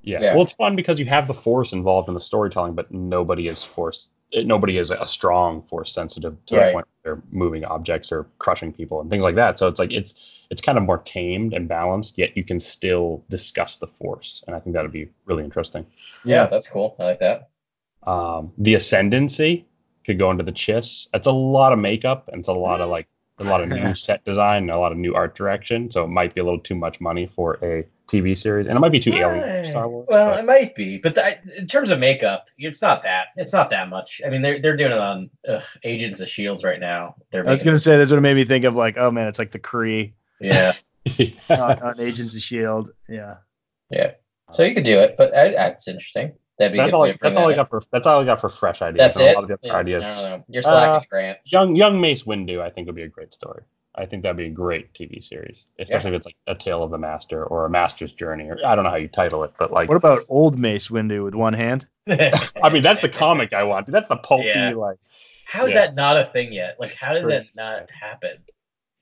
[0.02, 0.20] Yeah.
[0.20, 0.32] Yeah.
[0.34, 3.62] Well, it's fun because you have the force involved in the storytelling, but nobody is
[3.62, 4.10] force.
[4.34, 6.66] Nobody is a strong force sensitive to Right.
[6.66, 9.58] the point where they're moving objects or crushing people and things like that.
[9.58, 10.14] So it's like it's
[10.50, 14.56] it's kind of more tamed and balanced, yet you can still discuss the force, and
[14.56, 15.86] I think that would be really interesting.
[16.24, 16.46] yeah.
[16.46, 16.96] That's cool.
[16.98, 17.48] I like that.
[18.04, 19.66] Um, the ascendancy
[20.04, 21.06] could go into the chiss.
[21.14, 23.08] It's a lot of makeup and it's a lot of like
[23.38, 25.90] a lot of new set design and a lot of new art direction.
[25.90, 28.80] So it might be a little too much money for a TV series, and it
[28.80, 30.06] might be too alien for Star Wars.
[30.08, 33.28] Well, but- it might be, but th- in terms of makeup, it's not that.
[33.36, 34.20] It's not that much.
[34.24, 37.14] I mean, they're they're doing it on ugh, Agents of Shields right now.
[37.30, 39.38] They're i was gonna say that's what made me think of like oh man it's
[39.38, 40.72] like the Kree yeah,
[41.48, 43.36] on, on agents of shield yeah
[43.90, 44.12] yeah.
[44.50, 46.32] So you could do it, but I, that's interesting.
[46.62, 47.02] That'd be that's good all.
[47.02, 47.82] way I, to bring that's all I got for.
[47.90, 48.98] That's all I got for fresh ideas.
[49.14, 49.36] That's it.
[49.36, 50.02] A lot of Yeah, ideas.
[50.02, 50.44] No, no, no.
[50.48, 51.38] You're slacking, Uh, Grant.
[51.44, 53.62] Young Young Mace Windu, I think would be a great story.
[53.94, 56.90] I think that'd be a great TV series, especially if it's like a Tale of
[56.90, 59.70] the Master or a Master's Journey, or I don't know how you title it, but
[59.70, 63.64] like, what about old mace windu with one hand I mean, that's the comic I
[63.64, 63.86] want.
[63.88, 64.70] That's the pulpy Yeah.
[64.74, 64.96] like.
[65.46, 65.80] How is Yeah.
[65.86, 66.76] that not a thing yet?
[66.80, 68.38] Like, how did that not happen?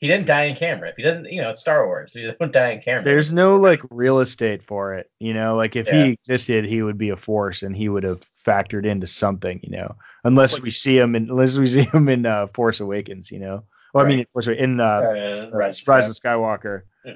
[0.00, 0.88] He didn't die in camera.
[0.88, 2.14] If he doesn't, you know, it's Star Wars.
[2.14, 3.04] He doesn't die in camera.
[3.04, 6.04] there's no like real estate for it you know like if Yeah.
[6.04, 9.70] he existed he would be a force and he would have factored into something you
[9.76, 9.94] know
[10.24, 13.62] unless we see him in unless we see him in uh, force awakens you know
[13.94, 17.14] or i mean force Awa- in uh, uh, Rise rise of of skywalker Yeah.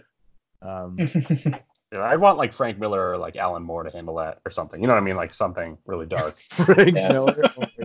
[0.63, 1.61] um Skywalker.
[1.93, 4.81] I'd want like Frank Miller or like Alan Moore to handle that or something.
[4.81, 5.15] You know what I mean?
[5.15, 6.35] Like something really dark.
[6.35, 7.45] Frank Miller.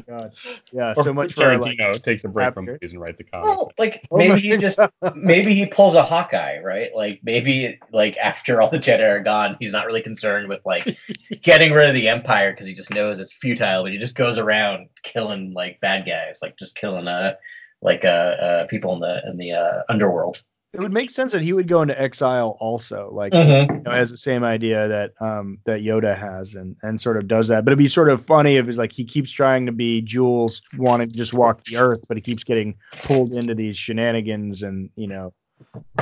[0.10, 0.34] My God.
[0.72, 2.74] Yeah, Or so much for our, like, takes a break from chapter.
[2.74, 3.46] movies and writes a comic.
[3.46, 4.80] Well, like Oh maybe my he just
[5.16, 6.90] maybe he pulls a Hawkeye, right?
[6.96, 10.98] Like maybe like after all the Jedi are gone, he's not really concerned with like
[11.42, 13.84] getting rid of the Empire because he just knows it's futile.
[13.84, 17.36] But he just goes around killing like bad guys, like just killing uh
[17.82, 20.44] like uh, uh people in the in the uh, underworld.
[20.74, 23.78] It would make sense that he would go into exile also, like Mhm.
[23.78, 27.28] you know, has the same idea that um that Yoda has and and sort of
[27.28, 27.66] does that.
[27.66, 30.62] But it'd be sort of funny if it's like he keeps trying to be Jules
[30.78, 34.90] wanting to just walk the earth, but he keeps getting pulled into these shenanigans and
[34.96, 35.34] you know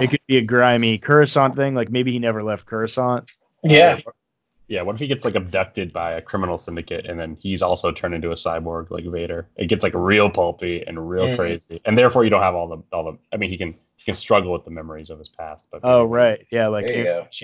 [0.01, 1.73] it could be a grimy Coruscant thing.
[1.73, 3.29] Like maybe he never left Coruscant.
[3.63, 3.99] Yeah,
[4.69, 7.91] Yeah, what if he gets like abducted by a criminal syndicate and then he's also
[7.91, 9.47] turned into a cyborg like Vader?
[9.55, 11.35] It gets like real pulpy and real Mhm.
[11.37, 13.17] crazy, and therefore you don't have all the all the.
[13.31, 16.03] I mean, he can he can struggle with the memories of his past, but Oh
[16.03, 17.03] right, yeah, like There you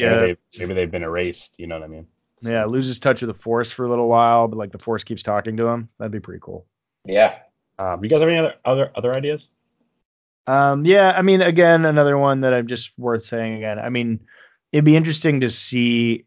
[0.09, 1.59] maybe, they, maybe they've been erased.
[1.59, 2.07] You know what I mean?
[2.41, 5.23] yeah, loses touch with the Force for a little while, but like the Force keeps
[5.23, 5.87] talking to him.
[5.99, 6.65] That'd be pretty cool.
[7.05, 7.39] yeah.
[7.79, 9.51] Um, you guys have any other other other ideas?
[10.45, 13.79] Um, yeah, I mean, again, another one that I'm just worth saying again.
[13.79, 14.19] I mean,
[14.73, 16.25] it'd be interesting to see.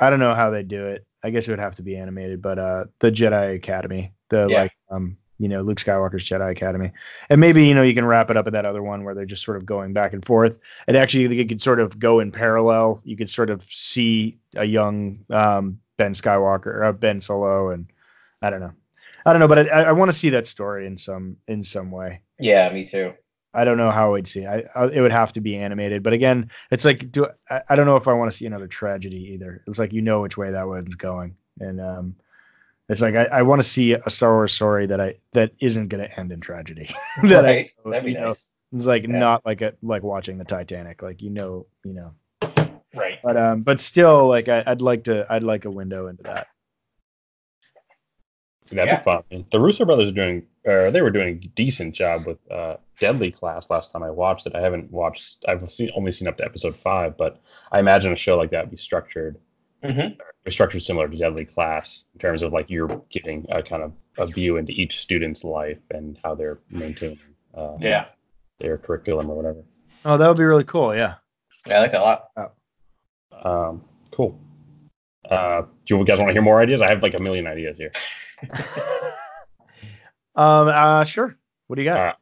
[0.00, 1.04] I don't know how they do it.
[1.22, 4.62] I guess it would have to be animated, but uh, the Jedi Academy, the Yeah.
[4.62, 6.92] like, um, you know, Luke Skywalker's Jedi Academy,
[7.30, 9.24] and maybe you know you can wrap it up at that other one where they're
[9.24, 10.58] just sort of going back and forth.
[10.86, 13.00] And actually, they could sort of go in parallel.
[13.04, 17.86] You could sort of see a young um, Ben Skywalker, uh, Ben Solo, and
[18.42, 18.72] I don't know,
[19.26, 21.90] I don't know, but I, I want to see that story in some in some
[21.90, 22.22] way.
[22.38, 23.14] Yeah, me too.
[23.54, 24.46] I don't know how I'd see.
[24.46, 27.76] I, I it would have to be animated, but again, it's like do I, I
[27.76, 29.62] don't know if I want to see another tragedy either.
[29.66, 32.16] It's like you know which way that one's going, and um,
[32.88, 35.88] it's like I, I want to see a Star Wars story that I that isn't
[35.88, 36.88] going to end in tragedy.
[37.24, 37.70] that right?
[37.86, 38.50] I, That'd be know, nice.
[38.72, 39.18] It's like Yeah.
[39.18, 41.00] not like a like watching the Titanic.
[41.02, 42.12] Like you know, you know,
[42.94, 43.18] Right.
[43.22, 46.48] but um, but still, like I, I'd like to, I'd like a window into that.
[48.70, 48.96] That'd Yeah.
[48.98, 49.46] be fun.
[49.50, 53.30] The Russo brothers are doing, or they were doing a decent job with uh, Deadly
[53.30, 54.54] Class last time I watched it.
[54.54, 55.44] I haven't watched.
[55.48, 57.40] I've seen only seen up to episode five, but
[57.72, 59.38] I imagine a show like that would be structured,
[59.82, 60.16] Mhm.
[60.48, 64.26] structured similar to Deadly Class in terms of like you're getting a kind of a
[64.26, 67.18] view into each student's life and how they're maintaining
[67.54, 68.06] uh, Yeah.
[68.60, 69.62] their curriculum or whatever.
[70.04, 70.94] Oh, that would be really cool.
[70.94, 71.14] Yeah.
[71.66, 72.30] Yeah, I like that a lot.
[73.44, 74.38] Um, cool.
[75.28, 76.82] Uh, do you guys want to hear more ideas?
[76.82, 77.92] I have like a million ideas here.
[80.38, 80.68] Um.
[80.68, 81.04] Uh.
[81.04, 81.36] Sure.
[81.66, 82.18] What do you got?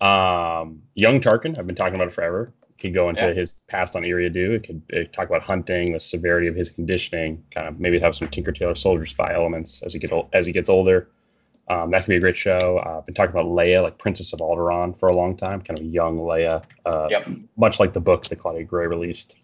[0.00, 2.52] Um, young Tarkin, I've been talking about it forever.
[2.78, 3.32] Could go into Yeah.
[3.32, 4.50] his past on Eriadu.
[4.56, 8.14] It could uh, talk about hunting, the severity of his conditioning, kind of maybe have
[8.14, 11.08] some Tinker Tailor Soldier Spy elements as he get ol- as he gets older.
[11.68, 12.58] Um, that could be a great show.
[12.84, 15.62] Uh, I've been talking about Leia, like Princess of Alderaan, for a long time.
[15.62, 17.28] Kind of a young Leia, uh, Yep.
[17.56, 19.36] much like the book that Claudia Gray released.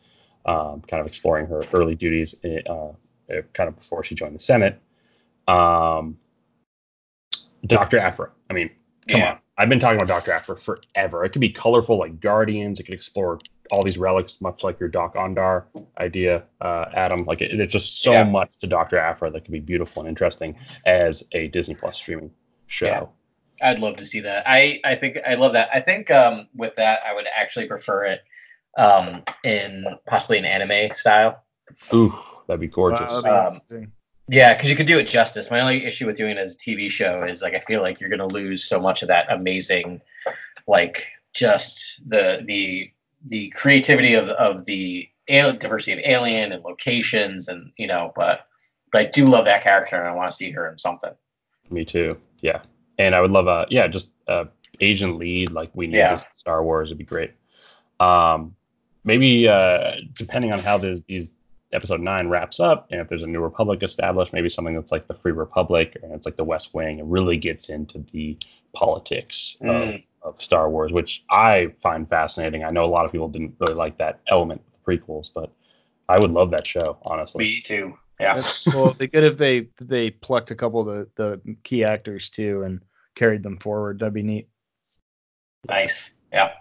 [0.44, 2.92] Um, kind of exploring her early duties, uh, uh,
[3.54, 4.78] kind of before she joined the Senate.
[5.48, 6.18] Um,
[7.66, 7.98] Dr.
[7.98, 8.30] Aphra.
[8.50, 8.70] I mean,
[9.08, 9.30] come Yeah.
[9.32, 9.38] on.
[9.58, 10.32] I've been talking about Dr.
[10.32, 11.24] Aphra forever.
[11.24, 12.80] It could be colorful like Guardians.
[12.80, 13.38] It could explore
[13.70, 15.64] all these relics, much like your Doc Ondar
[15.98, 17.24] idea, uh, Adam.
[17.26, 18.24] Like it, it's just so Yeah.
[18.24, 18.98] much to Dr.
[18.98, 20.56] Aphra that could be beautiful and interesting
[20.86, 22.30] as a Disney Plus streaming
[22.66, 22.86] show.
[22.86, 23.04] Yeah.
[23.70, 24.42] I'd love to see that.
[24.46, 25.68] I I think I love that.
[25.72, 28.20] I think um with that I would actually prefer it
[28.78, 31.44] um in possibly an anime style.
[31.94, 32.12] Ooh,
[32.48, 33.00] that'd be gorgeous.
[33.10, 33.92] Wow, that'd be Um, amazing.
[34.28, 35.50] Yeah, because you could do it justice.
[35.50, 38.00] My only issue with doing it as a TV show is like I feel like
[38.00, 40.00] you're gonna lose so much of that amazing,
[40.66, 42.90] like just the the
[43.28, 48.46] the creativity of of the al- diversity of alien and locations and you know, but
[48.92, 51.12] but I do love that character and I want to see her in something.
[51.70, 52.16] Me too.
[52.40, 52.62] Yeah,
[52.98, 54.46] and I would love a yeah, just a
[54.80, 56.22] Asian lead like we need Yeah.
[56.34, 57.32] Star Wars would be great.
[58.00, 58.54] Um,
[59.04, 61.32] maybe uh, depending on how the, these
[61.72, 65.06] episode nine wraps up, and if there's a New Republic established, maybe something that's like
[65.06, 68.38] the Free Republic and it's like the West Wing, and really gets into the
[68.74, 70.06] politics of, Mm.
[70.22, 72.64] of Star Wars, which I find fascinating.
[72.64, 75.50] I know a lot of people didn't really like that element of the prequels, but
[76.08, 77.44] I would love that show, honestly.
[77.44, 77.96] Me too.
[78.20, 78.34] Yeah.
[78.34, 78.86] That's cool.
[78.86, 82.62] It'd be good if they they plucked a couple of the, the key actors too
[82.62, 82.80] and
[83.14, 83.98] carried them forward.
[83.98, 84.48] That'd be neat.
[85.68, 86.10] Nice.
[86.32, 86.52] Yeah.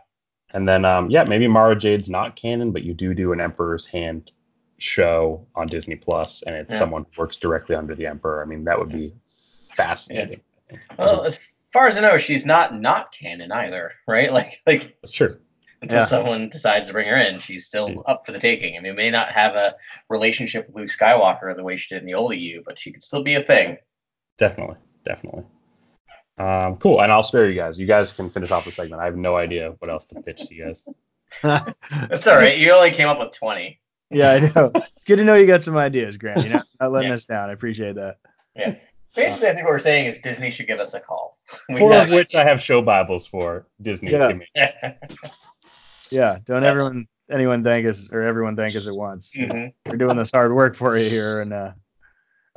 [0.53, 3.85] And then, um, yeah, maybe Mara Jade's not canon, but you do do an Emperor's
[3.85, 4.31] Hand
[4.81, 6.79] show on Disney Plus, and it's Yeah.
[6.79, 8.41] someone who works directly under the Emperor.
[8.41, 9.13] I mean, that would be
[9.75, 10.41] fascinating.
[10.97, 14.31] Well, as far as I know, she's not not canon either, right?
[14.33, 15.37] Like like That's true.
[15.81, 16.05] until Yeah.
[16.05, 17.99] someone decides to bring her in, she's still Yeah.
[18.07, 18.77] up for the taking.
[18.77, 19.75] I mean, may not have a
[20.09, 23.03] relationship with Luke Skywalker the way she did in the old EU, but she could
[23.03, 23.77] still be a thing.
[24.37, 25.43] Definitely, definitely.
[26.37, 27.01] Um, cool.
[27.01, 27.79] And I'll spare you guys.
[27.79, 29.01] You guys can finish off the segment.
[29.01, 30.85] I have no idea what else to pitch to you guys.
[32.09, 32.57] That's all right.
[32.57, 33.79] You only came up with twenty.
[34.11, 34.71] Yeah, I know.
[34.75, 36.41] It's good to know you got some ideas, Grant.
[36.43, 37.15] You're not, not letting Yeah.
[37.15, 37.49] us down.
[37.49, 38.17] I appreciate that.
[38.55, 38.75] Yeah.
[39.15, 41.37] Basically, I think what we're saying is Disney should give us a call.
[41.69, 44.11] We Four of which I have show Bibles for Disney.
[44.11, 44.27] Yeah.
[44.29, 44.47] Give me-
[46.11, 46.69] Yeah, don't Yeah.
[46.69, 49.31] everyone anyone thank us or everyone thank us at once.
[49.37, 49.71] Mhm.
[49.85, 51.71] We're doing this hard work for you here, and uh,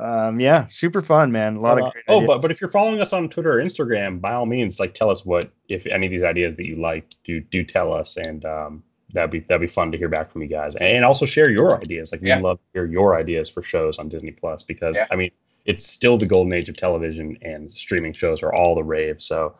[0.00, 1.54] um, yeah, super fun, man.
[1.56, 2.26] A lot Uh, of great oh, ideas.
[2.26, 5.10] but but if you're following us on Twitter or Instagram, by all means, like tell
[5.10, 8.44] us what if any of these ideas that you like, do do tell us, and
[8.44, 8.82] um,
[9.14, 11.80] that'd be that'd be fun to hear back from you guys, and also share your
[11.80, 12.12] ideas.
[12.12, 12.40] Like we'd Yeah.
[12.40, 15.06] love to hear your ideas for shows on Disney Plus because Yeah.
[15.10, 15.30] I mean
[15.64, 19.22] it's still the golden age of television, and streaming shows are all the rave.
[19.22, 19.54] So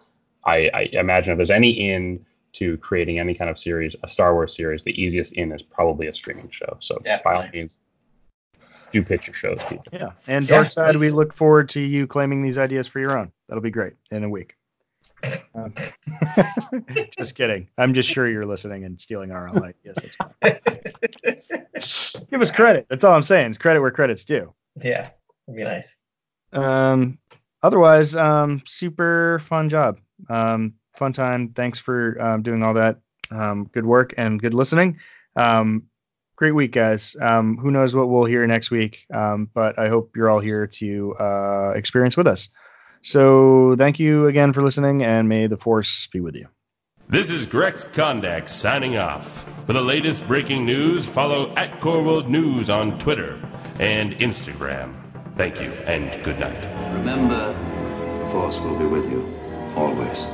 [0.44, 4.34] I, I imagine if there's any in to creating any kind of series, a Star
[4.34, 6.76] Wars series, the easiest in is probably a streaming show.
[6.78, 7.80] So by all means,
[8.92, 9.86] do pitch your shows, people.
[9.92, 13.18] yeah, and Yeah, Dark Side, we look forward to you claiming these ideas for your
[13.18, 13.32] own.
[13.48, 14.56] That'll be great in a week.
[15.54, 15.74] Um,
[17.18, 17.68] just kidding.
[17.78, 19.96] I'm just sure you're listening and stealing our own ideas.
[20.02, 20.34] That's fine.
[22.30, 22.86] Give us credit.
[22.88, 23.50] That's all I'm saying.
[23.50, 24.52] It's credit where credit's due.
[24.82, 25.10] yeah,
[25.46, 25.96] it'd be nice.
[26.52, 27.18] Um,
[27.62, 30.00] otherwise, um, super fun job.
[30.28, 31.50] Um, fun time.
[31.50, 32.98] Thanks for um, doing all that.
[33.30, 34.98] Um, good work and good listening.
[35.36, 35.84] Um,
[36.36, 37.16] great week, guys.
[37.20, 39.06] Um, who knows what we'll hear next week?
[39.12, 42.50] Um, but I hope you're all here to uh, experience with us.
[43.04, 46.46] So thank you again for listening, and may the force be with you.
[47.06, 49.46] This is Grex Kondak signing off.
[49.66, 53.38] For the latest breaking news, follow at Corworld News on Twitter
[53.78, 54.94] and Instagram.
[55.36, 56.64] Thank you and good night.
[56.94, 57.52] Remember,
[58.18, 59.22] the Force will be with you
[59.76, 60.24] always.